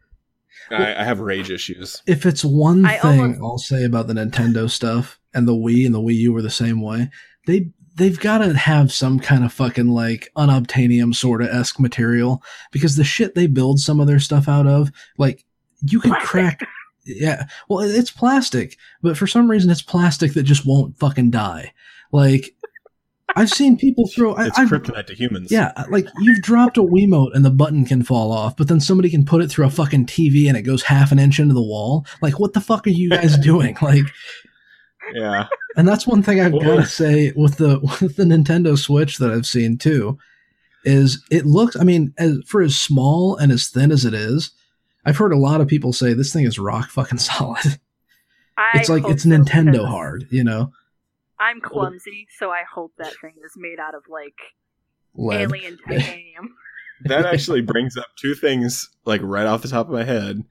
I, 0.70 0.94
I 1.00 1.04
have 1.04 1.20
rage 1.20 1.50
issues. 1.50 2.02
if 2.06 2.26
it's 2.26 2.44
one 2.44 2.84
I 2.84 2.98
thing 2.98 3.20
almost- 3.20 3.40
I'll 3.42 3.58
say 3.58 3.84
about 3.84 4.06
the 4.06 4.14
Nintendo 4.14 4.68
stuff 4.70 5.18
and 5.34 5.46
the 5.48 5.54
Wii 5.54 5.86
and 5.86 5.94
the 5.94 6.00
Wii 6.00 6.16
U 6.16 6.32
were 6.32 6.42
the 6.42 6.50
same 6.50 6.80
way, 6.80 7.10
they 7.46 7.70
they've 7.94 8.20
got 8.20 8.38
to 8.38 8.54
have 8.54 8.92
some 8.92 9.18
kind 9.18 9.44
of 9.44 9.52
fucking 9.52 9.88
like 9.88 10.30
unobtainium 10.36 11.14
sort 11.14 11.42
of 11.42 11.48
esque 11.48 11.80
material 11.80 12.42
because 12.70 12.94
the 12.96 13.04
shit 13.04 13.34
they 13.34 13.46
build 13.46 13.80
some 13.80 13.98
of 14.00 14.06
their 14.06 14.20
stuff 14.20 14.48
out 14.48 14.66
of, 14.66 14.90
like 15.16 15.44
you 15.82 16.00
can 16.00 16.12
crack. 16.14 16.60
Yeah, 17.04 17.46
well, 17.68 17.80
it's 17.80 18.10
plastic, 18.10 18.76
but 19.02 19.16
for 19.16 19.26
some 19.26 19.50
reason 19.50 19.70
it's 19.70 19.80
plastic 19.82 20.34
that 20.34 20.42
just 20.42 20.66
won't 20.66 20.98
fucking 20.98 21.30
die. 21.30 21.72
Like 22.12 22.54
I've 23.36 23.50
seen 23.50 23.76
people 23.76 24.08
throw. 24.08 24.34
I, 24.34 24.46
It's 24.46 24.58
I've, 24.58 24.68
kryptonite 24.68 25.06
to 25.06 25.14
humans. 25.14 25.52
yeah, 25.52 25.72
uh, 25.76 25.84
like 25.90 26.06
you've 26.20 26.42
dropped 26.42 26.78
a 26.78 26.82
Wiimote 26.82 27.34
and 27.34 27.44
the 27.44 27.50
button 27.50 27.84
can 27.84 28.02
fall 28.02 28.32
off, 28.32 28.56
but 28.56 28.68
then 28.68 28.80
somebody 28.80 29.10
can 29.10 29.24
put 29.24 29.42
it 29.42 29.48
through 29.48 29.66
a 29.66 29.70
fucking 29.70 30.06
TV 30.06 30.48
and 30.48 30.56
it 30.56 30.62
goes 30.62 30.82
half 30.82 31.12
an 31.12 31.18
inch 31.18 31.38
into 31.38 31.54
the 31.54 31.62
wall. 31.62 32.06
Like, 32.22 32.38
what 32.38 32.52
the 32.52 32.60
fuck 32.60 32.86
are 32.86 32.90
you 32.90 33.10
guys 33.10 33.38
doing? 33.42 33.76
Like, 33.82 34.06
yeah. 35.14 35.46
and 35.76 35.86
that's 35.86 36.06
one 36.06 36.22
thing 36.22 36.40
I've 36.40 36.52
got 36.52 36.76
to 36.76 36.86
say 36.86 37.32
with 37.36 37.56
the 37.56 37.78
with 38.00 38.16
the 38.16 38.24
Nintendo 38.24 38.78
Switch 38.78 39.18
that 39.18 39.30
I've 39.30 39.46
seen 39.46 39.78
too, 39.78 40.18
is 40.84 41.22
it 41.30 41.46
looks. 41.46 41.76
I 41.76 41.84
mean, 41.84 42.14
as, 42.18 42.38
for 42.46 42.62
as 42.62 42.76
small 42.76 43.36
and 43.36 43.52
as 43.52 43.68
thin 43.68 43.92
as 43.92 44.04
it 44.04 44.14
is, 44.14 44.52
I've 45.04 45.16
heard 45.16 45.32
a 45.32 45.38
lot 45.38 45.60
of 45.60 45.68
people 45.68 45.92
say 45.92 46.12
this 46.12 46.32
thing 46.32 46.44
is 46.44 46.58
rock 46.58 46.90
fucking 46.90 47.18
solid. 47.18 47.78
I 48.56 48.70
It's 48.74 48.88
like 48.88 49.04
it's 49.06 49.24
Nintendo 49.24 49.72
because 49.72 49.86
hard, 49.86 50.26
you 50.30 50.42
know. 50.42 50.72
I'm 51.40 51.60
clumsy, 51.60 52.26
so 52.38 52.50
I 52.50 52.62
hope 52.72 52.92
that 52.98 53.12
thing 53.20 53.34
is 53.44 53.52
made 53.56 53.78
out 53.78 53.94
of 53.94 54.02
like 54.08 54.34
Lead. 55.14 55.40
alien 55.42 55.78
titanium. 55.86 56.54
that 57.04 57.26
actually 57.26 57.60
brings 57.62 57.96
up 57.96 58.06
two 58.20 58.34
things 58.34 58.88
like 59.04 59.20
right 59.22 59.46
off 59.46 59.62
the 59.62 59.68
top 59.68 59.86
of 59.86 59.92
my 59.92 60.04
head 60.04 60.42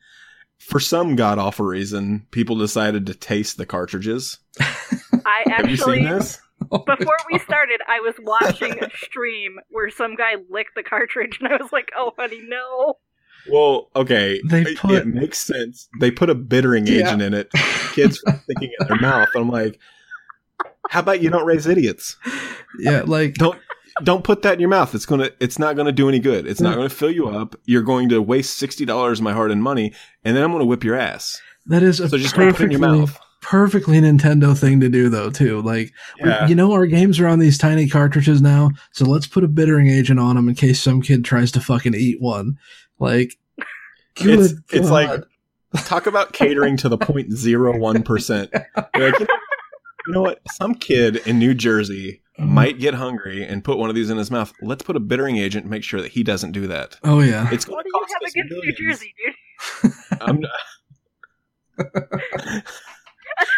for 0.60 0.80
some 0.80 1.16
god 1.18 1.38
awful 1.38 1.66
reason 1.66 2.26
people 2.32 2.56
decided 2.58 3.06
to 3.06 3.14
taste 3.14 3.58
the 3.58 3.66
cartridges 3.66 4.40
I 4.60 5.44
have 5.48 5.66
you 5.68 5.74
actually 5.74 5.98
seen 5.98 6.06
this 6.10 6.40
Oh 6.72 6.80
before 6.80 7.16
we 7.32 7.38
started, 7.40 7.82
I 7.88 8.00
was 8.00 8.16
watching 8.20 8.84
a 8.84 8.90
stream 8.98 9.58
where 9.70 9.92
some 9.92 10.16
guy 10.16 10.38
licked 10.50 10.74
the 10.76 10.82
cartridge, 10.84 11.38
and 11.40 11.48
I 11.54 11.58
was 11.62 11.72
like, 11.72 11.92
"Oh, 11.96 12.14
honey, 12.18 12.42
no!" 12.48 12.96
well 13.50 13.90
okay 13.96 14.42
They 14.50 14.62
it, 14.64 14.78
put- 14.78 14.92
it 14.96 15.06
makes 15.08 15.38
sense 15.38 15.88
they 16.00 16.10
put 16.12 16.30
a 16.32 16.36
bittering 16.36 16.88
Yeah. 16.88 16.96
agent 17.08 17.22
in 17.22 17.34
it 17.36 17.50
kids 17.94 18.22
were 18.26 18.34
thinking 18.48 18.72
in 18.80 18.88
their 18.88 18.98
mouth 19.00 19.30
i'm 19.36 19.50
like 19.50 19.80
how 20.90 21.00
about 21.02 21.22
you 21.22 21.30
don't 21.30 21.46
raise 21.46 21.68
idiots? 21.68 22.16
Yeah, 22.80 23.04
like 23.06 23.36
don't 23.36 23.60
don't 24.04 24.24
put 24.24 24.42
that 24.44 24.54
in 24.56 24.60
your 24.60 24.70
mouth. 24.70 24.94
It's 24.94 25.06
gonna 25.06 25.30
it's 25.40 25.58
not 25.60 25.76
gonna 25.76 25.92
do 25.92 26.08
any 26.10 26.20
good. 26.20 26.46
It's 26.48 26.62
not 26.62 26.76
gonna 26.76 26.90
fill 26.90 27.12
you 27.12 27.28
up. 27.30 27.56
You're 27.66 27.82
going 27.84 28.10
to 28.10 28.22
waste 28.22 28.62
$60 28.62 29.12
of 29.12 29.22
my 29.22 29.34
hard-earned 29.34 29.64
money 29.64 29.94
and 30.24 30.36
then 30.36 30.44
i'm 30.44 30.52
gonna 30.52 30.66
whip 30.66 30.84
your 30.84 30.96
ass. 30.96 31.42
That 31.66 31.84
is 31.84 32.00
a 32.00 32.08
so 32.10 32.18
just 32.18 32.36
don't 32.36 32.54
put 32.56 32.62
it 32.62 32.74
in 32.74 32.80
perfectly 32.80 32.88
your 32.96 32.98
mouth. 33.08 33.20
perfectly 33.42 34.00
Nintendo 34.00 34.58
thing 34.58 34.80
to 34.82 34.90
do, 34.90 35.10
though. 35.10 35.30
Too. 35.30 35.62
Like, 35.62 35.92
we- 36.24 36.32
you 36.50 36.56
know, 36.56 36.72
our 36.74 36.86
games 36.86 37.20
are 37.20 37.28
on 37.28 37.40
these 37.40 37.58
tiny 37.58 37.88
cartridges 37.90 38.42
now, 38.42 38.72
so 38.94 39.06
let's 39.06 39.28
put 39.28 39.44
a 39.44 39.48
bittering 39.48 39.88
agent 39.88 40.20
on 40.20 40.36
them 40.36 40.48
in 40.48 40.56
case 40.56 40.82
some 40.82 41.02
kid 41.02 41.26
tries 41.26 41.52
to 41.54 41.60
fucking 41.62 41.94
eat 41.96 42.22
one. 42.22 42.58
Like, 43.00 43.34
It's- 44.20 44.54
it's 44.72 44.90
like- 44.90 45.24
talk 45.86 46.08
about 46.08 46.34
catering 46.34 46.78
to 46.78 46.90
the 46.90 46.98
0.01%. 46.98 48.54
Like, 48.54 49.20
you, 49.20 49.26
know, 49.26 49.28
you 50.08 50.14
know 50.14 50.22
what? 50.22 50.40
Some 50.52 50.74
kid 50.76 51.18
in 51.28 51.38
New 51.40 51.54
Jersey 51.54 52.22
Mhm. 52.40 52.50
might 52.50 52.80
get 52.80 52.94
hungry 52.94 53.44
and 53.46 53.64
put 53.64 53.78
one 53.80 53.90
of 53.90 53.96
these 53.96 54.10
in 54.12 54.18
his 54.18 54.30
mouth. 54.32 54.54
Let's 54.62 54.84
put 54.84 54.96
a 54.96 55.00
bittering 55.00 55.38
agent 55.38 55.64
and 55.66 55.72
make 55.72 55.84
sure 55.84 56.02
that 56.02 56.12
he 56.12 56.24
doesn't 56.24 56.52
do 56.52 56.68
that. 56.68 56.98
Oh 57.04 57.20
yeah, 57.22 57.50
It's 57.52 57.66
going 57.66 57.84
to 57.84 57.84
do 57.84 57.90
you 57.94 58.00
cost 58.00 58.14
have 58.14 58.22
us 58.28 58.32
against 58.36 58.54
New. 58.54 58.74
Jersey, 58.92 59.14
dude? 59.84 59.94
I'm 60.22 60.40
not- 60.40 60.52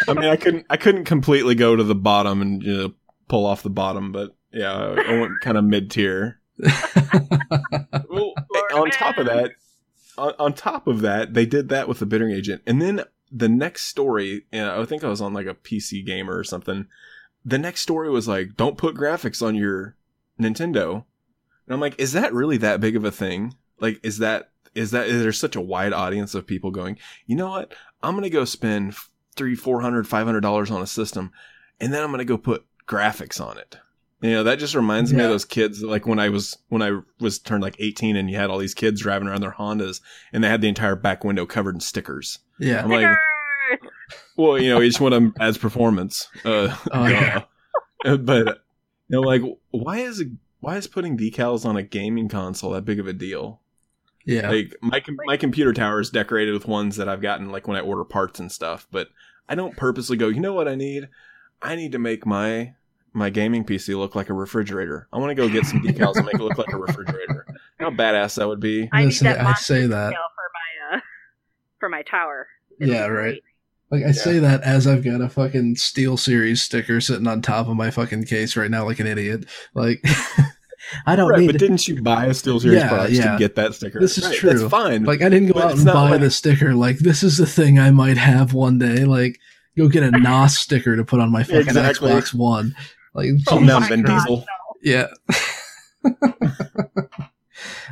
I 0.07 0.13
mean, 0.13 0.25
I 0.25 0.35
couldn't, 0.35 0.65
I 0.69 0.77
couldn't 0.77 1.05
completely 1.05 1.55
go 1.55 1.75
to 1.75 1.83
the 1.83 1.95
bottom 1.95 2.41
and 2.41 2.63
you 2.63 2.77
know, 2.77 2.93
pull 3.27 3.45
off 3.45 3.63
the 3.63 3.69
bottom, 3.69 4.11
but 4.11 4.35
yeah, 4.51 4.73
I 4.73 5.19
went 5.19 5.39
kind 5.41 5.57
of 5.57 5.63
mid 5.63 5.91
tier. 5.91 6.39
Well, 8.09 8.33
on 8.73 8.89
top 8.91 9.17
of 9.17 9.25
that, 9.27 9.51
on, 10.17 10.33
on 10.39 10.53
top 10.53 10.87
of 10.87 11.01
that, 11.01 11.33
they 11.33 11.45
did 11.45 11.69
that 11.69 11.87
with 11.87 11.99
the 11.99 12.05
bittering 12.05 12.31
agent, 12.33 12.61
and 12.65 12.81
then 12.81 13.03
the 13.31 13.49
next 13.49 13.85
story, 13.85 14.45
know, 14.51 14.81
I 14.81 14.85
think 14.85 15.03
I 15.03 15.09
was 15.09 15.21
on 15.21 15.33
like 15.33 15.47
a 15.47 15.53
PC 15.53 16.05
gamer 16.05 16.37
or 16.37 16.43
something. 16.43 16.87
The 17.45 17.57
next 17.57 17.81
story 17.81 18.09
was 18.09 18.27
like, 18.27 18.55
"Don't 18.57 18.77
put 18.77 18.95
graphics 18.95 19.45
on 19.45 19.55
your 19.55 19.95
Nintendo," 20.39 21.05
and 21.65 21.73
I'm 21.73 21.79
like, 21.79 21.99
"Is 21.99 22.13
that 22.13 22.33
really 22.33 22.57
that 22.57 22.81
big 22.81 22.95
of 22.95 23.05
a 23.05 23.11
thing? 23.11 23.55
Like, 23.79 23.99
is 24.03 24.17
that 24.19 24.51
is 24.75 24.91
that 24.91 25.07
is 25.07 25.21
there 25.21 25.31
such 25.31 25.55
a 25.55 25.61
wide 25.61 25.93
audience 25.93 26.35
of 26.35 26.47
people 26.47 26.71
going? 26.71 26.97
You 27.25 27.35
know 27.35 27.49
what? 27.49 27.73
I'm 28.03 28.15
gonna 28.15 28.29
go 28.29 28.45
spend 28.45 28.95
three, 29.35 29.55
four 29.55 29.81
hundred, 29.81 30.07
five 30.07 30.25
hundred 30.25 30.41
dollars 30.41 30.71
on 30.71 30.81
a 30.81 30.87
system, 30.87 31.31
and 31.79 31.93
then 31.93 32.03
I'm 32.03 32.11
gonna 32.11 32.25
go 32.25 32.37
put 32.37 32.65
graphics 32.87 33.39
on 33.39 33.57
it." 33.57 33.77
You 34.21 34.31
know, 34.31 34.43
that 34.43 34.59
just 34.59 34.75
reminds 34.75 35.13
me 35.13 35.23
of 35.23 35.29
those 35.29 35.45
kids 35.45 35.81
like 35.81 36.05
when 36.05 36.19
I 36.19 36.27
was 36.27 36.57
when 36.67 36.81
I 36.81 36.99
was 37.21 37.39
turned 37.39 37.63
like 37.63 37.77
18 37.79 38.17
and 38.17 38.29
you 38.29 38.35
had 38.35 38.49
all 38.49 38.57
these 38.57 38.73
kids 38.73 39.01
driving 39.01 39.29
around 39.29 39.41
their 39.41 39.53
Hondas 39.53 40.01
and 40.33 40.43
they 40.43 40.49
had 40.49 40.59
the 40.59 40.67
entire 40.67 40.95
back 40.95 41.23
window 41.23 41.45
covered 41.45 41.75
in 41.75 41.79
stickers. 41.79 42.39
yeah. 42.59 42.83
I'm 42.83 42.89
like, 42.89 43.17
well, 44.35 44.59
you 44.59 44.69
know, 44.69 44.81
each 44.81 44.99
one 44.99 45.13
of 45.13 45.21
them 45.21 45.33
adds 45.39 45.57
performance. 45.57 46.27
Uh, 46.43 46.75
Oh, 46.91 47.07
yeah. 47.07 47.43
but 48.17 48.61
you 49.07 49.15
know, 49.15 49.21
like, 49.21 49.41
why 49.71 49.99
is 49.99 50.23
why 50.59 50.75
is 50.75 50.87
putting 50.87 51.17
decals 51.17 51.65
on 51.65 51.77
a 51.77 51.83
gaming 51.83 52.27
console 52.27 52.71
that 52.71 52.85
big 52.85 52.99
of 52.99 53.07
a 53.07 53.13
deal? 53.13 53.61
Yeah, 54.25 54.49
Like 54.49 54.75
my 54.81 55.01
my 55.25 55.37
computer 55.37 55.73
tower 55.73 56.01
is 56.01 56.09
decorated 56.09 56.53
with 56.53 56.67
ones 56.67 56.97
that 56.97 57.07
I've 57.07 57.21
gotten 57.21 57.51
like 57.51 57.67
when 57.67 57.77
I 57.77 57.81
order 57.81 58.03
parts 58.03 58.39
and 58.39 58.51
stuff, 58.51 58.85
but 58.91 59.07
I 59.47 59.55
don't 59.55 59.77
purposely 59.77 60.17
go. 60.17 60.27
You 60.27 60.41
know 60.41 60.53
what 60.53 60.67
I 60.67 60.75
need? 60.75 61.07
I 61.61 61.75
need 61.75 61.93
to 61.93 61.99
make 61.99 62.25
my 62.25 62.75
my 63.13 63.29
gaming 63.29 63.63
PC 63.63 63.97
look 63.97 64.15
like 64.15 64.29
a 64.29 64.33
refrigerator. 64.33 65.07
I 65.11 65.17
want 65.17 65.31
to 65.31 65.35
go 65.35 65.49
get 65.49 65.65
some 65.65 65.81
decals 65.81 66.15
and 66.15 66.25
make 66.25 66.35
it 66.35 66.41
look 66.41 66.57
like 66.57 66.71
a 66.73 66.77
refrigerator. 66.87 67.45
You 67.47 67.53
know 67.85 67.89
how 67.91 67.95
badass 67.97 68.35
that 68.37 68.47
would 68.47 68.59
be. 68.59 68.89
I 68.91 69.01
need 69.01 69.05
Listen, 69.07 69.25
that 69.25 69.39
I 69.41 69.53
say 69.53 69.85
that. 69.87 70.13
for 70.13 70.93
my 70.93 70.97
uh, 70.97 71.01
for 71.79 71.89
my 71.89 72.01
tower. 72.03 72.47
It'll 72.79 72.93
Yeah, 72.93 73.01
right. 73.07 73.09
great. 73.09 73.43
like 73.91 74.03
I 74.03 74.11
say 74.11 74.39
that 74.39 74.61
as 74.63 74.85
I've 74.87 75.03
got 75.03 75.21
a 75.21 75.29
fucking 75.29 75.75
SteelSeries 75.75 76.59
sticker 76.59 77.01
sitting 77.01 77.27
on 77.27 77.41
top 77.41 77.67
of 77.67 77.75
my 77.75 77.89
fucking 77.91 78.25
case 78.25 78.55
right 78.55 78.69
now, 78.71 78.85
like 78.85 78.99
an 78.99 79.07
idiot. 79.07 79.45
Like, 79.73 80.03
I 81.05 81.15
don't 81.15 81.29
Right, 81.29 81.39
need 81.41 81.45
but 81.47 81.51
to- 81.53 81.57
didn't 81.59 81.87
you 81.87 82.01
buy 82.01 82.25
a 82.25 82.29
SteelSeries 82.29 82.73
Yeah, 82.73 82.87
products 82.89 83.13
yeah. 83.17 83.31
to 83.33 83.37
get 83.37 83.55
that 83.55 83.73
sticker? 83.75 83.99
This 83.99 84.17
is 84.17 84.25
Right, 84.25 84.35
true. 84.35 84.49
That's 84.51 84.63
fine. 84.71 85.03
like 85.03 85.21
I 85.21 85.29
didn't 85.29 85.51
go 85.51 85.59
out 85.61 85.73
and 85.73 85.85
not 85.85 85.93
buy 85.93 86.11
like- 86.11 86.21
the 86.21 86.31
sticker. 86.31 86.73
Like 86.73 86.99
this 86.99 87.23
is 87.23 87.37
the 87.37 87.45
thing 87.47 87.79
I 87.79 87.91
might 87.91 88.17
have 88.17 88.53
one 88.53 88.77
day. 88.77 89.05
Like 89.05 89.39
go 89.77 89.87
get 89.87 90.03
a 90.03 90.11
NOS 90.11 90.57
sticker 90.57 90.95
to 90.95 91.03
put 91.05 91.19
on 91.19 91.31
my 91.31 91.43
fucking 91.43 91.61
Exactly. 91.61 92.11
Xbox 92.11 92.33
One. 92.33 92.75
Like 93.13 93.29
Oh, 93.49 93.59
no, 93.59 93.79
my 93.79 93.87
Vin 93.89 94.03
God, 94.03 94.19
Diesel. 94.19 94.37
no. 94.37 94.45
yeah. 94.83 95.07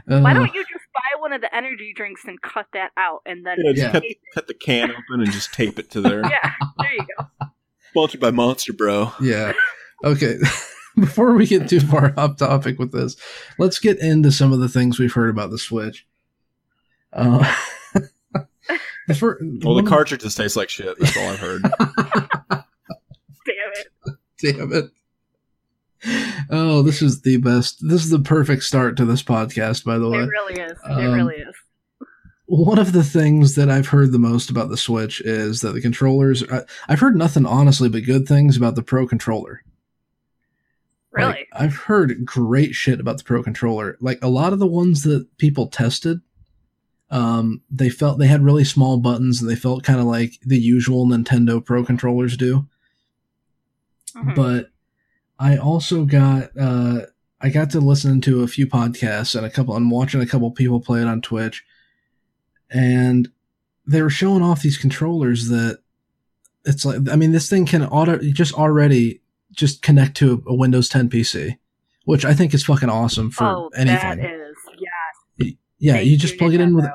Why 0.05 0.31
Uh, 0.31 0.33
don't 0.33 0.53
you 0.53 0.61
just 0.63 0.85
buy 0.93 1.19
one 1.19 1.33
of 1.33 1.41
the 1.41 1.53
energy 1.53 1.91
drinks 1.95 2.21
and 2.25 2.41
cut 2.41 2.67
that 2.73 2.91
out 2.95 3.21
and 3.25 3.45
then 3.45 3.57
Yeah, 3.61 3.73
just 3.73 3.91
Cut, 3.93 4.03
cut 4.33 4.47
the 4.47 4.53
can 4.53 4.91
open 4.91 5.21
and 5.21 5.31
just 5.31 5.53
tape 5.53 5.77
it 5.79 5.91
to 5.91 6.01
there. 6.01 6.21
yeah, 6.29 6.51
there 6.79 6.93
you 6.93 7.05
go. 7.17 7.25
Sponsored 7.91 8.21
by 8.21 8.31
Monster, 8.31 8.73
bro. 8.73 9.11
Yeah. 9.21 9.53
Okay. 10.03 10.37
Before 10.99 11.33
we 11.33 11.45
get 11.45 11.67
too 11.69 11.79
far 11.81 12.13
off 12.17 12.37
topic 12.37 12.79
with 12.79 12.91
this, 12.91 13.17
let's 13.59 13.77
get 13.79 13.99
into 13.99 14.31
some 14.31 14.51
of 14.53 14.59
the 14.59 14.69
things 14.69 14.97
we've 14.97 15.13
heard 15.13 15.29
about 15.29 15.51
the 15.51 15.59
Switch. 15.59 16.07
Uh, 17.13 17.53
the 19.07 19.13
fir- 19.13 19.37
Well, 19.63 19.75
the 19.75 19.83
of- 19.83 19.87
cartridges 19.89 20.33
taste 20.35 20.55
like 20.55 20.69
shit. 20.69 20.97
That's 20.99 21.15
all 21.17 21.29
I've 21.29 21.39
heard. 21.39 21.61
Damn 21.61 22.63
it. 23.75 23.87
Damn 24.39 24.73
it. 24.73 24.85
Oh, 26.49 26.81
this 26.81 27.01
is 27.01 27.21
the 27.21 27.37
best. 27.37 27.77
This 27.87 28.03
is 28.03 28.09
the 28.09 28.19
perfect 28.19 28.63
start 28.63 28.95
to 28.97 29.05
this 29.05 29.23
podcast, 29.23 29.83
by 29.83 29.97
the 29.97 30.09
way. 30.09 30.19
It 30.19 30.29
really 30.29 30.53
is. 30.61 30.71
It 30.71 30.91
Um, 30.91 31.13
really 31.13 31.35
is. 31.35 31.55
One 32.45 32.79
of 32.79 32.93
the 32.93 33.03
things 33.03 33.55
that 33.55 33.69
I've 33.69 33.87
heard 33.89 34.13
the 34.13 34.19
most 34.19 34.49
about 34.49 34.69
the 34.69 34.77
Switch 34.77 35.19
is 35.21 35.59
that 35.61 35.73
the 35.73 35.81
controllers. 35.81 36.43
I, 36.49 36.61
I've 36.87 37.01
heard 37.01 37.17
nothing 37.17 37.45
honestly 37.45 37.89
but 37.89 38.05
good 38.05 38.25
things 38.27 38.55
about 38.55 38.75
the 38.75 38.83
Pro 38.83 39.05
controller. 39.05 39.61
Really? 41.11 41.29
Like, 41.31 41.47
I've 41.51 41.75
heard 41.75 42.25
great 42.25 42.73
shit 42.75 42.99
about 43.01 43.17
the 43.17 43.23
Pro 43.25 43.43
controller. 43.43 43.97
Like 43.99 44.19
a 44.21 44.29
lot 44.29 44.53
of 44.53 44.59
the 44.59 44.67
ones 44.67 45.03
that 45.03 45.27
people 45.37 45.67
tested, 45.67 46.21
um, 47.09 47.61
they 47.69 47.89
felt 47.89 48.17
they 48.19 48.27
had 48.27 48.43
really 48.43 48.63
small 48.63 48.97
buttons 48.97 49.41
and 49.41 49.49
they 49.49 49.55
felt 49.55 49.83
kind 49.83 49.99
of 49.99 50.05
like 50.05 50.33
the 50.45 50.59
usual 50.59 51.05
Nintendo 51.05 51.63
Pro 51.63 51.83
controllers 51.83 52.37
do. 52.37 52.67
Mhm. 54.15 54.35
But 54.35 54.69
I 55.39 55.57
also 55.57 56.05
got 56.05 56.49
uh, 56.59 57.01
I 57.39 57.49
got 57.49 57.69
to 57.71 57.79
listen 57.79 58.21
to 58.21 58.43
a 58.43 58.47
few 58.47 58.67
podcasts 58.67 59.35
and 59.35 59.45
a 59.45 59.49
couple. 59.49 59.75
I'm 59.75 59.89
watching 59.89 60.21
a 60.21 60.27
couple 60.27 60.49
people 60.51 60.81
play 60.81 61.01
it 61.01 61.07
on 61.07 61.21
Twitch, 61.21 61.63
and 62.69 63.29
they 63.85 64.01
were 64.01 64.09
showing 64.09 64.41
off 64.41 64.61
these 64.61 64.77
controllers 64.77 65.47
that 65.49 65.79
it's 66.65 66.85
like 66.85 67.09
I 67.09 67.15
mean 67.15 67.31
this 67.31 67.49
thing 67.49 67.65
can 67.65 67.83
auto 67.83 68.17
just 68.19 68.53
already 68.53 69.21
just 69.51 69.81
connect 69.81 70.17
to 70.17 70.43
a 70.47 70.53
Windows 70.53 70.89
10 70.89 71.09
PC, 71.09 71.57
which 72.05 72.25
I 72.25 72.33
think 72.33 72.53
is 72.53 72.65
fucking 72.65 72.89
awesome 72.89 73.31
for 73.31 73.45
oh, 73.45 73.69
anything. 73.75 74.19
that 74.19 74.19
is. 74.19 74.55
Yeah. 74.77 75.51
yeah, 75.79 75.93
Thank 75.93 76.07
you 76.07 76.17
just 76.17 76.37
plug 76.37 76.53
it 76.53 76.61
in 76.61 76.75
with 76.75 76.85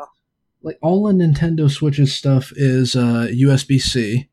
like 0.63 0.79
all 0.81 1.05
the 1.05 1.13
Nintendo 1.13 1.71
Switch's 1.71 2.15
stuff 2.15 2.53
is 2.55 2.95
uh, 2.95 3.29
USB 3.31 3.81
C. 3.81 4.29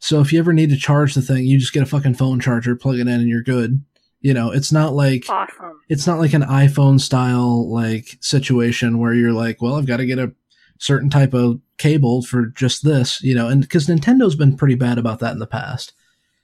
So 0.00 0.20
if 0.20 0.32
you 0.32 0.38
ever 0.38 0.52
need 0.52 0.70
to 0.70 0.76
charge 0.76 1.14
the 1.14 1.22
thing, 1.22 1.44
you 1.44 1.58
just 1.58 1.72
get 1.72 1.82
a 1.82 1.86
fucking 1.86 2.14
phone 2.14 2.40
charger, 2.40 2.74
plug 2.74 2.96
it 2.96 3.02
in, 3.02 3.08
and 3.08 3.28
you're 3.28 3.42
good. 3.42 3.84
You 4.22 4.34
know, 4.34 4.50
it's 4.50 4.72
not 4.72 4.92
like 4.94 5.24
Awesome. 5.28 5.80
it's 5.88 6.06
not 6.06 6.18
like 6.18 6.32
an 6.34 6.42
iPhone 6.42 7.00
style 7.00 7.70
like 7.70 8.18
situation 8.20 8.98
where 8.98 9.14
you're 9.14 9.32
like, 9.32 9.62
well, 9.62 9.76
I've 9.76 9.86
got 9.86 9.98
to 9.98 10.06
get 10.06 10.18
a 10.18 10.32
certain 10.78 11.08
type 11.10 11.32
of 11.34 11.60
cable 11.78 12.22
for 12.22 12.46
just 12.46 12.84
this, 12.84 13.22
you 13.22 13.34
know, 13.34 13.48
and 13.48 13.62
because 13.62 13.86
Nintendo's 13.86 14.34
been 14.34 14.56
pretty 14.56 14.74
bad 14.74 14.98
about 14.98 15.20
that 15.20 15.32
in 15.32 15.38
the 15.38 15.46
past. 15.46 15.92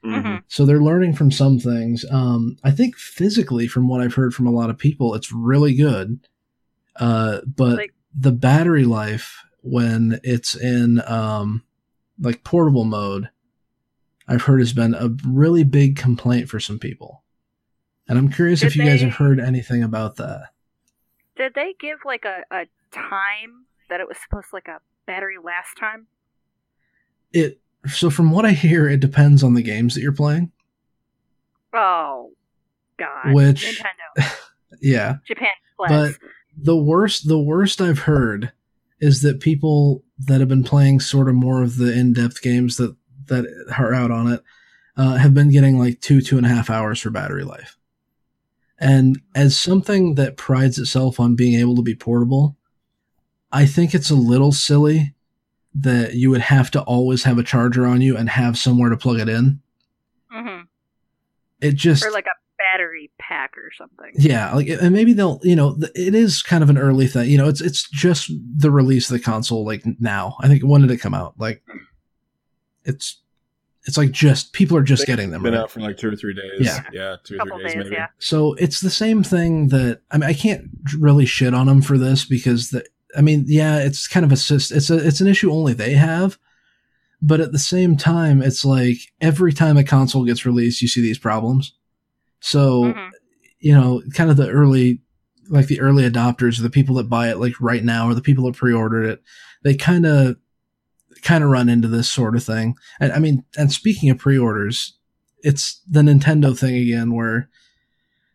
Mhm. 0.04 0.42
So 0.48 0.64
they're 0.64 0.80
learning 0.82 1.14
from 1.14 1.30
some 1.30 1.58
things. 1.58 2.04
Um, 2.10 2.56
I 2.62 2.70
think 2.70 2.96
physically, 2.96 3.66
from 3.66 3.88
what 3.88 4.00
I've 4.00 4.14
heard 4.14 4.34
from 4.34 4.46
a 4.46 4.50
lot 4.52 4.70
of 4.70 4.78
people, 4.78 5.14
it's 5.14 5.32
really 5.32 5.74
good. 5.74 6.20
Uh, 6.96 7.40
but 7.46 7.76
Like- 7.76 7.94
the 8.18 8.32
battery 8.32 8.84
life 8.84 9.42
when 9.62 10.20
it's 10.22 10.54
in 10.54 11.02
um, 11.06 11.62
like 12.20 12.44
portable 12.44 12.84
mode, 12.84 13.28
I've 14.28 14.42
heard 14.42 14.60
has 14.60 14.72
been 14.72 14.94
a 14.94 15.10
really 15.26 15.64
big 15.64 15.96
complaint 15.96 16.48
for 16.48 16.60
some 16.60 16.78
people. 16.78 17.22
And 18.08 18.18
I'm 18.18 18.30
curious 18.30 18.62
if 18.62 18.72
Did 18.72 18.84
you 18.84 18.90
guys 18.90 19.02
have 19.02 19.14
heard 19.14 19.40
anything 19.40 19.82
about 19.82 20.16
that. 20.16 20.50
Did 21.36 21.54
they 21.54 21.74
give 21.78 21.98
like 22.04 22.24
a, 22.24 22.42
a 22.50 22.66
time 22.92 23.66
that 23.90 24.00
it 24.00 24.08
was 24.08 24.16
supposed 24.18 24.50
to 24.50 24.56
like 24.56 24.68
a 24.68 24.80
battery 25.06 25.36
last 25.42 25.76
time? 25.78 26.06
It 27.32 27.60
so 27.86 28.10
from 28.10 28.30
what 28.30 28.44
I 28.44 28.52
hear, 28.52 28.88
it 28.88 29.00
depends 29.00 29.42
on 29.42 29.54
the 29.54 29.62
games 29.62 29.94
that 29.94 30.00
you're 30.00 30.12
playing. 30.12 30.50
Oh, 31.72 32.32
God. 32.98 33.32
Which- 33.32 33.80
Nintendo. 33.80 34.32
Yeah, 34.80 35.16
Japan 35.26 35.48
but 35.78 36.14
the 36.56 36.76
worst 36.76 37.28
the 37.28 37.38
worst 37.38 37.80
I've 37.80 38.00
heard 38.00 38.52
is 39.00 39.22
that 39.22 39.40
people 39.40 40.02
that 40.18 40.40
have 40.40 40.48
been 40.48 40.64
playing 40.64 41.00
sort 41.00 41.28
of 41.28 41.34
more 41.34 41.62
of 41.62 41.76
the 41.76 41.92
in-depth 41.92 42.40
games 42.42 42.76
that 42.78 42.96
that 43.28 43.44
are 43.78 43.94
out 43.94 44.10
on 44.10 44.32
it 44.32 44.42
uh, 44.96 45.16
have 45.16 45.34
been 45.34 45.50
getting 45.50 45.78
like 45.78 46.00
two 46.00 46.20
two 46.20 46.36
and 46.36 46.46
a 46.46 46.50
half 46.50 46.70
hours 46.70 47.00
for 47.00 47.10
battery 47.10 47.44
life. 47.44 47.76
And 48.78 49.20
as 49.34 49.58
something 49.58 50.16
that 50.16 50.36
prides 50.36 50.78
itself 50.78 51.18
on 51.18 51.34
being 51.34 51.58
able 51.58 51.76
to 51.76 51.82
be 51.82 51.94
portable, 51.94 52.56
I 53.50 53.64
think 53.66 53.94
it's 53.94 54.10
a 54.10 54.14
little 54.14 54.52
silly 54.52 55.14
that 55.74 56.14
you 56.14 56.30
would 56.30 56.42
have 56.42 56.70
to 56.72 56.82
always 56.82 57.24
have 57.24 57.38
a 57.38 57.42
charger 57.42 57.86
on 57.86 58.00
you 58.00 58.16
and 58.16 58.28
have 58.30 58.58
somewhere 58.58 58.90
to 58.90 58.96
plug 58.96 59.18
it 59.20 59.28
in. 59.28 59.60
hmm 60.30 60.62
It 61.60 61.74
just 61.74 62.04
Or 62.04 62.10
like 62.10 62.26
a 62.26 62.36
battery 62.58 63.10
pack 63.18 63.56
or 63.56 63.70
something. 63.76 64.12
yeah, 64.14 64.54
like 64.54 64.68
and 64.68 64.92
maybe 64.94 65.12
they'll, 65.12 65.40
you 65.42 65.56
know, 65.56 65.78
it 65.94 66.14
is 66.14 66.42
kind 66.42 66.62
of 66.62 66.70
an 66.70 66.78
early 66.78 67.06
thing. 67.06 67.30
You 67.30 67.38
know, 67.38 67.48
it's 67.48 67.60
it's 67.60 67.88
just 67.90 68.30
the 68.56 68.70
release 68.70 69.10
of 69.10 69.16
the 69.18 69.22
console 69.24 69.64
like 69.64 69.84
now. 70.00 70.36
I 70.40 70.48
think 70.48 70.62
when 70.62 70.80
did 70.82 70.90
it 70.90 70.98
come 70.98 71.14
out? 71.14 71.34
Like 71.38 71.62
it's 72.86 73.20
it's 73.84 73.96
like 73.96 74.10
just 74.10 74.52
people 74.52 74.76
are 74.76 74.82
just 74.82 75.06
getting 75.06 75.30
them. 75.30 75.42
Been 75.42 75.52
right? 75.54 75.60
out 75.60 75.70
for 75.70 75.80
like 75.80 75.96
two 75.96 76.08
or 76.08 76.16
three 76.16 76.34
days. 76.34 76.58
Yeah. 76.60 76.82
yeah, 76.92 77.16
two 77.22 77.36
or 77.38 77.44
three 77.46 77.62
days, 77.64 77.74
days, 77.74 77.84
maybe. 77.84 77.94
yeah. 77.96 78.06
So 78.18 78.54
it's 78.54 78.80
the 78.80 78.90
same 78.90 79.22
thing 79.22 79.68
that 79.68 80.00
I 80.10 80.18
mean 80.18 80.28
I 80.28 80.32
can't 80.32 80.68
really 80.98 81.26
shit 81.26 81.54
on 81.54 81.66
them 81.66 81.82
for 81.82 81.96
this 81.98 82.24
because 82.24 82.70
the 82.70 82.84
I 83.16 83.20
mean 83.20 83.44
yeah 83.46 83.78
it's 83.78 84.08
kind 84.08 84.24
of 84.26 84.32
a 84.32 84.36
sys- 84.36 84.74
it's 84.74 84.90
a 84.90 85.06
it's 85.06 85.20
an 85.20 85.28
issue 85.28 85.52
only 85.52 85.72
they 85.72 85.92
have, 85.92 86.38
but 87.22 87.40
at 87.40 87.52
the 87.52 87.58
same 87.58 87.96
time 87.96 88.42
it's 88.42 88.64
like 88.64 88.96
every 89.20 89.52
time 89.52 89.76
a 89.76 89.84
console 89.84 90.24
gets 90.24 90.44
released 90.44 90.82
you 90.82 90.88
see 90.88 91.00
these 91.00 91.18
problems. 91.18 91.74
So 92.40 92.84
Mhm. 92.92 93.10
you 93.60 93.72
know, 93.74 94.02
kind 94.14 94.30
of 94.30 94.36
the 94.36 94.48
early, 94.50 95.00
like 95.48 95.66
the 95.68 95.80
early 95.80 96.08
adopters, 96.08 96.60
the 96.60 96.70
people 96.70 96.96
that 96.96 97.08
buy 97.08 97.30
it 97.30 97.38
like 97.38 97.54
right 97.60 97.82
now, 97.84 98.08
or 98.08 98.14
the 98.14 98.20
people 98.20 98.44
that 98.46 98.56
pre-ordered 98.56 99.04
it, 99.06 99.22
they 99.62 99.74
kind 99.74 100.04
of, 100.04 100.36
kind 101.26 101.42
of 101.42 101.50
run 101.50 101.68
into 101.68 101.88
this 101.88 102.08
sort 102.08 102.36
of 102.36 102.44
thing. 102.44 102.76
And 103.00 103.12
I 103.12 103.18
mean, 103.18 103.44
and 103.58 103.72
speaking 103.72 104.10
of 104.10 104.18
pre-orders, 104.18 104.96
it's 105.40 105.82
the 105.90 106.02
Nintendo 106.02 106.56
thing 106.56 106.76
again, 106.76 107.12
where 107.12 107.48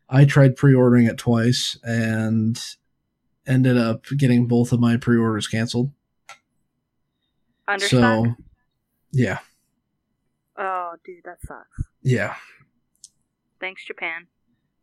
I 0.10 0.26
tried 0.26 0.58
pre-ordering 0.58 1.06
it 1.06 1.18
twice 1.18 1.78
and 1.84 2.62
ended 3.48 3.78
up 3.78 4.06
getting 4.18 4.46
both 4.46 4.74
of 4.74 4.82
my 4.82 4.98
pre-orders 4.98 5.48
canceled. 5.48 5.92
Understand? 7.66 8.36
So, 8.38 8.44
yeah, 9.14 9.40
oh, 10.58 10.96
dude, 11.06 11.24
that 11.24 11.42
sucks. 11.48 11.88
yeah, 12.04 12.36
Thanks, 13.62 13.86
Japan. 13.86 14.28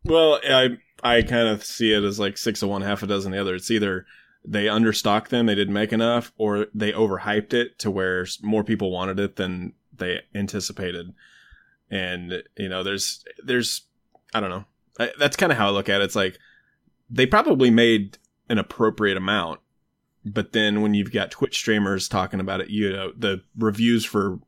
Well, 0.03 0.39
I 0.43 0.77
I 1.03 1.21
kind 1.21 1.47
of 1.47 1.63
see 1.63 1.93
it 1.93 2.03
as 2.03 2.19
like 2.19 2.39
six 2.39 2.63
of 2.63 2.69
one, 2.69 2.81
half 2.81 3.03
a 3.03 3.07
dozen 3.07 3.33
the 3.33 3.39
other. 3.41 3.53
It's 3.53 3.69
either 3.69 4.07
they 4.49 4.65
understocked 4.65 5.27
them, 5.27 5.45
they 5.45 5.53
didn't 5.53 5.75
make 5.75 5.93
enough, 5.93 6.33
or 6.37 6.65
they 6.73 6.91
overhyped 6.91 7.53
it 7.53 7.77
to 7.79 7.91
where 7.91 8.25
more 8.41 8.63
people 8.63 8.89
wanted 8.89 9.19
it 9.19 9.35
than 9.35 9.73
they 9.95 10.21
anticipated. 10.33 11.13
And 11.91 12.41
you 12.57 12.67
know, 12.67 12.81
there's 12.81 13.23
there's 13.43 13.83
I 14.33 14.39
don't 14.39 14.49
know. 14.49 14.65
I, 14.99 15.11
that's 15.19 15.37
kind 15.37 15.51
of 15.51 15.57
how 15.59 15.67
I 15.67 15.71
look 15.71 15.87
at 15.87 16.01
it. 16.01 16.05
It's 16.05 16.15
like 16.15 16.39
they 17.11 17.27
probably 17.27 17.69
made 17.69 18.17
an 18.49 18.57
appropriate 18.57 19.17
amount, 19.17 19.59
but 20.25 20.51
then 20.51 20.81
when 20.81 20.95
you've 20.95 21.13
got 21.13 21.29
Twitch 21.29 21.55
streamers 21.55 22.09
talking 22.09 22.39
about 22.39 22.59
it, 22.59 22.71
you 22.71 22.91
know, 22.91 23.11
the 23.15 23.43
reviews 23.55 24.03
for 24.03 24.39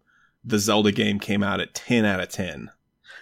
the 0.43 0.58
Zelda 0.58 0.91
game 0.91 1.20
came 1.20 1.43
out 1.43 1.60
at 1.60 1.76
ten 1.76 2.06
out 2.06 2.20
of 2.20 2.30
ten. 2.30 2.72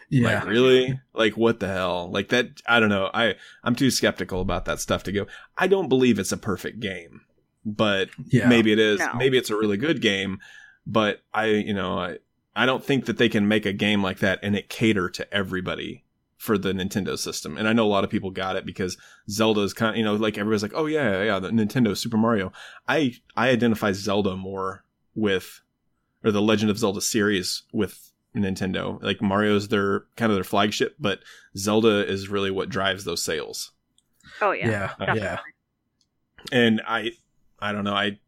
Yeah. 0.10 0.40
Like 0.40 0.48
really? 0.48 1.00
Like 1.14 1.38
what 1.38 1.60
the 1.60 1.68
hell? 1.68 2.10
Like 2.12 2.30
that 2.30 2.62
I 2.68 2.80
don't 2.80 2.90
know. 2.90 3.10
I 3.14 3.36
I'm 3.64 3.76
too 3.76 3.92
skeptical 3.92 4.42
about 4.42 4.66
that 4.66 4.80
stuff 4.80 5.04
to 5.04 5.12
go. 5.12 5.28
I 5.58 5.68
don't 5.68 5.90
believe 5.90 6.20
it's 6.20 6.32
a 6.32 6.38
perfect 6.38 6.80
game. 6.80 7.22
But 7.66 8.10
yeah. 8.26 8.48
maybe 8.48 8.72
it 8.72 8.80
is. 8.80 9.00
No. 9.00 9.14
Maybe 9.16 9.38
it's 9.38 9.50
a 9.50 9.56
really 9.56 9.78
good 9.78 10.02
game, 10.02 10.40
but 10.88 11.22
I 11.34 11.46
you 11.46 11.74
know, 11.74 12.00
I 12.00 12.18
I 12.56 12.66
don't 12.66 12.84
think 12.84 13.06
that 13.06 13.18
they 13.18 13.30
can 13.30 13.48
make 13.48 13.66
a 13.66 13.74
game 13.74 14.02
like 14.02 14.20
that 14.20 14.40
and 14.42 14.56
it 14.56 14.70
cater 14.70 15.10
to 15.10 15.34
everybody 15.34 16.04
for 16.38 16.58
the 16.58 16.72
Nintendo 16.72 17.18
system. 17.18 17.58
And 17.58 17.68
I 17.68 17.74
know 17.74 17.86
a 17.86 17.92
lot 17.92 18.06
of 18.06 18.10
people 18.10 18.32
got 18.32 18.56
it 18.56 18.66
because 18.66 18.98
Zelda 19.30 19.62
is 19.62 19.74
kind 19.74 19.92
of, 19.92 19.98
you 19.98 20.06
know, 20.06 20.16
like 20.16 20.38
everybody's 20.38 20.64
like, 20.64 20.74
"Oh 20.74 20.86
yeah, 20.86 21.22
yeah, 21.24 21.40
the 21.40 21.50
Nintendo 21.50 21.96
Super 21.96 22.18
Mario." 22.18 22.52
I 22.88 23.14
I 23.36 23.50
identify 23.50 23.92
Zelda 23.92 24.36
more 24.36 24.86
with 25.14 25.62
or 26.24 26.32
the 26.32 26.42
Legend 26.42 26.72
of 26.72 26.78
Zelda 26.78 27.02
series 27.02 27.64
with 27.74 28.09
Nintendo. 28.36 29.02
Like 29.02 29.22
Mario's 29.22 29.68
their 29.70 30.02
kind 30.16 30.32
of 30.32 30.36
their 30.38 30.44
flagship, 30.44 30.96
but 31.00 31.20
Zelda 31.58 32.08
is 32.08 32.30
really 32.30 32.52
what 32.52 32.70
drives 32.70 33.04
those 33.04 33.24
sales. 33.24 33.72
Oh 34.42 34.52
yeah, 34.52 34.70
Yeah, 34.70 34.88
definitely. 35.00 35.22
yeah. 35.22 35.40
And 36.52 36.82
I, 36.88 37.12
I 37.60 37.72
don't 37.72 37.84
know, 37.84 37.94
I, 37.96 38.20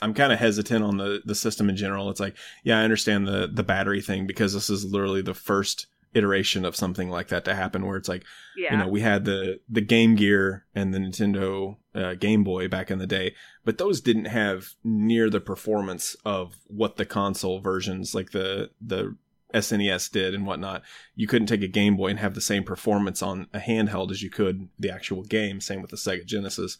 I'm 0.00 0.14
kind 0.14 0.32
of 0.32 0.38
hesitant 0.40 0.84
on 0.84 0.96
the 0.96 1.22
the 1.24 1.34
system 1.34 1.68
in 1.70 1.76
general. 1.76 2.10
It's 2.10 2.18
like, 2.20 2.36
yeah, 2.64 2.80
I 2.80 2.82
understand 2.84 3.26
the 3.28 3.48
the 3.52 3.62
battery 3.62 4.00
thing 4.00 4.26
because 4.26 4.52
this 4.52 4.68
is 4.68 4.84
literally 4.84 5.22
the 5.22 5.32
first 5.34 5.86
iteration 6.14 6.64
of 6.64 6.74
something 6.74 7.08
like 7.08 7.28
that 7.28 7.44
to 7.44 7.54
happen, 7.54 7.86
where 7.86 7.96
it's 7.96 8.08
like, 8.08 8.24
Yeah, 8.56 8.72
you 8.72 8.78
know, 8.78 8.88
we 8.88 9.00
had 9.00 9.24
the 9.24 9.60
the 9.68 9.80
Game 9.80 10.16
Gear 10.16 10.66
and 10.74 10.92
the 10.92 10.98
Nintendo 10.98 11.76
uh, 11.94 12.14
Game 12.14 12.44
Boy 12.44 12.68
back 12.68 12.90
in 12.90 12.98
the 12.98 13.06
day, 13.06 13.34
but 13.64 13.78
those 13.78 14.00
didn't 14.00 14.26
have 14.26 14.74
near 14.82 15.28
the 15.28 15.40
performance 15.40 16.16
of 16.24 16.56
what 16.66 16.96
the 16.96 17.06
console 17.06 17.60
versions 17.60 18.14
like 18.14 18.30
the 18.30 18.70
the 18.80 19.16
SNES 19.52 20.10
did 20.10 20.34
and 20.34 20.46
whatnot. 20.46 20.82
You 21.14 21.26
couldn't 21.26 21.48
take 21.48 21.62
a 21.62 21.68
Game 21.68 21.96
Boy 21.96 22.08
and 22.08 22.18
have 22.18 22.34
the 22.34 22.40
same 22.40 22.64
performance 22.64 23.22
on 23.22 23.48
a 23.52 23.58
handheld 23.58 24.10
as 24.10 24.22
you 24.22 24.30
could 24.30 24.68
the 24.78 24.90
actual 24.90 25.22
game. 25.22 25.60
Same 25.60 25.82
with 25.82 25.90
the 25.90 25.96
Sega 25.96 26.24
Genesis. 26.24 26.78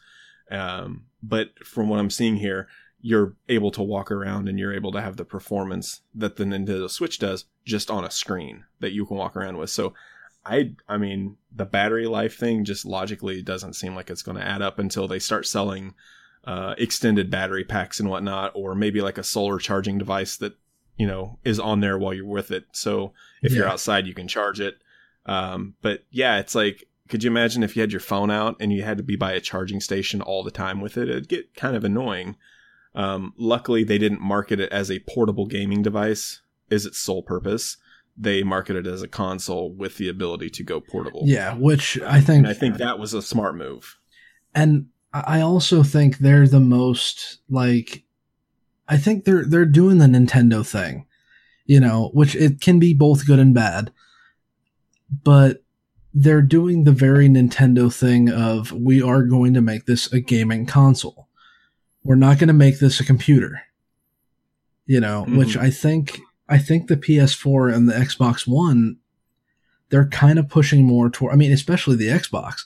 Um, 0.50 1.04
but 1.22 1.50
from 1.64 1.88
what 1.88 2.00
I'm 2.00 2.10
seeing 2.10 2.36
here, 2.36 2.68
you're 3.00 3.34
able 3.48 3.72
to 3.72 3.82
walk 3.82 4.10
around 4.10 4.48
and 4.48 4.58
you're 4.58 4.72
able 4.72 4.92
to 4.92 5.00
have 5.00 5.16
the 5.16 5.24
performance 5.24 6.02
that 6.14 6.36
the 6.36 6.44
Nintendo 6.44 6.88
Switch 6.88 7.18
does 7.18 7.46
just 7.64 7.90
on 7.90 8.04
a 8.04 8.10
screen 8.10 8.64
that 8.80 8.92
you 8.92 9.04
can 9.04 9.16
walk 9.16 9.36
around 9.36 9.58
with. 9.58 9.70
So 9.70 9.92
I 10.45 10.74
I 10.88 10.97
mean 10.97 11.36
the 11.55 11.64
battery 11.64 12.07
life 12.07 12.36
thing 12.36 12.64
just 12.64 12.84
logically 12.84 13.43
doesn't 13.43 13.74
seem 13.74 13.95
like 13.95 14.11
it's 14.11 14.22
going 14.22 14.38
to 14.38 14.47
add 14.47 14.62
up 14.62 14.78
until 14.78 15.07
they 15.07 15.18
start 15.18 15.47
selling 15.47 15.95
uh, 16.45 16.74
extended 16.78 17.30
battery 17.30 17.64
packs 17.64 18.01
and 18.01 18.09
whatnot, 18.09 18.53
or 18.55 18.74
maybe 18.74 19.01
like 19.01 19.18
a 19.18 19.22
solar 19.22 19.59
charging 19.59 19.99
device 19.99 20.36
that 20.38 20.57
you 20.97 21.07
know 21.07 21.38
is 21.45 21.61
on 21.61 21.80
there 21.80 21.99
while 21.99 22.14
you're 22.14 22.24
with 22.24 22.51
it. 22.51 22.64
So 22.72 23.12
if 23.43 23.53
you're 23.53 23.68
outside, 23.68 24.07
you 24.07 24.14
can 24.14 24.28
charge 24.28 24.61
it. 24.61 24.78
Um, 25.26 25.74
but 25.82 26.05
yeah, 26.11 26.38
it's 26.38 26.55
like 26.55 26.88
could 27.09 27.22
you 27.22 27.30
imagine 27.30 27.62
if 27.62 27.76
you 27.76 27.82
had 27.82 27.93
your 27.93 28.01
phone 28.01 28.30
out 28.30 28.57
and 28.59 28.72
you 28.72 28.82
had 28.82 28.97
to 28.97 29.03
be 29.03 29.16
by 29.16 29.32
a 29.32 29.40
charging 29.40 29.80
station 29.80 30.22
all 30.22 30.43
the 30.43 30.51
time 30.51 30.80
with 30.80 30.97
it? 30.97 31.11
It'd 31.11 31.28
get 31.28 31.55
kind 31.55 31.76
of 31.76 31.84
annoying. 31.84 32.36
Um, 32.95 33.34
luckily, 33.36 33.84
they 33.84 33.99
didn't 33.99 34.20
market 34.20 34.59
it 34.61 34.72
as 34.72 34.90
a 34.90 35.01
portable 35.01 35.47
gaming 35.47 35.82
device. 35.82 36.40
Is 36.70 36.86
its 36.86 36.99
sole 36.99 37.22
purpose? 37.22 37.76
They 38.16 38.42
marketed 38.42 38.86
as 38.86 39.02
a 39.02 39.08
console 39.08 39.72
with 39.72 39.96
the 39.96 40.08
ability 40.08 40.50
to 40.50 40.62
go 40.62 40.80
portable. 40.80 41.22
Yeah, 41.24 41.54
which 41.54 41.98
I 42.02 42.20
think 42.20 42.38
and 42.44 42.48
I 42.48 42.52
think 42.54 42.76
that 42.76 42.98
was 42.98 43.14
a 43.14 43.22
smart 43.22 43.56
move. 43.56 43.98
and 44.54 44.86
I 45.14 45.40
also 45.42 45.82
think 45.82 46.18
they're 46.18 46.48
the 46.48 46.60
most 46.60 47.38
like 47.50 48.04
I 48.88 48.96
think 48.96 49.24
they're 49.24 49.44
they're 49.44 49.64
doing 49.66 49.98
the 49.98 50.06
Nintendo 50.06 50.66
thing, 50.66 51.06
you 51.66 51.80
know, 51.80 52.10
which 52.14 52.34
it 52.34 52.60
can 52.60 52.78
be 52.78 52.94
both 52.94 53.26
good 53.26 53.38
and 53.38 53.54
bad. 53.54 53.92
But 55.24 55.62
they're 56.14 56.42
doing 56.42 56.84
the 56.84 56.92
very 56.92 57.28
Nintendo 57.28 57.92
thing 57.92 58.30
of 58.30 58.72
we 58.72 59.02
are 59.02 59.22
going 59.24 59.54
to 59.54 59.60
make 59.62 59.86
this 59.86 60.12
a 60.12 60.20
gaming 60.20 60.66
console. 60.66 61.28
We're 62.04 62.14
not 62.16 62.38
going 62.38 62.48
to 62.48 62.54
make 62.54 62.78
this 62.78 63.00
a 63.00 63.04
computer. 63.04 63.62
You 64.86 65.00
know, 65.00 65.24
which 65.28 65.56
Mhm. 65.56 65.60
I 65.62 65.70
think 65.70 66.20
I 66.53 66.59
think 66.59 66.86
the 66.86 66.98
PS4 66.98 67.74
and 67.74 67.88
the 67.88 67.94
Xbox 67.94 68.46
One 68.46 68.98
they're 69.88 70.09
kind 70.09 70.38
of 70.38 70.48
pushing 70.48 70.84
more 70.84 71.09
toward 71.09 71.32
I 71.32 71.36
mean, 71.36 71.50
especially 71.50 71.96
the 71.96 72.09
Xbox 72.09 72.64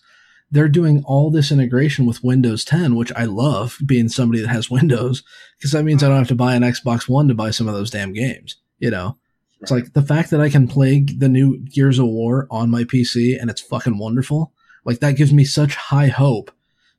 they're 0.50 0.68
doing 0.68 1.02
all 1.06 1.30
this 1.30 1.50
integration 1.50 2.06
with 2.06 2.22
Windows 2.22 2.64
10, 2.64 2.94
which 2.94 3.12
I 3.16 3.24
love 3.24 3.78
being 3.84 4.08
somebody 4.08 4.40
that 4.42 4.48
has 4.48 4.70
Windows 4.70 5.22
because 5.56 5.70
that 5.70 5.84
means 5.84 6.02
I 6.02 6.08
don't 6.08 6.18
have 6.18 6.28
to 6.28 6.34
buy 6.34 6.54
an 6.54 6.62
Xbox 6.62 7.08
One 7.08 7.28
to 7.28 7.34
buy 7.34 7.50
some 7.50 7.68
of 7.68 7.74
those 7.74 7.90
damn 7.90 8.12
games. 8.12 8.56
You 8.78 8.90
know, 8.90 9.18
it's 9.60 9.70
like 9.70 9.92
the 9.92 10.02
fact 10.02 10.30
that 10.30 10.40
I 10.40 10.50
can 10.50 10.66
play 10.66 11.00
the 11.00 11.28
new 11.28 11.58
Gears 11.60 12.00
of 12.00 12.06
War 12.06 12.48
on 12.50 12.70
my 12.70 12.82
PC 12.82 13.40
and 13.40 13.48
it's 13.48 13.60
fucking 13.60 13.98
wonderful. 13.98 14.52
Like 14.84 14.98
that 14.98 15.16
gives 15.16 15.32
me 15.32 15.44
such 15.44 15.76
high 15.76 16.08
hope 16.08 16.50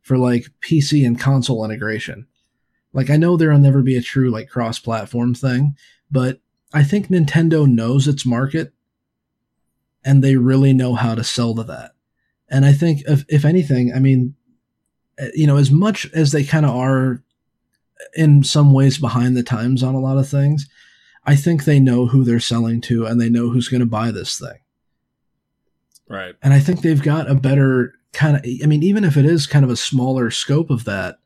for 0.01 0.17
like 0.17 0.47
PC 0.61 1.05
and 1.05 1.19
console 1.19 1.65
integration. 1.65 2.27
Like 2.93 3.09
I 3.09 3.17
know 3.17 3.35
there'll 3.35 3.59
never 3.59 3.81
be 3.81 3.97
a 3.97 4.01
true 4.01 4.29
like 4.29 4.49
cross-platform 4.49 5.35
thing, 5.35 5.75
but 6.09 6.39
I 6.73 6.83
think 6.83 7.07
Nintendo 7.07 7.67
knows 7.67 8.07
its 8.07 8.25
market 8.25 8.73
and 10.03 10.23
they 10.23 10.35
really 10.35 10.73
know 10.73 10.95
how 10.95 11.15
to 11.15 11.23
sell 11.23 11.55
to 11.55 11.63
that. 11.63 11.91
And 12.49 12.65
I 12.65 12.73
think 12.73 13.01
if, 13.07 13.25
if 13.27 13.45
anything, 13.45 13.93
I 13.93 13.99
mean, 13.99 14.35
uh, 15.19 15.27
you 15.33 15.47
know, 15.47 15.57
as 15.57 15.71
much 15.71 16.09
as 16.13 16.31
they 16.31 16.43
kind 16.43 16.65
of 16.65 16.75
are 16.75 17.23
in 18.15 18.43
some 18.43 18.73
ways 18.73 18.97
behind 18.97 19.35
the 19.35 19.43
times 19.43 19.83
on 19.83 19.95
a 19.95 19.99
lot 19.99 20.17
of 20.17 20.29
things, 20.29 20.69
I 21.25 21.35
think 21.35 21.63
they 21.63 21.79
know 21.79 22.05
who 22.05 22.23
they're 22.23 22.39
selling 22.39 22.79
to 22.81 23.05
and 23.05 23.19
they 23.19 23.29
know 23.29 23.49
who's 23.49 23.67
going 23.67 23.81
to 23.81 23.85
buy 23.85 24.11
this 24.11 24.39
thing. 24.39 24.59
Right. 26.07 26.35
And 26.41 26.53
I 26.53 26.59
think 26.59 26.81
they've 26.81 27.01
got 27.01 27.29
a 27.29 27.35
better 27.35 27.93
kind 28.13 28.37
of, 28.37 28.45
I 28.63 28.65
mean, 28.65 28.81
even 28.83 29.03
if 29.03 29.17
it 29.17 29.25
is 29.25 29.45
kind 29.45 29.65
of 29.65 29.71
a 29.71 29.75
smaller 29.75 30.31
scope 30.31 30.69
of 30.69 30.85
that, 30.85 31.17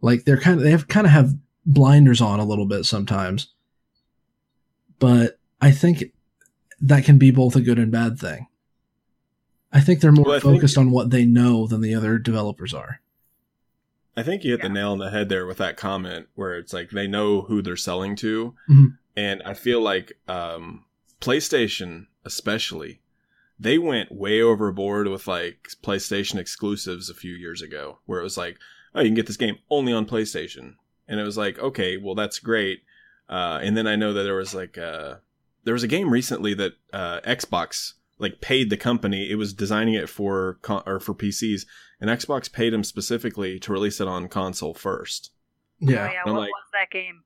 like 0.00 0.24
they're 0.24 0.40
kind 0.40 0.58
of, 0.58 0.64
they 0.64 0.72
have 0.72 0.88
kind 0.88 1.06
of 1.06 1.12
have 1.12 1.34
blinders 1.64 2.20
on 2.20 2.40
a 2.40 2.44
little 2.44 2.66
bit 2.66 2.84
sometimes. 2.84 3.52
But 4.98 5.38
I 5.60 5.70
think 5.70 6.12
that 6.80 7.04
can 7.04 7.18
be 7.18 7.30
both 7.30 7.56
a 7.56 7.60
good 7.60 7.78
and 7.78 7.90
bad 7.92 8.18
thing. 8.18 8.46
I 9.72 9.80
think 9.80 10.00
they're 10.00 10.12
more 10.12 10.24
Well, 10.26 10.36
I 10.36 10.40
think- 10.40 10.54
focused 10.56 10.78
on 10.78 10.90
what 10.90 11.10
they 11.10 11.24
know 11.26 11.66
than 11.66 11.80
the 11.80 11.94
other 11.94 12.18
developers 12.18 12.72
are. 12.72 13.00
I 14.16 14.22
think 14.22 14.44
you 14.44 14.52
hit 14.52 14.62
the 14.62 14.70
nail 14.70 14.92
on 14.92 14.98
the 14.98 15.10
head 15.10 15.28
there 15.28 15.46
with 15.46 15.58
that 15.58 15.76
comment 15.76 16.28
where 16.34 16.56
it's 16.56 16.72
like 16.72 16.90
they 16.90 17.06
know 17.06 17.42
who 17.42 17.60
they're 17.60 17.76
selling 17.76 18.16
to. 18.16 18.54
Mhm. 18.70 18.96
And 19.14 19.42
I 19.44 19.52
feel 19.52 19.80
like 19.82 20.14
um, 20.26 20.84
PlayStation, 21.20 22.06
especially, 22.24 23.00
they 23.58 23.76
went 23.76 24.12
way 24.12 24.40
overboard 24.40 25.08
with 25.08 25.26
like 25.26 25.68
PlayStation 25.82 26.36
exclusives 26.38 27.10
a 27.10 27.14
few 27.14 27.34
years 27.34 27.60
ago, 27.60 27.98
where 28.06 28.20
it 28.20 28.24
was 28.24 28.38
like, 28.38 28.58
oh, 28.94 29.00
you 29.00 29.08
can 29.08 29.14
get 29.14 29.26
this 29.26 29.36
game 29.36 29.58
only 29.68 29.92
on 29.92 30.06
PlayStation. 30.06 30.76
And 31.06 31.20
it 31.20 31.24
was 31.24 31.36
like, 31.36 31.58
okay, 31.58 31.98
well, 31.98 32.14
that's 32.14 32.38
great. 32.38 32.80
Uh, 33.28 33.58
and 33.62 33.76
then 33.76 33.86
I 33.86 33.96
know 33.96 34.12
that 34.12 34.22
there 34.22 34.34
was 34.36 34.54
like, 34.54 34.78
uh, 34.78 35.16
there 35.64 35.74
was 35.74 35.82
a 35.82 35.88
game 35.88 36.10
recently 36.10 36.54
that 36.54 36.72
uh, 36.92 37.20
Xbox 37.20 37.94
like 38.18 38.40
paid 38.40 38.70
the 38.70 38.76
company. 38.76 39.30
It 39.30 39.34
was 39.34 39.52
designing 39.52 39.94
it 39.94 40.08
for 40.08 40.58
con- 40.62 40.82
or 40.86 41.00
for 41.00 41.14
PCs, 41.14 41.66
and 42.00 42.08
Xbox 42.08 42.50
paid 42.52 42.72
them 42.72 42.84
specifically 42.84 43.58
to 43.58 43.72
release 43.72 44.00
it 44.00 44.08
on 44.08 44.28
console 44.28 44.74
first. 44.74 45.32
Oh, 45.82 45.90
Yeah. 45.90 46.10
yeah. 46.12 46.24
What 46.24 46.34
like- 46.40 46.50
was 46.50 46.64
that 46.72 46.90
game? 46.90 47.24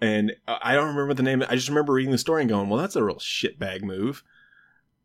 And 0.00 0.32
I 0.46 0.58
I 0.62 0.74
don't 0.74 0.88
remember 0.88 1.14
the 1.14 1.22
name. 1.22 1.42
I 1.48 1.54
just 1.54 1.68
remember 1.68 1.94
reading 1.94 2.12
the 2.12 2.18
story 2.18 2.42
and 2.42 2.48
going, 2.50 2.68
"Well, 2.68 2.80
that's 2.80 2.96
a 2.96 3.02
real 3.04 3.16
shitbag 3.16 3.82
move." 3.82 4.22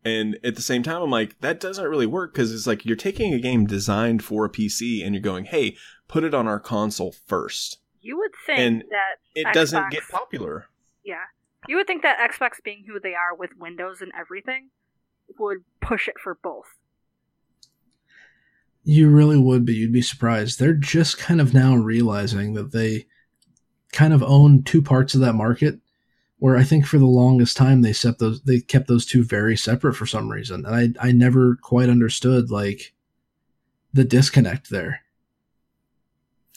And 0.04 0.38
at 0.44 0.54
the 0.56 0.62
same 0.62 0.82
time, 0.82 1.00
I'm 1.00 1.10
like, 1.10 1.40
that 1.40 1.60
doesn't 1.60 1.84
really 1.88 2.06
work 2.06 2.34
because 2.34 2.52
it's 2.52 2.66
like 2.66 2.84
you're 2.84 2.96
taking 2.96 3.32
a 3.32 3.38
game 3.38 3.66
designed 3.66 4.22
for 4.24 4.44
a 4.44 4.50
PC 4.50 5.02
and 5.04 5.14
you're 5.14 5.22
going, 5.22 5.46
"Hey, 5.46 5.76
put 6.08 6.24
it 6.24 6.34
on 6.34 6.46
our 6.46 6.60
console 6.60 7.12
first. 7.26 7.78
You 8.02 8.18
would 8.18 8.32
think 8.46 8.58
And 8.58 8.84
that 8.90 9.16
It 9.34 9.46
Xbox- 9.46 9.52
doesn't 9.54 9.90
get 9.90 10.02
popular. 10.08 10.66
yeah, 11.04 11.24
you 11.68 11.76
would 11.76 11.86
think 11.86 12.02
that 12.02 12.18
Xbox 12.30 12.62
being 12.62 12.84
who 12.86 12.98
they 13.00 13.14
are 13.14 13.34
with 13.34 13.56
Windows 13.56 14.00
and 14.02 14.10
everything 14.18 14.70
would 15.38 15.58
push 15.80 16.08
it 16.08 16.18
for 16.22 16.34
both. 16.34 16.66
You 18.84 19.08
really 19.10 19.38
would, 19.38 19.64
but 19.64 19.76
you'd 19.76 19.92
be 19.92 20.02
surprised. 20.02 20.58
They're 20.58 20.74
just 20.74 21.16
kind 21.18 21.40
of 21.40 21.54
now 21.54 21.76
realizing 21.76 22.54
that 22.54 22.72
they 22.72 23.06
kind 23.92 24.12
of 24.12 24.22
own 24.22 24.64
two 24.64 24.82
parts 24.82 25.14
of 25.14 25.20
that 25.20 25.34
market. 25.34 25.78
Where 26.38 26.56
I 26.56 26.64
think 26.64 26.86
for 26.86 26.98
the 26.98 27.06
longest 27.06 27.56
time 27.56 27.82
they 27.82 27.92
set 27.92 28.18
those 28.18 28.42
they 28.42 28.58
kept 28.58 28.88
those 28.88 29.06
two 29.06 29.22
very 29.22 29.56
separate 29.56 29.94
for 29.94 30.06
some 30.06 30.28
reason, 30.28 30.66
and 30.66 30.96
I 31.00 31.08
I 31.08 31.12
never 31.12 31.54
quite 31.54 31.88
understood 31.88 32.50
like 32.50 32.92
the 33.92 34.02
disconnect 34.02 34.68
there. 34.68 35.01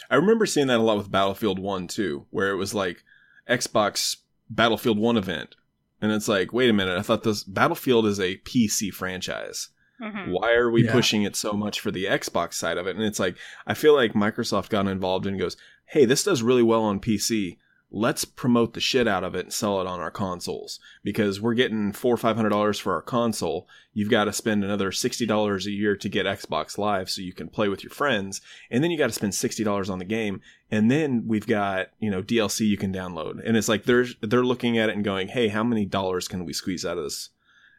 I 0.10 0.16
remember 0.16 0.46
seeing 0.46 0.68
that 0.68 0.80
a 0.80 0.84
lot 0.84 0.98
with 0.98 1.12
Battlefield 1.12 1.60
1 1.60 1.88
too, 1.88 2.26
where 2.30 2.52
it 2.52 2.56
was 2.56 2.74
like 2.74 3.04
Xbox 3.50 4.18
Battlefield 4.50 4.98
1 4.98 5.18
event. 5.18 5.56
And 6.02 6.12
it's 6.12 6.28
like, 6.28 6.54
wait 6.54 6.70
a 6.70 6.74
minute, 6.74 6.98
I 6.98 7.02
thought 7.02 7.24
this 7.24 7.44
Battlefield 7.44 8.06
is 8.06 8.20
a 8.20 8.38
PC 8.38 8.92
franchise. 8.94 9.70
Mhm. 10.02 10.28
Why 10.32 10.52
are 10.54 10.70
we 10.70 10.84
Yeah. 10.84 10.92
pushing 10.92 11.24
it 11.24 11.36
so 11.38 11.54
much 11.54 11.80
for 11.80 11.90
the 11.90 12.06
Xbox 12.06 12.54
side 12.56 12.78
of 12.78 12.86
it? 12.86 12.96
And 12.98 13.06
it's 13.06 13.20
like, 13.20 13.38
I 13.66 13.74
feel 13.74 13.94
like 13.96 14.14
Microsoft 14.14 14.70
got 14.70 14.88
involved 14.88 15.26
and 15.26 15.40
goes, 15.40 15.56
hey, 15.86 16.04
this 16.06 16.24
does 16.24 16.44
really 16.44 16.64
well 16.64 16.84
on 16.84 17.00
PC. 17.00 17.58
Let's 17.98 18.26
promote 18.26 18.74
the 18.74 18.82
shit 18.82 19.08
out 19.08 19.24
of 19.24 19.36
it 19.36 19.46
and 19.46 19.54
sell 19.54 19.80
it 19.80 19.88
on 19.88 20.02
our 20.02 20.12
consoles 20.12 20.82
because 21.02 21.40
we're 21.40 21.54
getting 21.54 21.94
four 21.94 22.14
or 22.14 22.18
five 22.18 22.36
hundred 22.36 22.50
dollars 22.50 22.78
for 22.78 22.94
our 22.94 23.02
console. 23.02 23.70
You've 23.94 24.10
got 24.10 24.26
to 24.26 24.34
spend 24.34 24.66
another 24.66 24.92
sixty 24.92 25.26
dollars 25.26 25.66
a 25.66 25.72
year 25.72 25.96
to 25.96 26.10
get 26.10 26.26
Xbox 26.26 26.78
Live 26.78 27.10
so 27.10 27.22
you 27.22 27.32
can 27.32 27.48
play 27.48 27.70
with 27.70 27.84
your 27.84 27.92
friends, 27.92 28.42
and 28.70 28.84
then 28.84 28.92
you 28.92 28.98
got 28.98 29.08
to 29.08 29.14
spend 29.14 29.34
sixty 29.34 29.64
dollars 29.64 29.90
on 29.90 30.00
the 30.00 30.06
game, 30.06 30.42
and 30.70 30.92
then 30.92 31.24
we've 31.26 31.48
got 31.48 31.88
you 32.00 32.12
know 32.12 32.22
DLC 32.22 32.68
you 32.68 32.76
can 32.76 32.94
download, 32.94 33.40
and 33.48 33.56
it's 33.56 33.70
like 33.70 33.86
they're 33.86 34.08
they're 34.20 34.44
looking 34.44 34.78
at 34.78 34.90
it 34.90 34.96
and 34.96 35.06
going, 35.06 35.30
hey, 35.30 35.48
how 35.48 35.64
many 35.64 35.86
dollars 35.86 36.28
can 36.28 36.44
we 36.44 36.52
squeeze 36.52 36.86
out 36.86 36.98
of 36.98 37.06
this? 37.06 37.30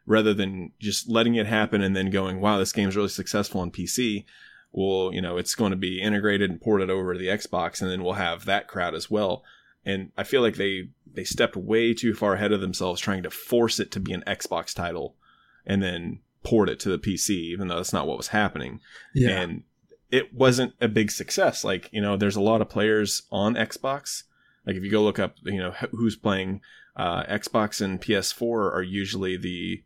rather 0.07 0.33
than 0.33 0.71
just 0.79 1.09
letting 1.09 1.35
it 1.35 1.45
happen 1.45 1.81
and 1.81 1.95
then 1.95 2.09
going, 2.09 2.39
wow, 2.39 2.57
this 2.57 2.71
game's 2.71 2.95
really 2.95 3.09
successful 3.09 3.61
on 3.61 3.69
PC. 3.69 4.23
Well, 4.71 5.11
you 5.13 5.21
know, 5.21 5.37
it's 5.37 5.53
going 5.53 5.71
to 5.71 5.77
be 5.77 6.01
integrated 6.01 6.49
and 6.49 6.61
ported 6.61 6.89
over 6.89 7.13
to 7.13 7.19
the 7.19 7.27
Xbox, 7.27 7.81
and 7.81 7.91
then 7.91 8.03
we'll 8.03 8.13
have 8.13 8.45
that 8.45 8.67
crowd 8.67 8.95
as 8.95 9.11
well. 9.11 9.43
And 9.87 10.11
I 10.17 10.23
feel 10.23 10.41
like 10.41 10.55
they 10.55 10.89
they 11.11 11.23
stepped 11.23 11.55
way 11.55 11.93
too 11.93 12.13
far 12.13 12.33
ahead 12.33 12.51
of 12.51 12.61
themselves 12.61 13.01
trying 13.01 13.23
to 13.23 13.31
force 13.31 13.79
it 13.79 13.89
to 13.91 13.99
be 13.99 14.13
an 14.13 14.23
Xbox 14.27 14.75
title 14.75 15.15
and 15.65 15.81
then 15.81 16.19
port 16.43 16.69
it 16.69 16.79
to 16.81 16.89
the 16.89 16.99
PC, 16.99 17.29
even 17.29 17.69
though 17.69 17.77
that's 17.77 17.93
not 17.93 18.05
what 18.05 18.17
was 18.17 18.27
happening. 18.27 18.81
Yeah. 19.15 19.39
And 19.39 19.63
it 20.11 20.33
wasn't 20.33 20.73
a 20.81 20.89
big 20.89 21.09
success. 21.09 21.63
Like, 21.63 21.89
you 21.91 22.01
know, 22.01 22.17
there's 22.17 22.35
a 22.35 22.41
lot 22.41 22.61
of 22.61 22.69
players 22.69 23.23
on 23.31 23.55
Xbox. 23.55 24.23
Like, 24.65 24.75
if 24.75 24.83
you 24.83 24.91
go 24.91 25.03
look 25.03 25.19
up, 25.19 25.37
you 25.43 25.57
know, 25.57 25.71
who's 25.91 26.17
playing 26.17 26.61
uh, 26.97 27.23
Xbox 27.23 27.81
and 27.81 28.01
PS4 28.01 28.73
are 28.73 28.83
usually 28.83 29.37
the 29.37 29.83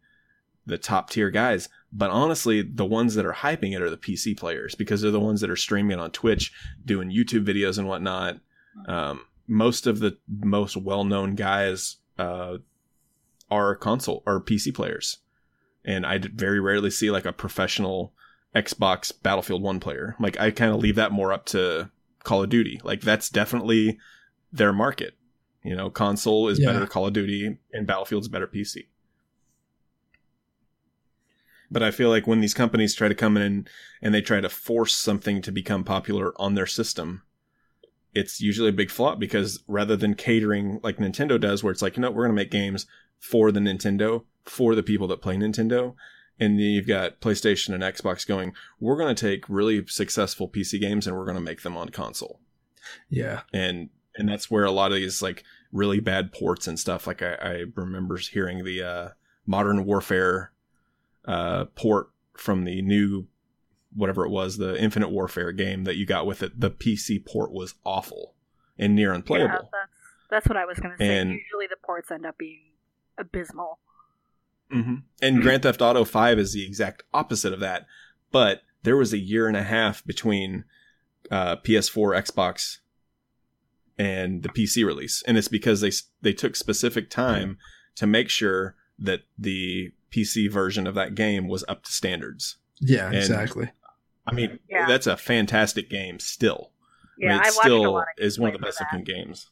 the 0.65 0.77
top 0.77 1.09
tier 1.09 1.29
guys. 1.29 1.69
But 1.93 2.11
honestly, 2.11 2.61
the 2.61 2.85
ones 2.85 3.15
that 3.15 3.25
are 3.25 3.33
hyping 3.33 3.75
it 3.75 3.81
are 3.81 3.89
the 3.89 3.97
PC 3.97 4.37
players 4.37 4.75
because 4.75 5.01
they're 5.01 5.11
the 5.11 5.19
ones 5.19 5.41
that 5.41 5.49
are 5.49 5.55
streaming 5.55 5.97
it 5.97 6.01
on 6.01 6.11
Twitch, 6.11 6.51
doing 6.85 7.11
YouTube 7.11 7.45
videos 7.45 7.77
and 7.77 7.87
whatnot. 7.87 8.39
Um, 8.87 9.21
most 9.51 9.85
of 9.85 9.99
the 9.99 10.17
most 10.27 10.77
well 10.77 11.03
known 11.03 11.35
guys 11.35 11.97
uh, 12.17 12.57
are 13.49 13.75
console 13.75 14.23
or 14.25 14.41
PC 14.41 14.73
players, 14.73 15.17
and 15.83 16.05
I 16.05 16.17
very 16.19 16.59
rarely 16.59 16.89
see 16.89 17.11
like 17.11 17.25
a 17.25 17.33
professional 17.33 18.13
Xbox 18.55 19.11
Battlefield 19.21 19.61
One 19.61 19.79
player. 19.81 20.15
Like 20.19 20.39
I 20.39 20.51
kind 20.51 20.73
of 20.73 20.79
leave 20.79 20.95
that 20.95 21.11
more 21.11 21.33
up 21.33 21.45
to 21.47 21.89
Call 22.23 22.43
of 22.43 22.49
Duty. 22.49 22.79
Like 22.83 23.01
that's 23.01 23.29
definitely 23.29 23.99
their 24.53 24.71
market. 24.71 25.15
You 25.63 25.75
know, 25.75 25.89
console 25.89 26.47
is 26.47 26.57
Yeah. 26.59 26.71
better 26.71 26.87
Call 26.87 27.07
of 27.07 27.13
Duty, 27.13 27.57
and 27.73 27.85
Battlefield's 27.85 28.29
better 28.29 28.47
PC. 28.47 28.87
But 31.69 31.83
I 31.83 31.91
feel 31.91 32.09
like 32.09 32.27
when 32.27 32.41
these 32.41 32.53
companies 32.53 32.93
try 32.95 33.07
to 33.07 33.15
come 33.15 33.37
in 33.37 33.67
and 34.01 34.13
they 34.13 34.21
try 34.21 34.41
to 34.41 34.49
force 34.49 34.95
something 34.95 35.41
to 35.41 35.51
become 35.51 35.83
popular 35.83 36.33
on 36.41 36.53
their 36.55 36.65
system, 36.65 37.23
it's 38.13 38.41
usually 38.41 38.69
a 38.69 38.73
big 38.73 38.89
flop 38.89 39.19
because 39.19 39.63
rather 39.67 39.95
than 39.95 40.15
catering 40.15 40.79
like 40.83 40.97
Nintendo 40.97 41.39
does, 41.39 41.63
where 41.63 41.71
it's 41.71 41.81
like, 41.81 41.95
you 41.95 42.01
know, 42.01 42.11
we're 42.11 42.23
going 42.23 42.35
to 42.35 42.41
make 42.41 42.51
games 42.51 42.85
for 43.19 43.51
the 43.51 43.59
Nintendo, 43.59 44.23
for 44.43 44.75
the 44.75 44.83
people 44.83 45.07
that 45.07 45.21
play 45.21 45.35
Nintendo. 45.35 45.95
And 46.39 46.57
then 46.57 46.65
you've 46.65 46.87
got 46.87 47.21
PlayStation 47.21 47.73
and 47.73 47.83
Xbox 47.83 48.25
going, 48.25 48.53
we're 48.79 48.97
going 48.97 49.15
to 49.15 49.29
take 49.29 49.47
really 49.47 49.85
successful 49.87 50.49
PC 50.49 50.79
games 50.81 51.07
and 51.07 51.15
we're 51.15 51.25
going 51.25 51.35
to 51.35 51.41
make 51.41 51.61
them 51.61 51.77
on 51.77 51.89
console. 51.89 52.39
yeah. 53.09 53.41
And, 53.53 53.89
and 54.17 54.27
that's 54.27 54.51
where 54.51 54.65
a 54.65 54.71
lot 54.71 54.91
of 54.91 54.97
these 54.97 55.21
like 55.21 55.43
really 55.71 55.99
bad 55.99 56.33
ports 56.33 56.67
and 56.67 56.79
stuff, 56.79 57.07
like 57.07 57.21
I, 57.21 57.35
I 57.35 57.63
remember 57.75 58.17
hearing 58.17 58.63
the, 58.65 58.83
uh, 58.83 59.09
Modern 59.45 59.85
Warfare, 59.85 60.51
uh, 61.25 61.65
port 61.75 62.09
from 62.35 62.65
the 62.65 62.81
new, 62.81 63.27
whatever 63.95 64.25
it 64.25 64.29
was, 64.29 64.57
the 64.57 64.81
Infinite 64.81 65.09
Warfare 65.09 65.51
game 65.51 65.83
that 65.83 65.95
you 65.97 66.05
got 66.05 66.25
with 66.25 66.41
it. 66.43 66.59
The 66.59 66.71
PC 66.71 67.25
port 67.25 67.51
was 67.51 67.75
awful 67.85 68.33
and 68.79 68.95
near 68.95 69.09
Yeah, 69.09 69.15
unplayable. 69.15 69.69
that's 69.71 69.91
that's 70.29 70.47
what 70.47 70.57
I 70.57 70.65
was 70.65 70.79
going 70.79 70.91
to 70.91 70.97
say. 70.97 71.17
And- 71.17 71.31
Usually 71.31 71.67
the 71.69 71.75
ports 71.83 72.09
end 72.09 72.25
up 72.25 72.37
being 72.37 72.61
abysmal. 73.17 73.79
hmm 74.71 74.95
And 75.21 75.41
Grand 75.43 75.63
Theft 75.63 75.81
Auto 75.81 76.05
5 76.05 76.39
is 76.39 76.53
the 76.53 76.65
exact 76.65 77.03
opposite 77.13 77.51
of 77.53 77.59
that. 77.59 77.85
But 78.31 78.61
there 78.83 78.95
was 78.95 79.11
a 79.13 79.17
year 79.17 79.47
and 79.47 79.57
a 79.57 79.63
half 79.63 80.05
between 80.05 80.63
uh, 81.29 81.57
PS4, 81.57 82.17
Xbox, 82.23 82.77
and 83.97 84.41
the 84.43 84.49
PC 84.49 84.85
release, 84.85 85.21
and 85.27 85.37
it's 85.37 85.47
because 85.47 85.81
they 85.81 85.91
they 86.21 86.33
took 86.33 86.55
specific 86.55 87.09
time 87.09 87.57
to 87.95 88.07
make 88.07 88.29
sure 88.29 88.75
that 88.97 89.21
the 89.37 89.91
PC 90.11 90.49
version 90.49 90.87
of 90.87 90.95
that 90.95 91.13
game 91.15 91.47
was 91.47 91.63
up 91.67 91.83
to 91.83 91.91
standards. 91.91 92.55
Yeah, 92.79 93.07
And- 93.07 93.15
exactly. 93.17 93.69
I 94.27 94.33
mean, 94.33 94.59
Yeah. 94.69 94.87
that's 94.87 95.07
a 95.07 95.17
fantastic 95.17 95.89
game 95.89 96.19
still. 96.19 96.71
Yeah, 97.17 97.29
I 97.29 97.33
mean, 97.33 97.39
I 97.39 97.47
it 97.47 97.53
watched 97.55 97.57
a 97.57 97.61
still 97.61 97.93
lot 97.93 98.01
of 98.17 98.23
is 98.23 98.39
one 98.39 98.53
of 98.53 98.59
the 98.59 98.65
best 98.65 98.79
looking 98.81 99.03
games. 99.03 99.49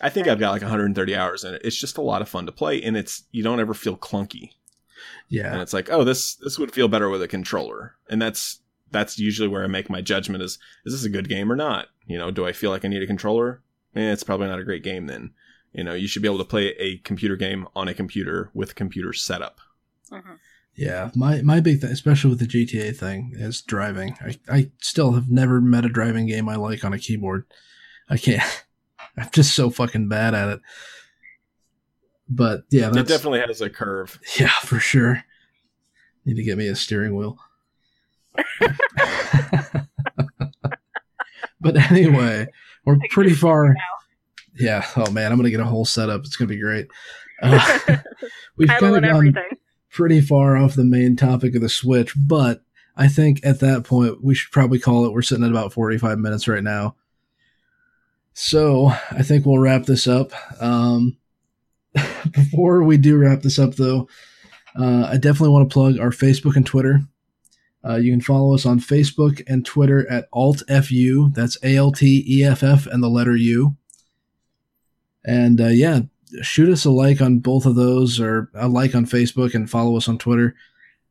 I 0.00 0.08
think 0.08 0.28
I've 0.28 0.38
got 0.38 0.52
like 0.52 0.62
130 0.62 1.14
hours 1.14 1.44
in 1.44 1.54
it. 1.54 1.62
It's 1.64 1.76
just 1.78 1.98
a 1.98 2.02
lot 2.02 2.22
of 2.22 2.28
fun 2.28 2.46
to 2.46 2.52
play, 2.52 2.82
and 2.82 2.96
it's 2.96 3.24
you 3.32 3.42
don't 3.42 3.60
ever 3.60 3.74
feel 3.74 3.96
clunky. 3.96 4.50
Yeah, 5.28 5.52
and 5.52 5.60
it's 5.62 5.72
like, 5.72 5.90
oh, 5.90 6.04
this 6.04 6.36
this 6.36 6.58
would 6.58 6.72
feel 6.72 6.88
better 6.88 7.08
with 7.10 7.22
a 7.22 7.28
controller, 7.28 7.96
and 8.08 8.20
that's 8.20 8.60
that's 8.90 9.18
usually 9.18 9.48
where 9.48 9.62
I 9.64 9.66
make 9.66 9.90
my 9.90 10.00
judgment: 10.00 10.42
is 10.42 10.58
is 10.84 10.92
this 10.94 11.04
a 11.04 11.10
good 11.10 11.28
game 11.28 11.50
or 11.52 11.56
not? 11.56 11.88
You 12.06 12.18
know, 12.18 12.30
do 12.30 12.46
I 12.46 12.52
feel 12.52 12.70
like 12.70 12.84
I 12.84 12.88
need 12.88 13.02
a 13.02 13.06
controller? 13.06 13.62
Eh, 13.94 14.12
it's 14.12 14.22
probably 14.24 14.46
not 14.48 14.58
a 14.58 14.64
great 14.64 14.82
game 14.82 15.06
then. 15.06 15.32
You 15.72 15.84
know, 15.84 15.94
you 15.94 16.08
should 16.08 16.22
be 16.22 16.28
able 16.28 16.38
to 16.38 16.44
play 16.44 16.68
a 16.78 16.98
computer 16.98 17.36
game 17.36 17.66
on 17.76 17.88
a 17.88 17.94
computer 17.94 18.50
with 18.54 18.74
computer 18.74 19.12
setup. 19.12 19.60
Mhm. 20.10 20.38
Yeah, 20.76 21.10
my 21.14 21.42
my 21.42 21.60
big 21.60 21.80
thing, 21.80 21.90
especially 21.90 22.30
with 22.30 22.38
the 22.38 22.46
GTA 22.46 22.96
thing, 22.96 23.32
is 23.34 23.60
driving. 23.60 24.16
I, 24.20 24.38
I 24.48 24.70
still 24.80 25.12
have 25.12 25.28
never 25.28 25.60
met 25.60 25.84
a 25.84 25.88
driving 25.88 26.26
game 26.26 26.48
I 26.48 26.56
like 26.56 26.84
on 26.84 26.92
a 26.92 26.98
keyboard. 26.98 27.44
I 28.08 28.16
can't. 28.16 28.42
I'm 29.16 29.28
just 29.32 29.54
so 29.54 29.70
fucking 29.70 30.08
bad 30.08 30.34
at 30.34 30.48
it. 30.48 30.60
But 32.28 32.62
yeah, 32.70 32.88
It 32.88 32.94
that's 32.94 33.08
definitely 33.08 33.40
has 33.40 33.60
a 33.60 33.68
curve. 33.68 34.20
yeah 34.38 34.52
for 34.62 34.78
sure. 34.78 35.24
Need 36.24 36.36
to 36.36 36.42
get 36.42 36.56
me 36.56 36.68
a 36.68 36.76
steering 36.76 37.16
wheel. 37.16 37.38
but 41.60 41.76
anyway, 41.90 42.46
we're 42.84 42.96
pretty 43.10 43.34
far. 43.34 43.74
Yeah. 44.58 44.86
Oh 44.96 45.10
man, 45.10 45.32
I'm 45.32 45.38
gonna 45.38 45.50
get 45.50 45.60
a 45.60 45.64
whole 45.64 45.84
setup. 45.84 46.20
It's 46.20 46.36
gonna 46.36 46.48
be 46.48 46.60
great. 46.60 46.86
Uh, 47.42 47.80
we've 48.56 48.68
kind 48.68 48.84
of 48.84 48.94
and 48.94 49.04
gone 49.04 49.04
everything. 49.04 49.48
Pretty 49.90 50.20
far 50.20 50.56
off 50.56 50.74
the 50.74 50.84
main 50.84 51.16
topic 51.16 51.54
of 51.54 51.62
the 51.62 51.68
Switch, 51.68 52.14
but 52.16 52.62
I 52.96 53.08
think 53.08 53.40
at 53.44 53.60
that 53.60 53.84
point 53.84 54.22
we 54.22 54.34
should 54.34 54.52
probably 54.52 54.78
call 54.78 55.04
it. 55.04 55.12
We're 55.12 55.22
sitting 55.22 55.44
at 55.44 55.50
about 55.50 55.72
45 55.72 56.18
minutes 56.18 56.46
right 56.46 56.62
now. 56.62 56.96
So 58.32 58.86
I 59.10 59.22
think 59.22 59.44
we'll 59.44 59.58
wrap 59.58 59.86
this 59.86 60.06
up. 60.06 60.32
Um, 60.62 61.16
before 62.30 62.82
we 62.84 62.96
do 62.96 63.16
wrap 63.16 63.42
this 63.42 63.58
up, 63.58 63.74
though, 63.74 64.08
uh, 64.78 65.08
I 65.10 65.16
definitely 65.16 65.50
want 65.50 65.68
to 65.68 65.72
plug 65.72 65.98
our 65.98 66.10
Facebook 66.10 66.56
and 66.56 66.66
Twitter. 66.66 67.00
Uh, 67.84 67.96
you 67.96 68.12
can 68.12 68.20
follow 68.20 68.54
us 68.54 68.66
on 68.66 68.78
Facebook 68.78 69.42
and 69.46 69.64
Twitter 69.64 70.08
at 70.10 70.30
AltFU. 70.32 71.34
That's 71.34 71.56
A 71.62 71.76
L 71.76 71.92
T 71.92 72.24
E 72.28 72.44
F 72.44 72.62
F 72.62 72.86
and 72.86 73.02
the 73.02 73.08
letter 73.08 73.34
U. 73.34 73.76
And 75.24 75.60
uh, 75.60 75.68
yeah, 75.68 76.00
shoot 76.42 76.68
us 76.70 76.84
a 76.84 76.90
like 76.90 77.20
on 77.20 77.38
both 77.38 77.66
of 77.66 77.74
those 77.74 78.20
or 78.20 78.50
a 78.54 78.68
like 78.68 78.94
on 78.94 79.06
Facebook 79.06 79.54
and 79.54 79.70
follow 79.70 79.96
us 79.96 80.08
on 80.08 80.18
Twitter. 80.18 80.54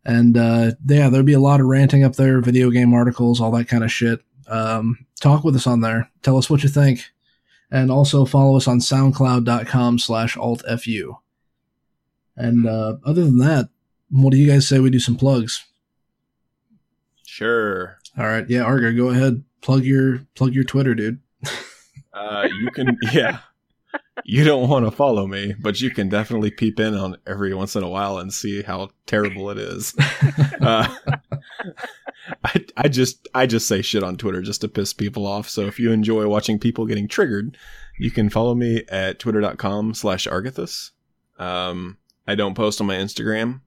And 0.06 0.38
uh, 0.38 0.72
yeah, 0.86 1.10
there'll 1.10 1.26
be 1.26 1.34
a 1.34 1.40
lot 1.40 1.60
of 1.60 1.68
ranting 1.68 2.04
up 2.04 2.16
there, 2.16 2.42
video 2.42 2.70
game 2.70 2.94
articles, 2.94 3.40
all 3.40 3.52
that 3.52 3.68
kind 3.68 3.84
of 3.84 3.92
shit. 3.92 4.22
Um, 4.48 5.06
talk 5.20 5.44
with 5.44 5.56
us 5.56 5.68
on 5.68 5.82
there. 5.82 6.10
Tell 6.24 6.38
us 6.38 6.50
what 6.50 6.64
you 6.64 6.70
think. 6.70 7.06
And 7.72 7.92
also 7.92 8.26
follow 8.26 8.58
us 8.58 8.68
on 8.68 8.80
soundcloud.com 8.80 10.00
slash 10.00 10.36
altfu. 10.36 11.18
And 12.36 12.66
uh, 12.66 12.98
other 13.06 13.26
than 13.26 13.38
that, 13.40 13.70
what 14.10 14.32
do 14.32 14.38
you 14.38 14.50
guys 14.50 14.68
say 14.68 14.80
we 14.80 14.90
do 14.90 15.00
some 15.00 15.18
plugs? 15.18 15.66
Sure. 17.26 17.98
All 18.18 18.26
right, 18.26 18.50
yeah, 18.50 18.62
Argo, 18.62 18.92
go 18.94 19.10
ahead. 19.10 19.44
Plug 19.62 19.84
your 19.84 20.22
plug 20.36 20.54
your 20.54 20.64
Twitter, 20.64 20.96
dude. 20.96 21.20
Uh, 22.14 22.48
you 22.60 22.72
can, 22.72 22.98
yeah. 23.14 23.40
You 24.26 24.44
don't 24.44 24.70
want 24.70 24.86
to 24.86 24.92
follow 24.92 25.28
me, 25.28 25.56
but 25.60 25.82
you 25.82 25.90
can 25.90 26.10
definitely 26.10 26.52
peep 26.52 26.80
in 26.80 26.94
on 26.94 27.18
every 27.26 27.54
once 27.54 27.76
in 27.76 27.84
a 27.84 27.90
while 27.90 28.18
and 28.18 28.34
see 28.34 28.62
how 28.62 28.90
terrible 29.06 29.50
it 29.50 29.58
is. 29.58 29.96
Uh, 30.62 30.94
I, 32.44 32.66
I 32.76 32.88
just, 32.90 33.30
I 33.34 33.46
just 33.46 33.66
say 33.66 33.82
shit 33.82 34.04
on 34.04 34.18
Twitter 34.18 34.42
just 34.42 34.60
to 34.62 34.68
piss 34.68 34.92
people 34.92 35.26
off. 35.26 35.48
So 35.48 35.68
if 35.68 35.80
you 35.80 35.94
enjoy 35.94 36.28
watching 36.28 36.60
people 36.60 36.86
getting 36.86 37.08
triggered, 37.08 37.58
you 37.98 38.12
can 38.12 38.30
follow 38.30 38.56
me 38.56 38.84
at 38.90 39.20
twitter.com 39.20 39.94
slash 39.94 40.28
argathus. 40.28 40.92
Um, 41.38 41.98
I 42.28 42.36
don't 42.36 42.56
post 42.56 42.82
on 42.82 42.88
my 42.88 42.96
Instagram. 42.96 43.62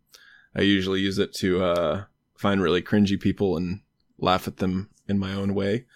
I 0.54 0.60
usually 0.62 1.00
use 1.00 1.18
it 1.18 1.32
to, 1.36 1.64
uh, 1.64 2.04
find 2.36 2.60
really 2.60 2.82
cringy 2.82 3.18
people 3.18 3.56
and 3.56 3.80
laugh 4.18 4.46
at 4.46 4.58
them 4.58 4.90
in 5.08 5.18
my 5.18 5.32
own 5.32 5.54
way. 5.54 5.86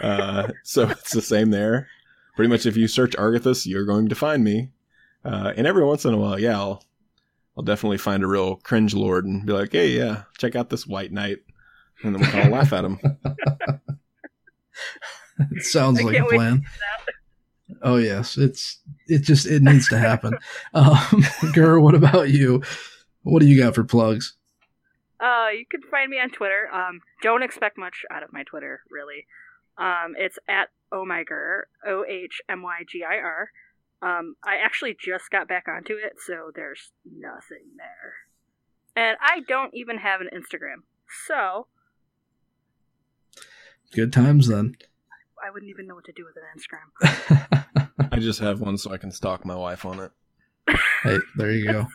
Uh, 0.00 0.52
so 0.64 0.88
it's 0.88 1.12
the 1.12 1.20
same 1.20 1.50
there. 1.50 1.88
Pretty 2.36 2.48
much, 2.48 2.66
if 2.66 2.76
you 2.76 2.88
search 2.88 3.12
Argathus, 3.12 3.66
you're 3.66 3.84
going 3.84 4.08
to 4.08 4.14
find 4.14 4.42
me. 4.44 4.70
Uh, 5.24 5.52
and 5.56 5.66
every 5.66 5.84
once 5.84 6.04
in 6.04 6.14
a 6.14 6.16
while, 6.16 6.38
yeah, 6.38 6.58
I'll, 6.58 6.84
I'll 7.56 7.64
definitely 7.64 7.98
find 7.98 8.22
a 8.22 8.26
real 8.26 8.56
cringe 8.56 8.94
lord 8.94 9.26
and 9.26 9.44
be 9.44 9.52
like, 9.52 9.72
"Hey, 9.72 9.90
yeah, 9.90 10.22
check 10.38 10.56
out 10.56 10.70
this 10.70 10.86
white 10.86 11.12
knight," 11.12 11.38
and 12.02 12.14
then 12.14 12.22
we 12.22 12.28
can 12.28 12.46
all 12.46 12.58
laugh 12.58 12.72
at 12.72 12.84
him. 12.84 12.98
It 15.52 15.64
sounds 15.64 16.00
I 16.00 16.04
like 16.04 16.14
a 16.14 16.18
can't 16.18 16.30
wait 16.30 16.36
to 16.36 16.38
plan. 16.38 16.64
Oh 17.82 17.96
yes, 17.96 18.36
it's 18.36 18.78
it 19.06 19.20
just 19.20 19.46
it 19.46 19.62
needs 19.62 19.88
to 19.88 19.98
happen. 19.98 20.34
Um, 20.74 21.24
Gur, 21.54 21.80
what 21.80 21.94
about 21.94 22.30
you? 22.30 22.62
What 23.22 23.40
do 23.40 23.46
you 23.46 23.60
got 23.60 23.74
for 23.74 23.84
plugs? 23.84 24.34
Uh, 25.18 25.48
you 25.56 25.66
can 25.70 25.82
find 25.90 26.10
me 26.10 26.18
on 26.18 26.30
Twitter. 26.30 26.68
Um, 26.72 27.00
don't 27.22 27.42
expect 27.42 27.76
much 27.76 28.04
out 28.10 28.22
of 28.22 28.32
my 28.32 28.44
Twitter, 28.44 28.80
really. 28.90 29.26
Um, 29.80 30.14
it's 30.16 30.38
at 30.48 30.68
ohmygir, 30.92 31.62
O 31.86 32.04
H 32.08 32.40
M 32.48 32.62
Y 32.62 32.82
G 32.88 33.02
I 33.02 33.16
R. 33.16 33.50
Um, 34.02 34.36
I 34.44 34.56
actually 34.64 34.96
just 34.98 35.30
got 35.30 35.48
back 35.48 35.66
onto 35.68 35.94
it, 35.94 36.14
so 36.24 36.52
there's 36.54 36.92
nothing 37.04 37.64
there. 37.76 38.14
And 38.96 39.16
I 39.20 39.40
don't 39.40 39.74
even 39.74 39.98
have 39.98 40.20
an 40.20 40.28
Instagram, 40.34 40.82
so 41.26 41.66
Good 43.92 44.12
times 44.12 44.46
then. 44.46 44.76
I 45.44 45.50
wouldn't 45.50 45.70
even 45.70 45.86
know 45.86 45.94
what 45.96 46.04
to 46.04 46.12
do 46.12 46.24
with 46.24 46.36
an 46.36 46.44
Instagram. 46.56 47.88
I 48.12 48.18
just 48.18 48.40
have 48.40 48.60
one 48.60 48.78
so 48.78 48.92
I 48.92 48.98
can 48.98 49.10
stalk 49.10 49.44
my 49.44 49.56
wife 49.56 49.84
on 49.84 49.98
it. 50.00 50.12
Hey, 51.02 51.16
there 51.36 51.50
you 51.50 51.66
go. 51.66 51.86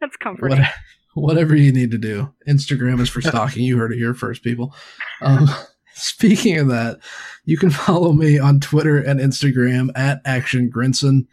That's 0.00 0.16
comforting. 0.16 0.58
What, 0.58 0.68
whatever 1.14 1.56
you 1.56 1.72
need 1.72 1.92
to 1.92 1.98
do. 1.98 2.34
Instagram 2.46 3.00
is 3.00 3.08
for 3.08 3.22
stalking. 3.22 3.64
You 3.64 3.78
heard 3.78 3.92
it 3.92 3.98
here 3.98 4.12
first, 4.12 4.42
people. 4.42 4.74
Um, 5.22 5.48
speaking 5.94 6.58
of 6.58 6.68
that, 6.68 7.00
you 7.44 7.56
can 7.56 7.70
follow 7.70 8.12
me 8.12 8.38
on 8.38 8.60
Twitter 8.60 8.98
and 8.98 9.20
Instagram 9.20 9.90
at 9.96 10.20
Action 10.24 10.70
Grinson. 10.70 11.26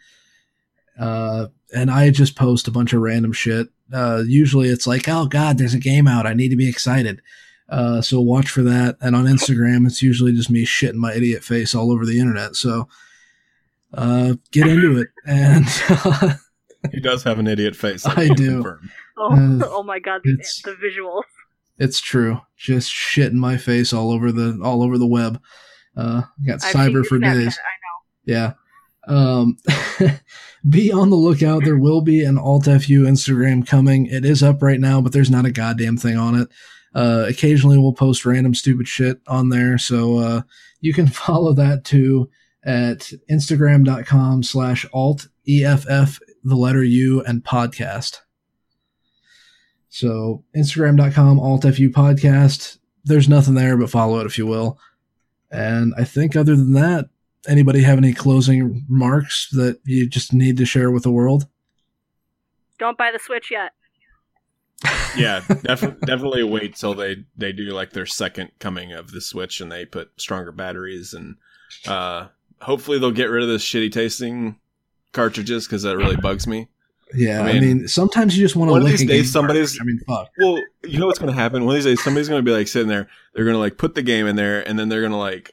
Uh, 0.98 1.48
and 1.74 1.90
I 1.90 2.10
just 2.10 2.34
post 2.36 2.66
a 2.66 2.72
bunch 2.72 2.92
of 2.92 3.00
random 3.00 3.32
shit. 3.32 3.68
Uh, 3.92 4.22
usually 4.26 4.68
it's 4.68 4.86
like, 4.86 5.08
oh 5.08 5.26
God, 5.26 5.58
there's 5.58 5.74
a 5.74 5.78
game 5.78 6.08
out. 6.08 6.26
I 6.26 6.34
need 6.34 6.48
to 6.48 6.56
be 6.56 6.68
excited. 6.68 7.20
Uh, 7.68 8.00
so 8.00 8.20
watch 8.20 8.48
for 8.48 8.62
that. 8.62 8.96
And 9.00 9.14
on 9.14 9.26
Instagram, 9.26 9.86
it's 9.86 10.02
usually 10.02 10.32
just 10.32 10.50
me 10.50 10.64
shitting 10.64 10.94
my 10.94 11.12
idiot 11.12 11.44
face 11.44 11.74
all 11.74 11.92
over 11.92 12.06
the 12.06 12.18
internet. 12.18 12.56
So 12.56 12.88
uh, 13.94 14.34
get 14.52 14.66
into 14.66 14.98
it. 14.98 15.08
And 15.26 15.66
He 16.92 17.00
does 17.00 17.22
have 17.24 17.38
an 17.38 17.46
idiot 17.46 17.76
face. 17.76 18.06
I 18.06 18.28
can 18.28 18.36
do. 18.36 18.50
confirm. 18.62 18.90
oh, 19.18 19.32
uh, 19.32 19.66
oh 19.68 19.82
my 19.82 19.98
god, 19.98 20.20
the, 20.24 20.36
the 20.64 20.72
visuals. 20.72 21.22
It's 21.78 22.00
true. 22.00 22.40
Just 22.56 22.90
shit 22.90 23.32
in 23.32 23.38
my 23.38 23.56
face 23.56 23.92
all 23.92 24.10
over 24.10 24.32
the 24.32 24.60
all 24.62 24.82
over 24.82 24.98
the 24.98 25.06
web. 25.06 25.40
Uh, 25.96 26.22
got 26.46 26.64
I've 26.64 26.74
cyber 26.74 27.04
for 27.04 27.18
days. 27.18 27.58
I 27.58 27.70
Yeah. 28.24 28.52
Um, 29.06 29.56
be 30.68 30.92
on 30.92 31.10
the 31.10 31.16
lookout. 31.16 31.64
There 31.64 31.78
will 31.78 32.02
be 32.02 32.22
an 32.22 32.38
Alt 32.38 32.64
FU 32.64 33.04
Instagram 33.04 33.66
coming. 33.66 34.06
It 34.06 34.24
is 34.24 34.42
up 34.42 34.62
right 34.62 34.80
now, 34.80 35.00
but 35.00 35.12
there's 35.12 35.30
not 35.30 35.46
a 35.46 35.50
goddamn 35.50 35.96
thing 35.96 36.16
on 36.16 36.34
it. 36.34 36.48
Uh, 36.94 37.24
occasionally 37.28 37.78
we'll 37.78 37.92
post 37.92 38.26
random 38.26 38.54
stupid 38.54 38.86
shit 38.86 39.20
on 39.26 39.48
there. 39.48 39.78
So, 39.78 40.18
uh, 40.18 40.42
you 40.80 40.92
can 40.92 41.06
follow 41.08 41.52
that 41.54 41.84
too 41.84 42.28
at 42.64 43.10
instagram.com 43.30 44.42
slash 44.42 44.86
alt 44.92 45.28
EFF, 45.48 46.20
the 46.44 46.56
letter 46.56 46.84
U 46.84 47.22
and 47.22 47.42
podcast. 47.42 48.20
So 49.88 50.44
instagram.com 50.56 51.40
alt 51.40 51.62
FU 51.62 51.90
podcast. 51.90 52.78
There's 53.04 53.28
nothing 53.28 53.54
there, 53.54 53.76
but 53.76 53.90
follow 53.90 54.20
it 54.20 54.26
if 54.26 54.36
you 54.38 54.46
will. 54.46 54.78
And 55.50 55.94
I 55.96 56.04
think 56.04 56.36
other 56.36 56.54
than 56.56 56.72
that, 56.74 57.08
anybody 57.48 57.82
have 57.82 57.98
any 57.98 58.12
closing 58.12 58.84
remarks 58.88 59.48
that 59.52 59.80
you 59.84 60.06
just 60.06 60.32
need 60.32 60.56
to 60.58 60.66
share 60.66 60.90
with 60.90 61.04
the 61.04 61.10
world? 61.10 61.46
Don't 62.78 62.98
buy 62.98 63.10
the 63.12 63.18
Switch 63.18 63.50
yet. 63.50 63.72
Yeah, 65.16 65.40
def- 65.48 66.00
definitely 66.00 66.44
wait 66.44 66.76
till 66.76 66.94
they 66.94 67.24
they 67.36 67.50
do 67.50 67.64
like 67.70 67.90
their 67.90 68.06
second 68.06 68.50
coming 68.60 68.92
of 68.92 69.10
the 69.10 69.20
Switch 69.22 69.60
and 69.60 69.72
they 69.72 69.84
put 69.86 70.10
stronger 70.18 70.52
batteries 70.52 71.14
and 71.14 71.36
uh 71.88 72.26
hopefully 72.60 72.98
they'll 72.98 73.10
get 73.10 73.30
rid 73.30 73.42
of 73.42 73.48
this 73.48 73.64
shitty 73.64 73.90
tasting 73.90 74.56
cartridges 75.12 75.66
because 75.66 75.82
that 75.82 75.96
really 75.96 76.14
bugs 76.16 76.46
me. 76.46 76.68
Yeah, 77.14 77.42
I 77.42 77.48
I 77.48 77.52
mean, 77.54 77.62
mean, 77.78 77.88
sometimes 77.88 78.36
you 78.36 78.44
just 78.44 78.54
want 78.56 78.68
to 78.68 78.72
one 78.72 78.82
of 78.82 78.88
these 78.88 79.04
days 79.06 79.32
somebody's- 79.32 79.78
cartridge. 79.78 79.80
I 79.80 79.84
mean, 79.84 80.00
fuck. 80.06 80.30
Well, 80.38 80.62
you 80.84 80.98
know 80.98 81.06
what's 81.06 81.18
going 81.18 81.32
to 81.32 81.38
happen? 81.40 81.64
One 81.64 81.74
of 81.74 81.82
these 81.82 81.84
days, 81.96 82.02
somebody's 82.04 82.28
going 82.28 82.44
to 82.44 82.48
be 82.50 82.54
like 82.54 82.68
sitting 82.68 82.88
there. 82.88 83.08
They're 83.34 83.44
going 83.44 83.54
to 83.54 83.60
like 83.60 83.78
put 83.78 83.94
the 83.94 84.02
game 84.02 84.26
in 84.26 84.36
there, 84.36 84.66
and 84.68 84.78
then 84.78 84.88
they're 84.88 85.00
going 85.00 85.12
to 85.12 85.18
like 85.18 85.52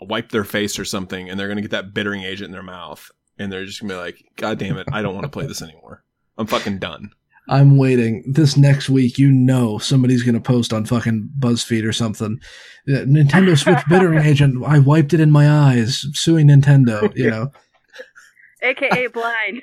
wipe 0.00 0.30
their 0.30 0.44
face 0.44 0.78
or 0.78 0.84
something, 0.84 1.30
and 1.30 1.38
they're 1.38 1.46
going 1.48 1.56
to 1.56 1.62
get 1.62 1.70
that 1.70 1.94
bittering 1.94 2.22
agent 2.22 2.46
in 2.46 2.52
their 2.52 2.62
mouth, 2.62 3.10
and 3.38 3.52
they're 3.52 3.64
just 3.64 3.80
going 3.80 3.88
to 3.88 3.94
be 3.94 3.98
like, 4.00 4.24
"God 4.36 4.58
damn 4.58 4.76
it, 4.78 4.86
I 4.92 5.02
don't 5.02 5.14
want 5.14 5.24
to 5.24 5.30
play 5.30 5.46
this 5.46 5.62
anymore. 5.62 6.02
I'm 6.38 6.46
fucking 6.46 6.78
done." 6.78 7.10
I'm 7.48 7.76
waiting. 7.76 8.24
This 8.26 8.56
next 8.56 8.90
week, 8.90 9.18
you 9.18 9.30
know, 9.30 9.78
somebody's 9.78 10.24
going 10.24 10.34
to 10.34 10.40
post 10.40 10.72
on 10.72 10.84
fucking 10.84 11.30
BuzzFeed 11.38 11.86
or 11.86 11.92
something. 11.92 12.40
Uh, 12.88 13.06
Nintendo 13.06 13.56
Switch 13.56 13.78
bittering 13.88 14.18
agent. 14.18 14.64
I 14.66 14.80
wiped 14.80 15.14
it 15.14 15.20
in 15.20 15.30
my 15.30 15.48
eyes, 15.48 16.04
suing 16.14 16.48
Nintendo. 16.48 17.14
You 17.16 17.30
know. 17.30 17.52
AKA 18.62 19.06
blind. 19.08 19.62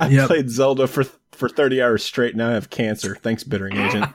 I 0.00 0.08
Yep. 0.08 0.26
played 0.28 0.50
Zelda 0.50 0.86
for 0.86 1.04
for 1.32 1.48
30 1.48 1.82
hours 1.82 2.02
straight. 2.04 2.36
Now 2.36 2.50
I 2.50 2.52
have 2.52 2.70
cancer. 2.70 3.16
Thanks, 3.16 3.42
bittering 3.44 3.76
agent. 3.76 4.06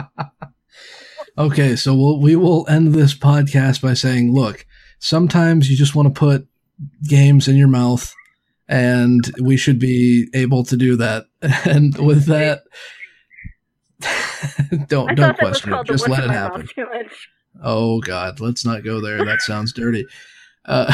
okay, 1.38 1.74
so 1.76 1.94
we'll, 1.94 2.20
we 2.20 2.36
will 2.36 2.66
end 2.68 2.94
this 2.94 3.14
podcast 3.14 3.82
by 3.82 3.94
saying, 3.94 4.32
look, 4.32 4.66
sometimes 5.00 5.68
you 5.70 5.76
just 5.76 5.94
want 5.96 6.06
to 6.12 6.18
put 6.18 6.46
games 7.08 7.48
in 7.48 7.56
your 7.56 7.68
mouth, 7.68 8.14
and 8.68 9.32
we 9.42 9.56
should 9.56 9.78
be 9.78 10.28
able 10.34 10.64
to 10.64 10.76
do 10.76 10.96
that. 10.96 11.26
And 11.66 11.96
with 11.98 12.26
that, 12.26 12.62
don't 14.88 14.88
don't 14.88 15.16
thought 15.16 15.16
that 15.16 15.38
was 15.42 15.60
question 15.60 15.72
it. 15.72 15.86
Just 15.86 16.08
let 16.08 16.24
it 16.24 16.30
happen. 16.30 16.68
Oh 17.62 18.00
God, 18.00 18.40
let's 18.40 18.64
not 18.64 18.84
go 18.84 19.00
there. 19.00 19.24
That 19.24 19.40
sounds 19.40 19.72
dirty. 19.72 20.06
Uh, 20.64 20.92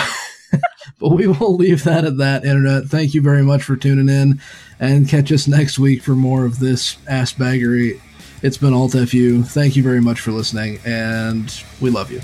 but 0.99 1.11
we 1.11 1.27
will 1.27 1.57
leave 1.57 1.85
that 1.85 2.05
at 2.05 2.19
that. 2.19 2.45
Internet. 2.45 2.85
Thank 2.85 3.15
you 3.15 3.23
very 3.23 3.43
much 3.43 3.63
for 3.63 3.77
tuning 3.77 4.09
in, 4.09 4.41
and 4.81 5.09
catch 5.09 5.33
us 5.33 5.47
next 5.47 5.79
week 5.79 6.03
for 6.03 6.15
more 6.15 6.45
of 6.45 6.59
this 6.59 6.99
ass 7.09 7.33
baggery. 7.33 8.01
It's 8.43 8.59
been 8.59 8.75
Alt 8.75 8.93
FU. 8.93 9.43
Thank 9.43 9.77
you 9.77 9.83
very 9.83 10.01
much 10.01 10.21
for 10.21 10.31
listening, 10.31 10.79
and 10.85 11.53
we 11.81 11.91
love 11.91 12.11
you. 12.11 12.21